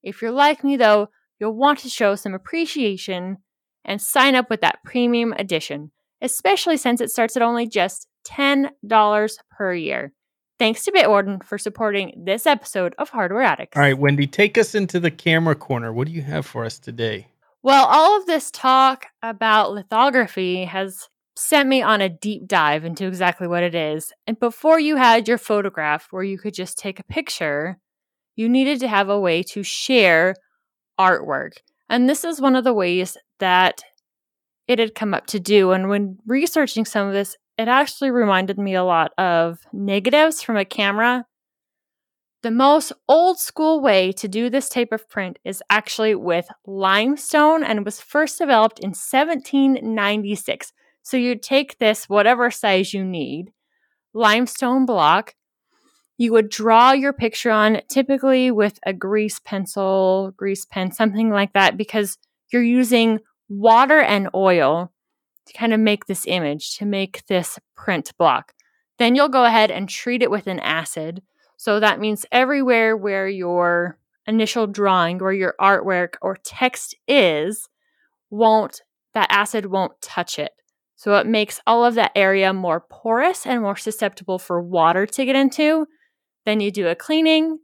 If 0.02 0.22
you're 0.22 0.30
like 0.30 0.64
me 0.64 0.76
though, 0.76 1.08
you'll 1.38 1.56
want 1.56 1.80
to 1.80 1.90
show 1.90 2.14
some 2.14 2.32
appreciation 2.32 3.38
and 3.84 4.00
sign 4.00 4.34
up 4.34 4.48
with 4.48 4.62
that 4.62 4.78
premium 4.84 5.34
edition, 5.34 5.92
especially 6.22 6.76
since 6.76 7.00
it 7.00 7.10
starts 7.10 7.36
at 7.36 7.42
only 7.42 7.68
just 7.68 8.08
$10 8.26 9.38
per 9.50 9.74
year. 9.74 10.12
Thanks 10.58 10.84
to 10.84 10.92
Bitwarden 10.92 11.44
for 11.44 11.58
supporting 11.58 12.22
this 12.24 12.46
episode 12.46 12.94
of 12.98 13.10
Hardware 13.10 13.42
Addicts. 13.42 13.76
All 13.76 13.82
right, 13.82 13.98
Wendy, 13.98 14.26
take 14.26 14.56
us 14.56 14.74
into 14.74 14.98
the 14.98 15.10
camera 15.10 15.54
corner. 15.54 15.92
What 15.92 16.06
do 16.06 16.14
you 16.14 16.22
have 16.22 16.46
for 16.46 16.64
us 16.64 16.78
today? 16.78 17.28
Well, 17.62 17.84
all 17.84 18.16
of 18.18 18.26
this 18.26 18.50
talk 18.50 19.06
about 19.22 19.72
lithography 19.72 20.64
has 20.64 21.08
sent 21.34 21.68
me 21.68 21.82
on 21.82 22.00
a 22.00 22.08
deep 22.08 22.46
dive 22.46 22.86
into 22.86 23.06
exactly 23.06 23.46
what 23.46 23.62
it 23.62 23.74
is. 23.74 24.12
And 24.26 24.40
before 24.40 24.80
you 24.80 24.96
had 24.96 25.28
your 25.28 25.36
photograph 25.36 26.08
where 26.10 26.22
you 26.22 26.38
could 26.38 26.54
just 26.54 26.78
take 26.78 26.98
a 26.98 27.04
picture, 27.04 27.78
you 28.34 28.48
needed 28.48 28.80
to 28.80 28.88
have 28.88 29.10
a 29.10 29.20
way 29.20 29.42
to 29.42 29.62
share 29.62 30.36
artwork. 30.98 31.58
And 31.90 32.08
this 32.08 32.24
is 32.24 32.40
one 32.40 32.56
of 32.56 32.64
the 32.64 32.72
ways 32.72 33.18
that 33.40 33.82
it 34.66 34.78
had 34.78 34.94
come 34.94 35.12
up 35.12 35.26
to 35.26 35.38
do. 35.38 35.72
And 35.72 35.90
when 35.90 36.18
researching 36.26 36.86
some 36.86 37.06
of 37.06 37.12
this, 37.12 37.36
it 37.58 37.68
actually 37.68 38.10
reminded 38.10 38.58
me 38.58 38.74
a 38.74 38.84
lot 38.84 39.12
of 39.18 39.60
negatives 39.72 40.42
from 40.42 40.56
a 40.56 40.64
camera. 40.64 41.26
The 42.42 42.50
most 42.50 42.92
old 43.08 43.38
school 43.38 43.80
way 43.80 44.12
to 44.12 44.28
do 44.28 44.50
this 44.50 44.68
type 44.68 44.92
of 44.92 45.08
print 45.08 45.38
is 45.44 45.62
actually 45.70 46.14
with 46.14 46.48
limestone 46.66 47.64
and 47.64 47.84
was 47.84 48.00
first 48.00 48.38
developed 48.38 48.78
in 48.78 48.90
1796. 48.90 50.72
So 51.02 51.16
you 51.16 51.36
take 51.36 51.78
this, 51.78 52.08
whatever 52.08 52.50
size 52.50 52.92
you 52.92 53.04
need, 53.04 53.52
limestone 54.12 54.86
block, 54.86 55.34
you 56.18 56.32
would 56.32 56.48
draw 56.48 56.92
your 56.92 57.12
picture 57.12 57.50
on 57.50 57.80
typically 57.88 58.50
with 58.50 58.78
a 58.84 58.92
grease 58.92 59.38
pencil, 59.38 60.32
grease 60.36 60.64
pen, 60.64 60.92
something 60.92 61.30
like 61.30 61.52
that, 61.52 61.76
because 61.76 62.18
you're 62.52 62.62
using 62.62 63.20
water 63.48 64.00
and 64.00 64.28
oil 64.34 64.92
to 65.46 65.52
kind 65.52 65.72
of 65.72 65.80
make 65.80 66.06
this 66.06 66.26
image, 66.26 66.76
to 66.78 66.84
make 66.84 67.24
this 67.26 67.58
print 67.76 68.12
block. 68.18 68.52
Then 68.98 69.14
you'll 69.14 69.28
go 69.28 69.44
ahead 69.44 69.70
and 69.70 69.88
treat 69.88 70.22
it 70.22 70.30
with 70.30 70.46
an 70.46 70.60
acid. 70.60 71.22
So 71.56 71.80
that 71.80 72.00
means 72.00 72.26
everywhere 72.32 72.96
where 72.96 73.28
your 73.28 73.98
initial 74.26 74.66
drawing 74.66 75.22
or 75.22 75.32
your 75.32 75.54
artwork 75.60 76.14
or 76.20 76.36
text 76.36 76.94
is, 77.06 77.68
won't 78.30 78.82
that 79.14 79.28
acid 79.30 79.66
won't 79.66 79.98
touch 80.02 80.38
it. 80.38 80.52
So 80.94 81.14
it 81.14 81.26
makes 81.26 81.60
all 81.66 81.84
of 81.84 81.94
that 81.94 82.12
area 82.14 82.52
more 82.52 82.84
porous 82.90 83.46
and 83.46 83.62
more 83.62 83.76
susceptible 83.76 84.38
for 84.38 84.60
water 84.60 85.06
to 85.06 85.24
get 85.24 85.36
into. 85.36 85.86
Then 86.44 86.60
you 86.60 86.70
do 86.70 86.88
a 86.88 86.94
cleaning. 86.94 87.58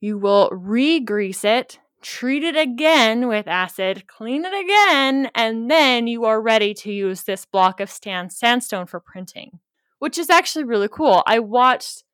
You 0.00 0.18
will 0.18 0.48
re-grease 0.50 1.44
it, 1.44 1.78
treat 2.02 2.42
it 2.42 2.56
again 2.56 3.28
with 3.28 3.46
acid, 3.46 4.06
clean 4.06 4.44
it 4.44 4.54
again, 4.54 5.30
and 5.34 5.70
then 5.70 6.06
you 6.06 6.24
are 6.24 6.40
ready 6.40 6.74
to 6.74 6.92
use 6.92 7.22
this 7.22 7.44
block 7.44 7.80
of 7.80 7.90
stand 7.90 8.32
sandstone 8.32 8.86
for 8.86 9.00
printing, 9.00 9.58
which 9.98 10.18
is 10.18 10.30
actually 10.30 10.64
really 10.64 10.88
cool. 10.88 11.22
I 11.26 11.38
watched 11.38 12.04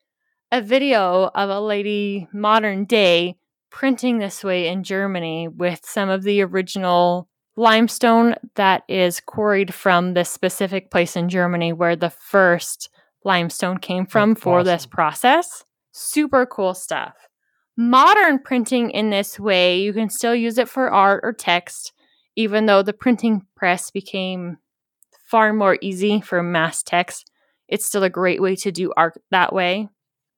a 0.52 0.60
video 0.60 1.30
of 1.34 1.50
a 1.50 1.60
lady 1.60 2.28
modern 2.32 2.84
day 2.84 3.36
printing 3.70 4.18
this 4.18 4.42
way 4.42 4.68
in 4.68 4.82
Germany 4.82 5.48
with 5.48 5.80
some 5.84 6.08
of 6.08 6.22
the 6.22 6.42
original 6.42 7.28
limestone 7.56 8.34
that 8.54 8.82
is 8.88 9.20
quarried 9.20 9.72
from 9.74 10.14
this 10.14 10.30
specific 10.30 10.90
place 10.90 11.16
in 11.16 11.28
Germany 11.28 11.72
where 11.72 11.96
the 11.96 12.10
first 12.10 12.88
limestone 13.24 13.78
came 13.78 14.06
from 14.06 14.30
That's 14.30 14.42
for 14.42 14.64
this 14.64 14.86
process. 14.86 15.64
Super 15.92 16.46
cool 16.46 16.74
stuff. 16.74 17.14
Modern 17.76 18.38
printing 18.38 18.90
in 18.90 19.10
this 19.10 19.38
way, 19.38 19.80
you 19.80 19.92
can 19.92 20.08
still 20.08 20.34
use 20.34 20.56
it 20.56 20.68
for 20.68 20.90
art 20.90 21.20
or 21.22 21.32
text, 21.34 21.92
even 22.34 22.66
though 22.66 22.82
the 22.82 22.94
printing 22.94 23.46
press 23.54 23.90
became 23.90 24.56
far 25.26 25.52
more 25.52 25.76
easy 25.82 26.20
for 26.20 26.42
mass 26.42 26.82
text. 26.82 27.30
It's 27.68 27.84
still 27.84 28.02
a 28.02 28.10
great 28.10 28.40
way 28.40 28.56
to 28.56 28.72
do 28.72 28.92
art 28.96 29.20
that 29.30 29.52
way. 29.52 29.88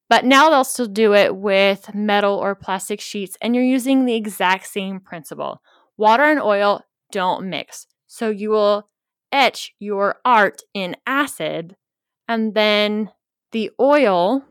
But 0.08 0.24
now 0.24 0.50
they'll 0.50 0.64
still 0.64 0.86
do 0.86 1.14
it 1.14 1.36
with 1.36 1.94
metal 1.94 2.34
or 2.34 2.54
plastic 2.54 3.00
sheets, 3.00 3.36
and 3.40 3.54
you're 3.54 3.62
using 3.62 4.04
the 4.04 4.14
exact 4.14 4.66
same 4.66 4.98
principle. 4.98 5.62
Water 5.96 6.24
and 6.24 6.40
oil 6.40 6.82
don't 7.12 7.48
mix. 7.48 7.86
So 8.06 8.30
you 8.30 8.50
will 8.50 8.88
etch 9.30 9.74
your 9.78 10.16
art 10.24 10.62
in 10.72 10.96
acid, 11.06 11.76
and 12.26 12.54
then 12.54 13.10
the 13.52 13.70
oil 13.78 14.44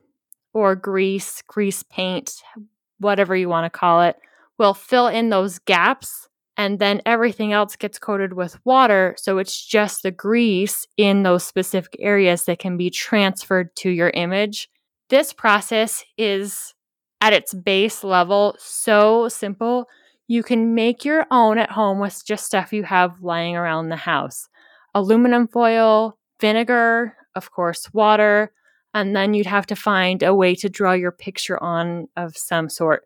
or 0.54 0.76
grease, 0.76 1.42
grease 1.48 1.84
paint, 1.84 2.32
whatever 3.00 3.36
you 3.36 3.50
want 3.50 3.72
to 3.72 3.80
call 3.80 4.02
it, 4.02 4.16
will 4.58 4.74
fill 4.74 5.08
in 5.08 5.30
those 5.30 5.60
gaps. 5.60 6.28
And 6.60 6.80
then 6.80 7.02
everything 7.06 7.54
else 7.54 7.76
gets 7.76 8.00
coated 8.00 8.34
with 8.34 8.60
water. 8.66 9.16
So 9.18 9.38
it's 9.38 9.64
just 9.64 10.02
the 10.02 10.10
grease 10.12 10.88
in 10.98 11.22
those 11.22 11.44
specific 11.44 11.96
areas 12.00 12.46
that 12.46 12.58
can 12.58 12.78
be 12.78 12.90
transferred 12.90 13.76
to 13.78 13.92
your 13.92 14.10
image. 14.10 14.70
This 15.10 15.34
process 15.34 16.04
is 16.18 16.74
at 17.22 17.34
its 17.34 17.54
base 17.54 18.04
level 18.04 18.56
so 18.60 19.30
simple. 19.30 19.88
You 20.28 20.44
can 20.44 20.74
make 20.74 21.06
your 21.06 21.26
own 21.32 21.58
at 21.58 21.72
home 21.72 22.00
with 22.00 22.26
just 22.26 22.46
stuff 22.46 22.74
you 22.74 22.84
have 22.84 23.22
lying 23.22 23.56
around 23.56 23.90
the 23.90 23.96
house 23.96 24.48
aluminum 24.96 25.48
foil, 25.48 26.18
vinegar, 26.42 27.16
of 27.36 27.52
course, 27.52 27.88
water, 27.94 28.52
and 29.02 29.16
then 29.16 29.34
you'd 29.34 29.46
have 29.46 29.68
to 29.68 29.76
find 29.76 30.24
a 30.24 30.34
way 30.34 30.56
to 30.56 30.70
draw 30.70 30.94
your 30.94 31.12
picture 31.12 31.62
on 31.62 32.08
of 32.18 32.36
some 32.36 32.70
sort. 32.70 33.04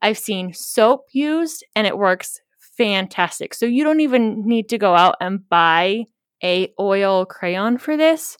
I've 0.00 0.18
seen 0.18 0.52
soap 0.52 1.06
used 1.12 1.64
and 1.74 1.86
it 1.86 1.98
works 1.98 2.40
fantastic. 2.76 3.54
So 3.54 3.66
you 3.66 3.84
don't 3.84 4.00
even 4.00 4.46
need 4.46 4.68
to 4.68 4.78
go 4.78 4.94
out 4.94 5.16
and 5.20 5.48
buy 5.48 6.04
a 6.42 6.72
oil 6.78 7.24
crayon 7.24 7.78
for 7.78 7.96
this, 7.96 8.36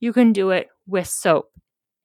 you 0.00 0.12
can 0.12 0.32
do 0.32 0.50
it 0.50 0.68
with 0.86 1.06
soap 1.06 1.50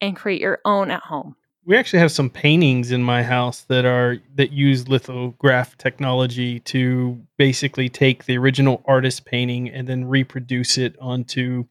and 0.01 0.15
create 0.15 0.41
your 0.41 0.59
own 0.65 0.91
at 0.91 1.03
home. 1.03 1.35
We 1.65 1.77
actually 1.77 1.99
have 1.99 2.11
some 2.11 2.29
paintings 2.29 2.91
in 2.91 3.01
my 3.01 3.23
house 3.23 3.61
that 3.69 3.85
are 3.85 4.17
that 4.35 4.51
use 4.51 4.89
lithograph 4.89 5.77
technology 5.77 6.59
to 6.61 7.21
basically 7.37 7.87
take 7.87 8.25
the 8.25 8.37
original 8.37 8.83
artist 8.85 9.25
painting 9.25 9.69
and 9.69 9.87
then 9.87 10.03
reproduce 10.05 10.77
it 10.77 10.97
onto 10.99 11.65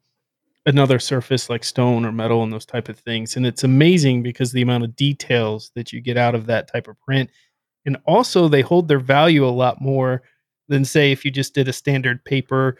another 0.66 0.98
surface 0.98 1.50
like 1.50 1.64
stone 1.64 2.04
or 2.04 2.12
metal 2.12 2.42
and 2.42 2.52
those 2.52 2.66
type 2.66 2.88
of 2.88 2.98
things. 2.98 3.36
And 3.36 3.46
it's 3.46 3.64
amazing 3.64 4.22
because 4.22 4.52
the 4.52 4.62
amount 4.62 4.84
of 4.84 4.96
details 4.96 5.70
that 5.74 5.92
you 5.92 6.00
get 6.00 6.16
out 6.16 6.34
of 6.34 6.46
that 6.46 6.72
type 6.72 6.88
of 6.88 7.00
print. 7.00 7.30
And 7.84 7.96
also 8.06 8.48
they 8.48 8.62
hold 8.62 8.88
their 8.88 9.00
value 9.00 9.46
a 9.46 9.50
lot 9.50 9.80
more 9.80 10.22
than 10.68 10.84
say 10.84 11.10
if 11.10 11.24
you 11.24 11.30
just 11.30 11.54
did 11.54 11.68
a 11.68 11.72
standard 11.72 12.24
paper 12.24 12.76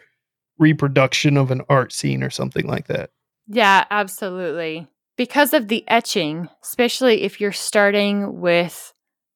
reproduction 0.57 1.35
of 1.35 1.51
an 1.51 1.61
art 1.67 1.91
scene 1.91 2.23
or 2.23 2.29
something 2.29 2.65
like 2.65 2.87
that. 2.87 3.09
Yeah, 3.47 3.85
absolutely. 3.91 4.87
Because 5.17 5.53
of 5.53 5.67
the 5.67 5.83
etching, 5.87 6.49
especially 6.63 7.23
if 7.23 7.41
you're 7.41 7.51
starting 7.51 8.39
with 8.39 8.93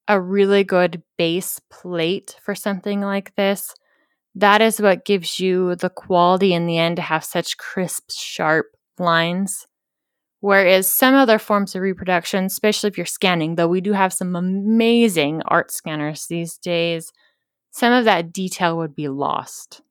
a 0.08 0.20
really 0.20 0.64
good 0.64 1.04
base 1.18 1.60
plate 1.70 2.38
for 2.42 2.56
something 2.56 3.02
like 3.02 3.36
this, 3.36 3.76
that 4.38 4.62
is 4.62 4.80
what 4.80 5.06
gives 5.06 5.40
you 5.40 5.76
the 5.76 5.90
quality 5.90 6.54
in 6.54 6.68
the 6.68 6.78
end 6.78 6.98
to 6.98 7.02
have 7.02 7.24
such 7.24 7.58
crisp, 7.58 8.12
sharp 8.12 8.68
lines. 9.00 9.66
Whereas 10.40 10.92
some 10.92 11.16
other 11.16 11.40
forms 11.40 11.76
of 11.76 11.82
reproduction, 11.82 12.46
especially 12.46 12.90
if 12.90 12.98
you're 12.98 13.08
scanning, 13.08 13.56
though 13.56 13.68
we 13.68 13.82
do 13.82 13.94
have 13.94 14.14
some 14.14 14.36
amazing 14.36 15.42
art 15.46 15.72
scanners 15.72 16.28
these 16.28 16.58
days, 16.58 17.12
some 17.72 17.92
of 17.92 18.06
that 18.06 18.32
detail 18.32 18.78
would 18.78 18.96
be 18.96 19.08
lost 19.08 19.82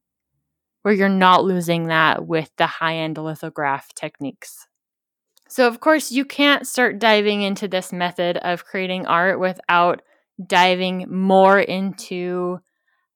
where 0.82 0.94
you're 0.94 1.08
not 1.08 1.42
losing 1.42 1.88
that 1.88 2.28
with 2.28 2.48
the 2.58 2.66
high 2.66 2.94
end 2.94 3.18
lithograph 3.18 3.92
techniques. 3.94 4.68
So, 5.48 5.66
of 5.66 5.80
course, 5.80 6.12
you 6.12 6.24
can't 6.24 6.64
start 6.64 7.00
diving 7.00 7.42
into 7.42 7.66
this 7.66 7.92
method 7.92 8.36
of 8.36 8.64
creating 8.64 9.04
art 9.06 9.40
without 9.40 10.02
diving 10.46 11.06
more 11.08 11.58
into 11.58 12.60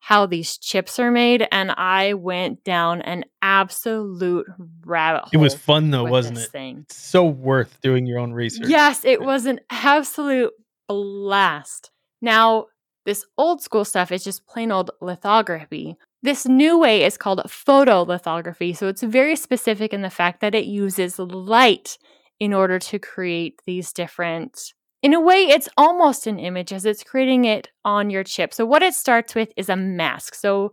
how 0.01 0.27
these 0.27 0.59
chips 0.59 0.99
are 0.99 1.11
made. 1.11 1.47
And 1.53 1.71
I 1.73 2.15
went 2.15 2.65
down 2.65 3.03
an 3.03 3.25
absolute 3.43 4.47
rabbit 4.85 5.21
hole. 5.21 5.31
It 5.33 5.37
was 5.37 5.55
fun 5.55 5.91
though, 5.91 6.05
wasn't 6.05 6.39
it? 6.39 6.51
Thing. 6.51 6.81
It's 6.89 6.97
so 6.97 7.25
worth 7.25 7.81
doing 7.83 8.07
your 8.07 8.19
own 8.19 8.33
research. 8.33 8.69
Yes, 8.69 9.05
it 9.05 9.21
was 9.21 9.47
an 9.47 9.61
absolute 9.71 10.53
blast. 10.89 11.91
Now, 12.21 12.67
this 13.07 13.25
old 13.39 13.63
school 13.63 13.85
stuff 13.85 14.11
is 14.11 14.25
just 14.25 14.47
plain 14.47 14.73
old 14.73 14.91
lithography. 15.01 15.97
This 16.23 16.47
new 16.47 16.79
way 16.79 17.05
is 17.05 17.17
called 17.17 17.41
photolithography. 17.47 18.77
So 18.77 18.89
it's 18.89 19.03
very 19.03 19.37
specific 19.37 19.95
in 19.95 20.03
the 20.03 20.11
fact 20.11 20.41
that 20.41 20.55
it 20.55 20.65
uses 20.65 21.19
light 21.19 21.97
in 22.39 22.53
order 22.53 22.79
to 22.79 22.99
create 22.99 23.61
these 23.67 23.93
different. 23.93 24.75
In 25.03 25.15
a 25.15 25.21
way, 25.21 25.47
it's 25.49 25.69
almost 25.79 26.27
an 26.27 26.39
image 26.39 26.73
as 26.73 26.85
it's 26.85 27.03
creating 27.03 27.47
it 27.47 27.69
on 27.85 28.11
your 28.11 28.23
chip. 28.23 28.53
So, 28.53 28.67
what 28.67 28.83
it 28.83 28.95
starts 28.95 29.35
with 29.35 29.51
is 29.57 29.71
a 29.71 29.77
mask. 29.77 30.35
So, 30.35 30.73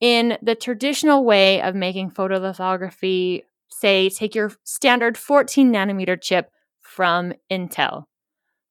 in 0.00 0.38
the 0.40 0.54
traditional 0.54 1.24
way 1.24 1.60
of 1.60 1.74
making 1.74 2.12
photolithography, 2.12 3.42
say, 3.68 4.08
take 4.08 4.34
your 4.34 4.52
standard 4.64 5.18
14 5.18 5.72
nanometer 5.72 6.20
chip 6.20 6.50
from 6.80 7.32
Intel. 7.50 8.04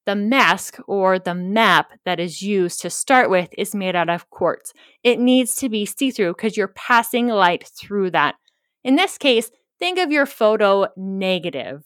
The 0.05 0.15
mask 0.15 0.77
or 0.87 1.19
the 1.19 1.35
map 1.35 1.91
that 2.05 2.19
is 2.19 2.41
used 2.41 2.79
to 2.81 2.89
start 2.89 3.29
with 3.29 3.49
is 3.57 3.75
made 3.75 3.95
out 3.95 4.09
of 4.09 4.29
quartz. 4.29 4.73
It 5.03 5.19
needs 5.19 5.55
to 5.55 5.69
be 5.69 5.85
see 5.85 6.09
through 6.09 6.33
because 6.33 6.57
you're 6.57 6.69
passing 6.69 7.27
light 7.27 7.67
through 7.67 8.11
that. 8.11 8.35
In 8.83 8.95
this 8.95 9.17
case, 9.17 9.51
think 9.77 9.99
of 9.99 10.11
your 10.11 10.25
photo 10.25 10.87
negative. 10.95 11.83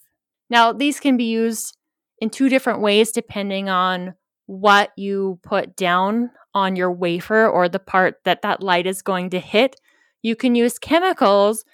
Now, 0.50 0.72
these 0.72 1.00
can 1.00 1.18
be 1.18 1.26
used 1.26 1.76
in 2.20 2.30
two 2.30 2.50
different 2.50 2.82
ways 2.82 3.12
depending 3.12 3.70
on 3.70 4.14
what 4.46 4.92
you 4.98 5.40
put 5.44 5.76
down 5.76 6.32
on 6.54 6.76
your 6.76 6.92
wafer 6.92 7.48
or 7.48 7.68
the 7.68 7.80
part 7.80 8.20
that 8.26 8.42
that 8.42 8.62
light 8.62 8.86
is 8.86 9.02
going 9.02 9.30
to 9.32 9.40
hit. 9.40 9.80
You 10.22 10.36
can 10.36 10.56
use 10.56 10.78
chemicals 10.78 11.66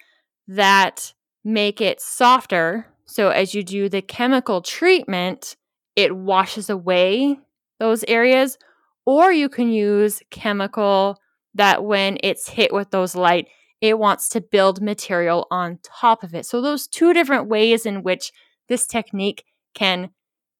that 0.48 1.12
make 1.44 1.80
it 1.80 2.00
softer. 2.00 2.86
So, 3.06 3.30
as 3.30 3.54
you 3.54 3.62
do 3.62 3.88
the 3.88 4.02
chemical 4.02 4.62
treatment, 4.62 5.56
it 5.96 6.16
washes 6.16 6.70
away 6.70 7.38
those 7.78 8.04
areas. 8.04 8.58
Or 9.06 9.32
you 9.32 9.48
can 9.48 9.70
use 9.70 10.22
chemical 10.30 11.18
that 11.54 11.84
when 11.84 12.18
it's 12.22 12.48
hit 12.48 12.72
with 12.72 12.90
those 12.90 13.16
light, 13.16 13.48
it 13.80 13.98
wants 13.98 14.28
to 14.30 14.40
build 14.40 14.80
material 14.80 15.46
on 15.50 15.78
top 15.82 16.22
of 16.22 16.34
it. 16.34 16.46
So, 16.46 16.60
those 16.60 16.86
two 16.86 17.12
different 17.12 17.48
ways 17.48 17.86
in 17.86 18.02
which 18.02 18.32
this 18.68 18.86
technique 18.86 19.44
can 19.74 20.10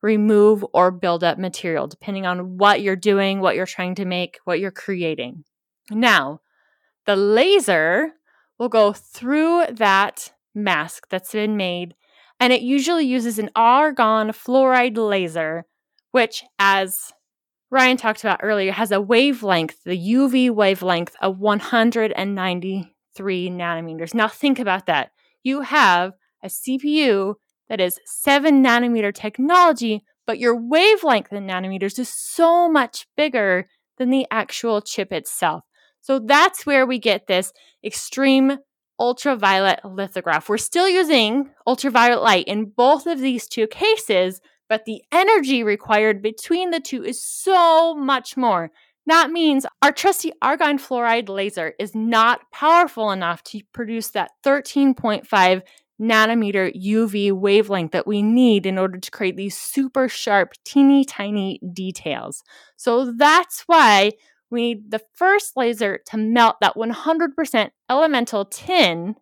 remove 0.03 0.65
or 0.73 0.91
build 0.91 1.23
up 1.23 1.39
material, 1.39 1.87
depending 1.87 2.27
on 2.27 2.57
what 2.57 2.81
you're 2.81 2.97
doing, 2.97 3.41
what 3.41 3.55
you're 3.55 3.67
trying 3.67 3.95
to 3.97 4.05
make, 4.05 4.39
what 4.45 4.61
you're 4.61 4.71
creating. 4.71 5.45
Now, 5.91 6.41
the 7.07 7.17
laser 7.17 8.13
will 8.59 8.69
go 8.69 8.93
through 8.93 9.67
that 9.73 10.33
mask 10.55 11.09
that's 11.11 11.33
been 11.33 11.57
made, 11.57 11.95
and 12.39 12.53
it 12.53 12.63
usually 12.63 13.07
uses 13.07 13.39
an 13.39 13.51
argon 13.55 14.29
fluoride 14.29 14.97
laser, 14.97 15.67
which, 16.13 16.45
as 16.59 17.13
Ryan 17.71 17.97
talked 17.97 18.25
about 18.25 18.41
earlier, 18.43 18.73
has 18.73 18.91
a 18.91 19.01
wavelength, 19.01 19.85
the 19.85 19.97
UV 19.97 20.51
wavelength 20.51 21.15
of 21.21 21.39
193 21.39 23.51
nanometers. 23.51 24.15
Now, 24.15 24.29
think 24.29 24.59
about 24.59 24.87
that. 24.87 25.13
You 25.43 25.63
have 25.63 26.13
a 26.43 26.49
CPU 26.49 27.35
that 27.71 27.81
is 27.81 27.99
7 28.05 28.63
nanometer 28.63 29.15
technology, 29.15 30.03
but 30.27 30.39
your 30.39 30.55
wavelength 30.55 31.33
in 31.33 31.47
nanometers 31.47 31.99
is 31.99 32.11
so 32.11 32.69
much 32.69 33.07
bigger 33.17 33.69
than 33.97 34.11
the 34.11 34.27
actual 34.31 34.83
chip 34.83 35.13
itself. 35.13 35.65
So 36.03 36.19
that's 36.19 36.67
where 36.67 36.85
we 36.85 36.99
get 36.99 37.27
this 37.27 37.53
extreme 37.85 38.59
ultraviolet 38.99 39.81
lithograph. 39.85 40.49
We're 40.49 40.59
still 40.59 40.89
using 40.89 41.51
ultraviolet 41.67 42.23
light 42.23 42.49
in 42.49 42.73
both 42.77 43.07
of 43.07 43.21
these 43.21 43.47
two 43.47 43.67
cases, 43.69 44.41
but 44.69 44.85
the 44.85 45.03
energy 45.13 45.63
required 45.63 46.23
between 46.23 46.71
the 46.71 46.81
two 46.81 47.05
is 47.05 47.25
so 47.25 47.95
much 47.95 48.37
more. 48.37 48.71
That 49.07 49.31
means 49.31 49.65
our 49.83 49.93
trusty 49.93 50.33
argon 50.43 50.79
fluoride 50.79 51.29
laser 51.29 51.75
is 51.79 51.95
not 51.95 52.41
powerful 52.53 53.11
enough 53.11 53.43
to 53.45 53.61
produce 53.73 54.09
that 54.11 54.33
13.5 54.45 55.63
nanometer 56.01 56.75
UV 56.75 57.33
wavelength 57.33 57.93
that 57.93 58.07
we 58.07 58.23
need 58.23 58.67
in 58.67 58.79
order 58.79 58.99
to 58.99 59.11
create 59.11 59.37
these 59.37 59.57
super 59.57 60.09
sharp, 60.09 60.55
teeny 60.65 61.05
tiny 61.05 61.61
details. 61.73 62.43
So 62.77 63.13
that's 63.13 63.63
why 63.67 64.13
we 64.51 64.63
need 64.63 64.91
the 64.91 65.03
first 65.15 65.57
laser 65.57 66.01
to 66.07 66.17
melt 66.17 66.57
that 66.61 66.75
100% 66.75 67.71
elemental 67.89 68.45
tin. 68.47 69.15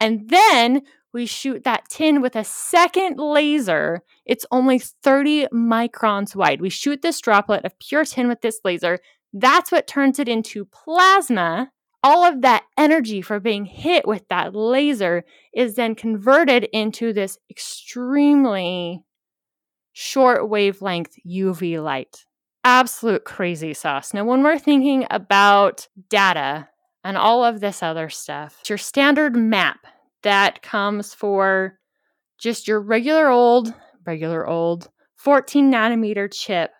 And 0.00 0.28
then 0.28 0.82
we 1.12 1.26
shoot 1.26 1.64
that 1.64 1.88
tin 1.88 2.22
with 2.22 2.36
a 2.36 2.44
second 2.44 3.18
laser. 3.18 4.00
It's 4.24 4.46
only 4.50 4.78
30 4.78 5.48
microns 5.52 6.34
wide. 6.34 6.60
We 6.60 6.70
shoot 6.70 7.02
this 7.02 7.20
droplet 7.20 7.64
of 7.64 7.78
pure 7.78 8.04
tin 8.04 8.28
with 8.28 8.40
this 8.40 8.60
laser. 8.64 8.98
That's 9.32 9.70
what 9.70 9.86
turns 9.86 10.18
it 10.18 10.28
into 10.28 10.64
plasma. 10.64 11.70
All 12.02 12.24
of 12.24 12.42
that 12.42 12.64
energy 12.76 13.22
for 13.22 13.38
being 13.38 13.64
hit 13.64 14.06
with 14.06 14.26
that 14.28 14.54
laser 14.54 15.24
is 15.54 15.74
then 15.74 15.94
converted 15.94 16.64
into 16.72 17.12
this 17.12 17.38
extremely 17.48 19.04
short 19.92 20.48
wavelength 20.48 21.14
UV 21.26 21.82
light 21.82 22.24
absolute 22.64 23.24
crazy 23.24 23.74
sauce. 23.74 24.14
Now, 24.14 24.24
when 24.24 24.42
we're 24.42 24.58
thinking 24.58 25.06
about 25.10 25.88
data 26.08 26.68
and 27.04 27.16
all 27.16 27.44
of 27.44 27.60
this 27.60 27.82
other 27.82 28.08
stuff, 28.08 28.56
it's 28.60 28.70
your 28.70 28.78
standard 28.78 29.36
map 29.36 29.80
that 30.22 30.62
comes 30.62 31.14
for 31.14 31.78
just 32.38 32.68
your 32.68 32.80
regular 32.80 33.28
old, 33.28 33.74
regular 34.06 34.46
old 34.46 34.90
14 35.16 35.70
nanometer 35.70 36.32
chip. 36.32 36.70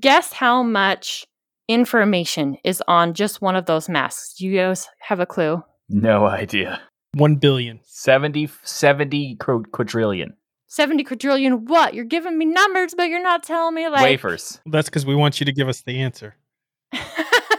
Guess 0.00 0.32
how 0.32 0.62
much 0.62 1.26
information 1.68 2.56
is 2.64 2.82
on 2.88 3.14
just 3.14 3.40
one 3.42 3.56
of 3.56 3.66
those 3.66 3.88
masks? 3.88 4.34
Do 4.34 4.46
you 4.46 4.56
guys 4.56 4.88
have 5.00 5.20
a 5.20 5.26
clue? 5.26 5.62
No 5.88 6.26
idea. 6.26 6.80
1 7.14 7.36
billion. 7.36 7.80
70, 7.84 8.48
70 8.62 9.36
quadrillion. 9.36 10.34
70 10.68 11.04
quadrillion 11.04 11.64
what? 11.66 11.94
You're 11.94 12.04
giving 12.04 12.36
me 12.36 12.44
numbers, 12.46 12.94
but 12.96 13.08
you're 13.08 13.22
not 13.22 13.44
telling 13.44 13.76
me 13.76 13.88
like 13.88 14.02
Wafers. 14.02 14.60
That's 14.66 14.88
because 14.88 15.06
we 15.06 15.14
want 15.14 15.38
you 15.38 15.46
to 15.46 15.52
give 15.52 15.68
us 15.68 15.82
the 15.82 16.00
answer. 16.00 16.34
all 16.92 17.00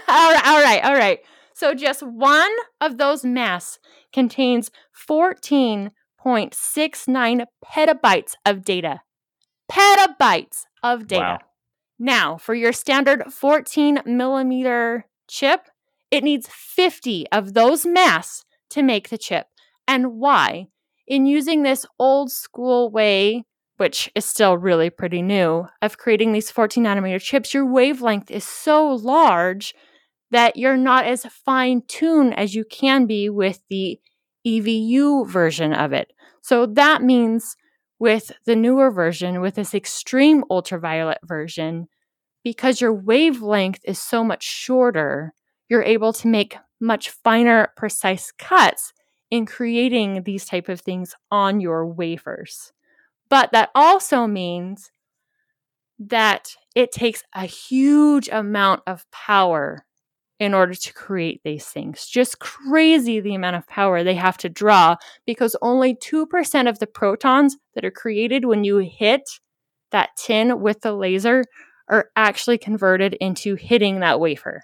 right, 0.10 0.42
all 0.46 0.62
right, 0.62 0.84
all 0.84 0.96
right. 0.96 1.20
So 1.54 1.74
just 1.74 2.04
one 2.04 2.52
of 2.82 2.98
those 2.98 3.24
masks 3.24 3.80
contains 4.12 4.70
14.69 5.10 7.46
petabytes 7.66 8.34
of 8.46 8.66
data. 8.66 9.00
Petabytes 9.72 10.64
of 10.84 11.08
data. 11.08 11.22
Wow. 11.22 11.40
Now, 11.98 12.38
for 12.38 12.54
your 12.54 12.74
standard 12.74 13.24
14 13.32 14.02
millimeter 14.06 15.06
chip, 15.28 15.68
it 16.12 16.24
needs 16.24 16.48
50 16.50 17.26
of 17.32 17.54
those 17.54 17.86
masks 17.86 18.46
to 18.72 18.84
make 18.84 19.10
the 19.10 19.18
chip. 19.18 19.48
And 19.88 20.14
why? 20.14 20.68
In 21.08 21.26
using 21.26 21.64
this 21.64 21.86
old 22.00 22.32
school 22.32 22.90
way, 22.90 23.44
which 23.78 24.12
is 24.16 24.26
still 24.26 24.58
really 24.58 24.90
pretty 24.90 25.22
new, 25.22 25.68
of 25.82 25.98
creating 25.98 26.32
these 26.32 26.52
14 26.52 26.84
nanometer 26.84 27.22
chips, 27.22 27.54
your 27.54 27.66
wavelength 27.66 28.32
is 28.32 28.44
so 28.44 28.88
large 28.88 29.74
that 30.32 30.58
you're 30.58 30.78
not 30.78 31.06
as 31.06 31.26
fine 31.26 31.82
tuned 31.88 32.38
as 32.38 32.56
you 32.56 32.66
can 32.66 33.06
be 33.06 33.30
with 33.30 33.62
the 33.70 34.00
EVU 34.46 35.28
version 35.28 35.74
of 35.74 35.94
it. 35.94 36.12
So 36.42 36.66
that 36.66 37.02
means 37.02 37.56
with 38.00 38.32
the 38.46 38.56
newer 38.56 38.92
version, 38.92 39.42
with 39.42 39.56
this 39.56 39.74
extreme 39.74 40.44
ultraviolet 40.50 41.20
version, 41.24 41.88
because 42.44 42.82
your 42.82 42.94
wavelength 42.94 43.80
is 43.86 44.00
so 44.00 44.24
much 44.24 44.44
shorter, 44.44 45.34
you're 45.70 45.84
able 45.84 46.14
to 46.14 46.28
make 46.28 46.58
much 46.80 47.10
finer, 47.10 47.72
precise 47.76 48.32
cuts 48.38 48.94
in 49.32 49.46
creating 49.46 50.24
these 50.24 50.46
type 50.46 50.70
of 50.70 50.82
things 50.82 51.16
on 51.32 51.60
your 51.60 51.88
wafers. 51.88 52.72
But 53.30 53.52
that 53.54 53.70
also 53.74 54.28
means 54.28 54.92
that 55.98 56.50
it 56.76 56.92
takes 56.92 57.24
a 57.34 57.46
huge 57.46 58.28
amount 58.30 58.82
of 58.86 59.10
power 59.12 59.85
in 60.40 60.54
order 60.54 60.76
to 60.76 60.94
create 60.94 61.42
these 61.44 61.66
things. 61.66 62.06
Just 62.06 62.40
crazy 62.40 63.20
the 63.20 63.36
amount 63.36 63.56
of 63.56 63.68
power 63.68 64.04
they 64.04 64.16
have 64.16 64.38
to 64.40 64.50
draw 64.50 64.96
because 65.26 65.56
only 65.62 65.96
2% 65.96 66.70
of 66.70 66.80
the 66.80 66.88
protons 66.88 67.56
that 67.74 67.86
are 67.86 67.92
created 67.92 68.46
when 68.46 68.64
you 68.64 68.78
hit 68.78 69.22
that 69.92 70.10
tin 70.18 70.60
with 70.60 70.82
the 70.82 70.92
laser 70.94 71.44
are 71.88 72.10
actually 72.16 72.58
converted 72.58 73.14
into 73.22 73.56
hitting 73.56 74.00
that 74.02 74.20
wafer. 74.20 74.64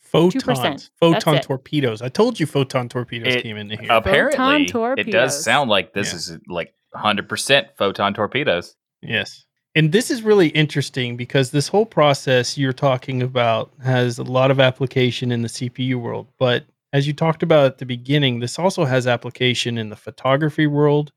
Photons, 0.00 0.90
photon 0.98 1.40
torpedoes. 1.42 2.00
I 2.00 2.08
told 2.08 2.40
you 2.40 2.46
photon 2.46 2.88
torpedoes 2.88 3.34
It- 3.34 3.42
came 3.42 3.58
into 3.58 3.76
here. 3.76 3.92
Apparently, 3.92 4.64
it 4.96 5.10
does 5.10 5.44
sound 5.44 5.68
like 5.68 5.92
this 5.92 6.12
Yeah. 6.12 6.16
is 6.16 6.38
like 6.48 6.72
100% 6.94 7.66
photon 7.76 8.14
torpedoes. 8.14 8.74
Yes. 9.02 9.44
And 9.78 9.92
this 9.92 10.10
is 10.10 10.22
really 10.22 10.48
interesting 10.48 11.16
because 11.16 11.52
this 11.52 11.68
whole 11.68 11.86
process 11.86 12.58
you're 12.58 12.72
talking 12.72 13.22
about 13.22 13.70
has 13.80 14.18
a 14.18 14.24
lot 14.24 14.50
of 14.50 14.58
application 14.58 15.30
in 15.30 15.42
the 15.42 15.48
CPU 15.48 15.94
world. 15.94 16.26
But 16.36 16.64
as 16.92 17.06
you 17.06 17.12
talked 17.12 17.44
about 17.44 17.66
at 17.66 17.78
the 17.78 17.86
beginning, 17.86 18.40
this 18.40 18.58
also 18.58 18.84
has 18.84 19.06
application 19.06 19.78
in 19.78 19.88
the 19.88 19.94
photography 19.94 20.66
world, 20.66 21.12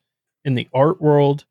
in 0.45 0.53
the 0.53 0.67
art 0.75 1.01
world, 1.01 1.43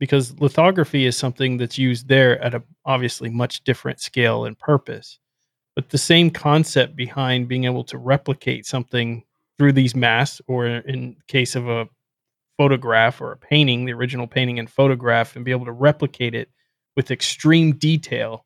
because 0.00 0.40
lithography 0.40 1.06
is 1.06 1.16
something 1.16 1.58
that's 1.58 1.78
used 1.78 2.08
there 2.08 2.42
at 2.42 2.56
a 2.56 2.62
obviously 2.84 3.30
much 3.30 3.62
different 3.62 4.00
scale 4.00 4.44
and 4.44 4.58
purpose. 4.58 5.20
But 5.76 5.90
the 5.90 5.96
same 5.96 6.28
concept 6.28 6.96
behind 6.96 7.46
being 7.46 7.66
able 7.66 7.84
to 7.84 7.98
replicate 7.98 8.66
something 8.66 9.22
through 9.58 9.74
these 9.74 9.94
masks, 9.94 10.40
or 10.48 10.66
in 10.66 11.14
case 11.28 11.54
of 11.54 11.68
a 11.68 11.88
photograph 12.58 13.20
or 13.20 13.32
a 13.32 13.36
painting, 13.36 13.86
the 13.86 13.92
original 13.92 14.26
painting 14.26 14.58
and 14.58 14.68
photograph, 14.68 15.36
and 15.36 15.44
be 15.44 15.52
able 15.52 15.64
to 15.64 15.72
replicate 15.72 16.34
it 16.34 16.50
with 16.96 17.10
extreme 17.10 17.72
detail, 17.76 18.44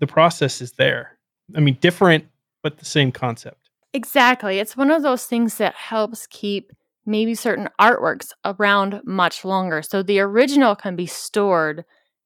the 0.00 0.06
process 0.06 0.60
is 0.60 0.72
there. 0.72 1.18
I 1.54 1.60
mean, 1.60 1.76
different, 1.80 2.24
but 2.62 2.78
the 2.78 2.84
same 2.84 3.12
concept. 3.12 3.70
Exactly. 3.92 4.58
It's 4.58 4.76
one 4.76 4.90
of 4.90 5.02
those 5.02 5.26
things 5.26 5.58
that 5.58 5.74
helps 5.74 6.26
keep 6.26 6.72
maybe 7.06 7.34
certain 7.34 7.68
artworks 7.80 8.30
around 8.44 9.00
much 9.04 9.44
longer. 9.44 9.82
So 9.82 10.02
the 10.02 10.20
original 10.20 10.74
can 10.74 10.96
be 10.96 11.06
stored 11.06 11.84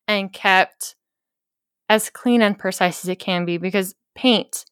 and 0.08 0.32
kept 0.32 0.96
as 1.88 2.10
clean 2.10 2.42
and 2.42 2.58
precise 2.58 3.04
as 3.04 3.08
it 3.08 3.18
can 3.18 3.44
be 3.44 3.58
because 3.58 3.94
paint 4.14 4.64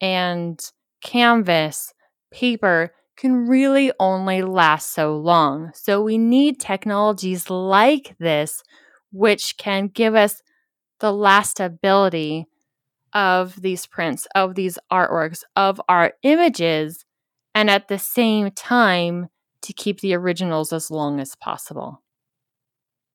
and 0.00 0.60
canvas, 1.02 1.92
paper 2.30 2.92
can 3.16 3.48
really 3.48 3.92
only 3.98 4.42
last 4.42 4.92
so 4.92 5.16
long. 5.16 5.70
So 5.74 6.02
we 6.02 6.18
need 6.18 6.60
technologies 6.60 7.48
like 7.50 8.14
this, 8.18 8.62
which 9.10 9.56
can 9.56 9.88
give 9.88 10.14
us 10.14 10.42
the 11.00 11.12
lastability 11.12 12.44
of 13.12 13.60
these 13.60 13.86
prints, 13.86 14.26
of 14.34 14.54
these 14.54 14.78
artworks, 14.92 15.42
of 15.54 15.80
our 15.88 16.12
images, 16.22 17.04
and 17.54 17.70
at 17.70 17.88
the 17.88 17.98
same 17.98 18.50
time 18.50 19.28
to 19.62 19.72
keep 19.72 20.00
the 20.00 20.14
originals 20.14 20.72
as 20.72 20.90
long 20.90 21.18
as 21.18 21.34
possible. 21.34 22.02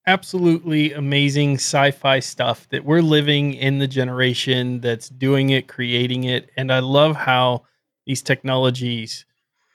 Absolutely 0.08 0.93
amazing 0.93 1.56
sci 1.56 1.91
fi 1.91 2.20
stuff 2.20 2.68
that 2.70 2.84
we're 2.84 3.02
living 3.02 3.54
in 3.54 3.78
the 3.78 3.88
generation 3.88 4.82
that's 4.82 5.10
doing 5.10 5.52
it, 5.52 5.68
creating 5.68 6.24
it. 6.24 6.49
And 6.58 6.74
I 6.74 6.80
love 6.80 7.16
how 7.16 7.66
these 8.08 8.24
technologies 8.24 9.26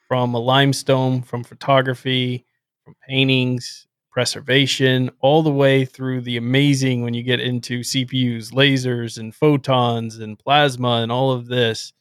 from 0.08 0.34
a 0.34 0.38
limestone, 0.38 1.22
from 1.22 1.44
photography, 1.44 2.44
from 2.84 2.94
paintings, 3.08 3.86
preservation, 4.10 5.10
all 5.20 5.42
the 5.42 5.52
way 5.52 5.84
through 5.84 6.22
the 6.22 6.36
amazing 6.38 7.02
when 7.02 7.12
you 7.12 7.22
get 7.22 7.40
into 7.40 7.80
CPUs, 7.80 8.50
lasers, 8.52 9.18
and 9.18 9.34
photons 9.34 10.18
and 10.18 10.38
plasma 10.38 11.02
and 11.02 11.12
all 11.12 11.32
of 11.32 11.48
this, 11.48 11.92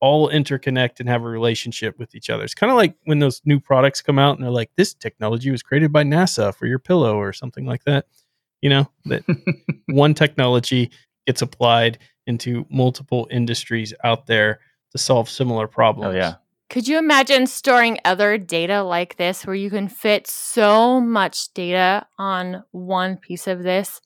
all 0.00 0.28
interconnect 0.30 0.98
and 0.98 1.08
have 1.08 1.22
a 1.22 1.28
relationship 1.28 1.96
with 1.96 2.14
each 2.14 2.28
other. 2.28 2.42
It's 2.42 2.54
kind 2.54 2.72
of 2.72 2.76
like 2.76 2.96
when 3.04 3.20
those 3.20 3.40
new 3.44 3.60
products 3.60 4.02
come 4.02 4.18
out 4.18 4.36
and 4.36 4.44
they're 4.44 4.50
like, 4.50 4.70
this 4.76 4.94
technology 4.94 5.50
was 5.50 5.62
created 5.62 5.92
by 5.92 6.02
NASA 6.02 6.52
for 6.54 6.66
your 6.66 6.78
pillow 6.80 7.16
or 7.16 7.32
something 7.32 7.66
like 7.66 7.84
that. 7.84 8.06
You 8.62 8.70
know, 8.70 8.90
that 9.04 9.22
one 9.86 10.14
technology 10.14 10.90
gets 11.26 11.40
applied 11.40 11.98
into 12.26 12.66
multiple 12.68 13.28
industries 13.30 13.94
out 14.02 14.26
there 14.26 14.60
to 14.90 14.98
solve 14.98 15.30
similar 15.30 15.68
problems. 15.68 16.14
Oh, 16.14 16.18
yeah. 16.18 16.34
Could 16.70 16.86
you 16.86 16.98
imagine 16.98 17.48
storing 17.48 17.98
other 18.04 18.38
data 18.38 18.84
like 18.84 19.16
this 19.16 19.44
where 19.44 19.56
you 19.56 19.70
can 19.70 19.88
fit 19.88 20.28
so 20.28 21.00
much 21.00 21.52
data 21.52 22.06
on 22.16 22.62
one 22.70 23.16
piece 23.16 23.48
of 23.48 23.64
this? 23.64 24.00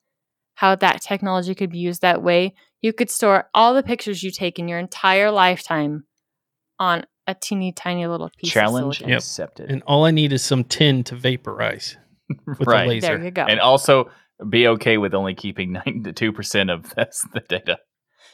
How 0.55 0.75
that 0.77 1.03
technology 1.03 1.55
could 1.55 1.71
be 1.71 1.79
used 1.79 2.01
that 2.01 2.23
way? 2.23 2.55
You 2.81 2.95
could 2.95 3.11
store 3.11 3.51
all 3.53 3.75
the 3.75 3.83
pictures 3.83 4.23
you 4.23 4.31
take 4.31 4.59
in 4.59 4.67
your 4.67 4.79
entire 4.79 5.31
lifetime 5.31 6.05
on 6.79 7.05
a 7.27 7.35
teeny 7.35 7.73
tiny 7.73 8.07
little 8.07 8.31
piece 8.39 8.53
Challenge 8.53 8.87
of 8.87 8.95
silicon. 8.95 9.09
Yep. 9.11 9.19
accepted. 9.19 9.71
And 9.71 9.83
all 9.87 10.07
I 10.07 10.11
need 10.11 10.33
is 10.33 10.43
some 10.43 10.65
tin 10.65 11.05
to 11.05 11.17
vaporize 11.17 11.99
with 12.47 12.67
right. 12.67 12.87
a 12.87 12.89
laser. 12.89 13.07
There 13.09 13.25
you 13.25 13.31
go. 13.31 13.43
And 13.43 13.61
also 13.61 14.11
be 14.49 14.69
okay 14.69 14.97
with 14.97 15.13
only 15.13 15.35
keeping 15.35 15.73
92% 15.87 16.73
of 16.73 16.95
this, 16.95 17.27
the 17.35 17.41
data. 17.41 17.79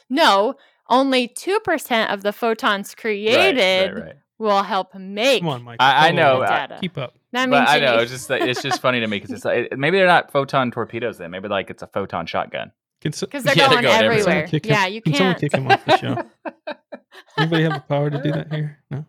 no, 0.09 0.55
only 0.91 1.27
2% 1.27 2.13
of 2.13 2.21
the 2.21 2.31
photons 2.31 2.93
created 2.93 3.93
Right, 3.93 3.93
right, 3.95 4.05
right. 4.07 4.15
will 4.37 4.61
help 4.63 4.93
make 4.93 5.41
Come 5.41 5.49
on, 5.49 5.63
Mike. 5.63 5.77
I- 5.79 6.09
I 6.09 6.11
know, 6.11 6.37
on. 6.37 6.43
I- 6.43 6.45
uh, 6.45 6.67
data. 6.67 6.77
Keep 6.81 6.97
up. 6.99 7.15
That 7.31 7.49
means 7.49 7.61
But 7.61 7.69
I 7.69 7.79
know 7.79 7.97
it's 7.99 8.11
just 8.11 8.29
like, 8.29 8.41
it's 8.43 8.61
just 8.61 8.81
funny 8.81 8.99
to 8.99 9.07
me 9.07 9.17
because 9.17 9.31
it's 9.31 9.45
like 9.45 9.75
maybe 9.77 9.97
they're 9.97 10.05
not 10.05 10.31
photon 10.31 10.69
torpedoes 10.69 11.17
then 11.17 11.31
maybe 11.31 11.47
like 11.47 11.69
it's 11.69 11.81
a 11.81 11.87
photon 11.87 12.25
shotgun. 12.25 12.71
Can, 12.99 13.13
so- 13.13 13.25
because 13.25 13.43
they're 13.43 13.55
Yeah, 13.57 13.69
they're 13.69 13.81
going 13.81 13.83
going 13.85 13.95
everywhere. 13.95 14.19
everywhere. 14.19 14.47
Someone 14.47 14.49
kick 14.51 14.65
him- 14.65 14.71
Yeah, 14.73 14.85
you 14.87 15.01
can 15.01 15.13
someone 15.15 15.33
can't. 15.35 15.41
kick 15.41 15.53
him 15.55 15.71
off 15.71 15.85
the 15.85 15.97
show? 15.97 16.73
Anybody 17.37 17.63
have 17.63 17.73
the 17.73 17.79
power 17.87 18.09
to 18.09 18.21
do 18.21 18.31
that 18.33 18.53
here? 18.53 18.79
No. 18.91 19.05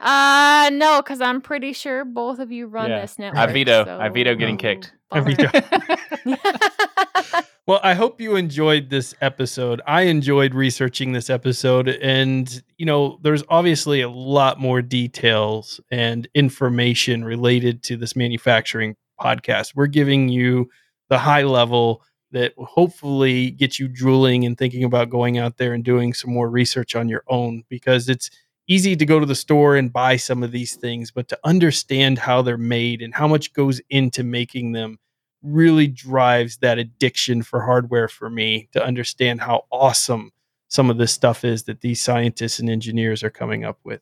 Uh, 0.00 0.70
no, 0.72 1.02
because 1.02 1.20
I'm 1.20 1.40
pretty 1.40 1.72
sure 1.72 2.04
both 2.04 2.38
of 2.38 2.52
you 2.52 2.66
run 2.66 2.90
Yeah. 2.90 3.00
this 3.00 3.18
network. 3.18 3.38
I 3.48 3.52
veto. 3.52 3.84
so- 3.84 3.98
I 4.00 4.08
veto 4.08 4.34
getting 4.34 4.54
No. 4.54 4.58
kicked. 4.60 4.92
I 5.10 5.20
veto. 5.20 5.50
Well, 7.66 7.80
I 7.82 7.92
hope 7.92 8.18
you 8.18 8.34
enjoyed 8.36 8.88
this 8.88 9.14
episode. 9.20 9.82
I 9.86 10.02
enjoyed 10.02 10.54
researching 10.54 11.12
this 11.12 11.28
episode. 11.28 11.86
And, 11.88 12.62
you 12.78 12.86
know, 12.86 13.18
there's 13.22 13.44
obviously 13.50 14.00
a 14.00 14.08
lot 14.08 14.58
more 14.58 14.80
details 14.80 15.78
and 15.90 16.26
information 16.34 17.26
related 17.26 17.82
to 17.82 17.98
this 17.98 18.16
manufacturing 18.16 18.96
podcast. 19.20 19.74
We're 19.74 19.86
giving 19.86 20.30
you 20.30 20.70
the 21.10 21.18
high 21.18 21.42
level 21.42 22.02
that 22.30 22.56
will 22.56 22.64
hopefully 22.64 23.50
get 23.50 23.78
you 23.78 23.86
drooling 23.86 24.46
and 24.46 24.56
thinking 24.56 24.82
about 24.82 25.10
going 25.10 25.36
out 25.36 25.58
there 25.58 25.74
and 25.74 25.84
doing 25.84 26.14
some 26.14 26.32
more 26.32 26.48
research 26.48 26.96
on 26.96 27.06
your 27.10 27.22
own 27.28 27.64
because 27.68 28.08
it's 28.08 28.30
easy 28.68 28.94
to 28.94 29.06
go 29.06 29.18
to 29.18 29.26
the 29.26 29.34
store 29.34 29.76
and 29.76 29.92
buy 29.92 30.16
some 30.16 30.42
of 30.42 30.52
these 30.52 30.76
things, 30.76 31.10
but 31.10 31.28
to 31.28 31.38
understand 31.42 32.18
how 32.18 32.42
they're 32.42 32.58
made 32.58 33.02
and 33.02 33.14
how 33.14 33.26
much 33.26 33.52
goes 33.52 33.80
into 33.90 34.22
making 34.22 34.72
them 34.72 34.98
really 35.42 35.86
drives 35.86 36.58
that 36.58 36.78
addiction 36.78 37.42
for 37.42 37.62
hardware 37.62 38.08
for 38.08 38.28
me 38.28 38.68
to 38.72 38.84
understand 38.84 39.40
how 39.40 39.64
awesome 39.72 40.30
some 40.68 40.90
of 40.90 40.98
this 40.98 41.12
stuff 41.12 41.44
is 41.44 41.64
that 41.64 41.80
these 41.80 42.02
scientists 42.02 42.58
and 42.58 42.68
engineers 42.68 43.22
are 43.22 43.30
coming 43.30 43.64
up 43.64 43.78
with. 43.84 44.00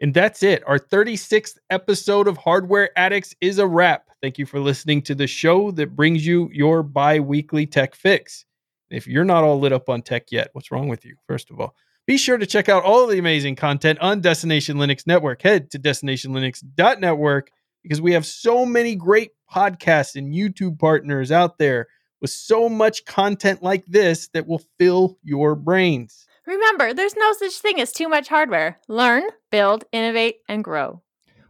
And 0.00 0.12
that's 0.12 0.42
it. 0.42 0.62
Our 0.66 0.78
36th 0.78 1.56
episode 1.70 2.28
of 2.28 2.36
Hardware 2.36 2.90
Addicts 2.98 3.34
is 3.40 3.58
a 3.58 3.66
wrap. 3.66 4.08
Thank 4.20 4.38
you 4.38 4.44
for 4.44 4.60
listening 4.60 5.02
to 5.02 5.14
the 5.14 5.26
show 5.26 5.70
that 5.72 5.94
brings 5.94 6.26
you 6.26 6.50
your 6.52 6.82
bi 6.82 7.20
weekly 7.20 7.66
tech 7.66 7.94
fix. 7.94 8.44
If 8.90 9.06
you're 9.06 9.24
not 9.24 9.44
all 9.44 9.58
lit 9.58 9.72
up 9.72 9.88
on 9.88 10.02
tech 10.02 10.30
yet, 10.30 10.50
what's 10.52 10.70
wrong 10.70 10.88
with 10.88 11.04
you, 11.04 11.16
first 11.26 11.50
of 11.50 11.60
all? 11.60 11.74
Be 12.06 12.18
sure 12.18 12.38
to 12.38 12.46
check 12.46 12.68
out 12.68 12.84
all 12.84 13.08
the 13.08 13.18
amazing 13.18 13.56
content 13.56 13.98
on 13.98 14.20
Destination 14.20 14.76
Linux 14.76 15.08
Network. 15.08 15.42
Head 15.42 15.72
to 15.72 15.78
destinationlinux.network 15.78 17.50
because 17.82 18.00
we 18.00 18.12
have 18.12 18.24
so 18.24 18.64
many 18.64 18.94
great 18.94 19.32
podcasts 19.52 20.14
and 20.14 20.32
YouTube 20.32 20.78
partners 20.78 21.32
out 21.32 21.58
there 21.58 21.88
with 22.20 22.30
so 22.30 22.68
much 22.68 23.04
content 23.06 23.60
like 23.60 23.84
this 23.86 24.28
that 24.28 24.46
will 24.46 24.62
fill 24.78 25.18
your 25.24 25.56
brains. 25.56 26.26
Remember, 26.46 26.94
there's 26.94 27.16
no 27.16 27.32
such 27.32 27.58
thing 27.58 27.80
as 27.80 27.90
too 27.92 28.08
much 28.08 28.28
hardware. 28.28 28.78
Learn, 28.86 29.24
build, 29.50 29.84
innovate, 29.90 30.36
and 30.48 30.62
grow. 30.62 31.02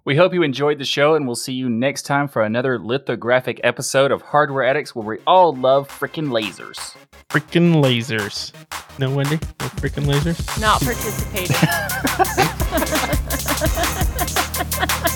We 0.06 0.14
hope 0.14 0.32
you 0.32 0.44
enjoyed 0.44 0.78
the 0.78 0.84
show, 0.84 1.16
and 1.16 1.26
we'll 1.26 1.34
see 1.34 1.52
you 1.52 1.68
next 1.68 2.02
time 2.02 2.28
for 2.28 2.42
another 2.42 2.78
lithographic 2.78 3.60
episode 3.64 4.12
of 4.12 4.22
Hardware 4.22 4.62
Addicts 4.62 4.94
where 4.94 5.04
we 5.04 5.18
all 5.26 5.52
love 5.52 5.88
freaking 5.88 6.28
lasers. 6.28 6.94
Freaking 7.28 7.82
lasers. 7.82 8.52
No, 9.00 9.12
Wendy? 9.12 9.40
No 9.58 9.66
freaking 9.66 10.04
lasers? 10.06 10.60
Not 10.60 10.80
participating. 10.80 11.56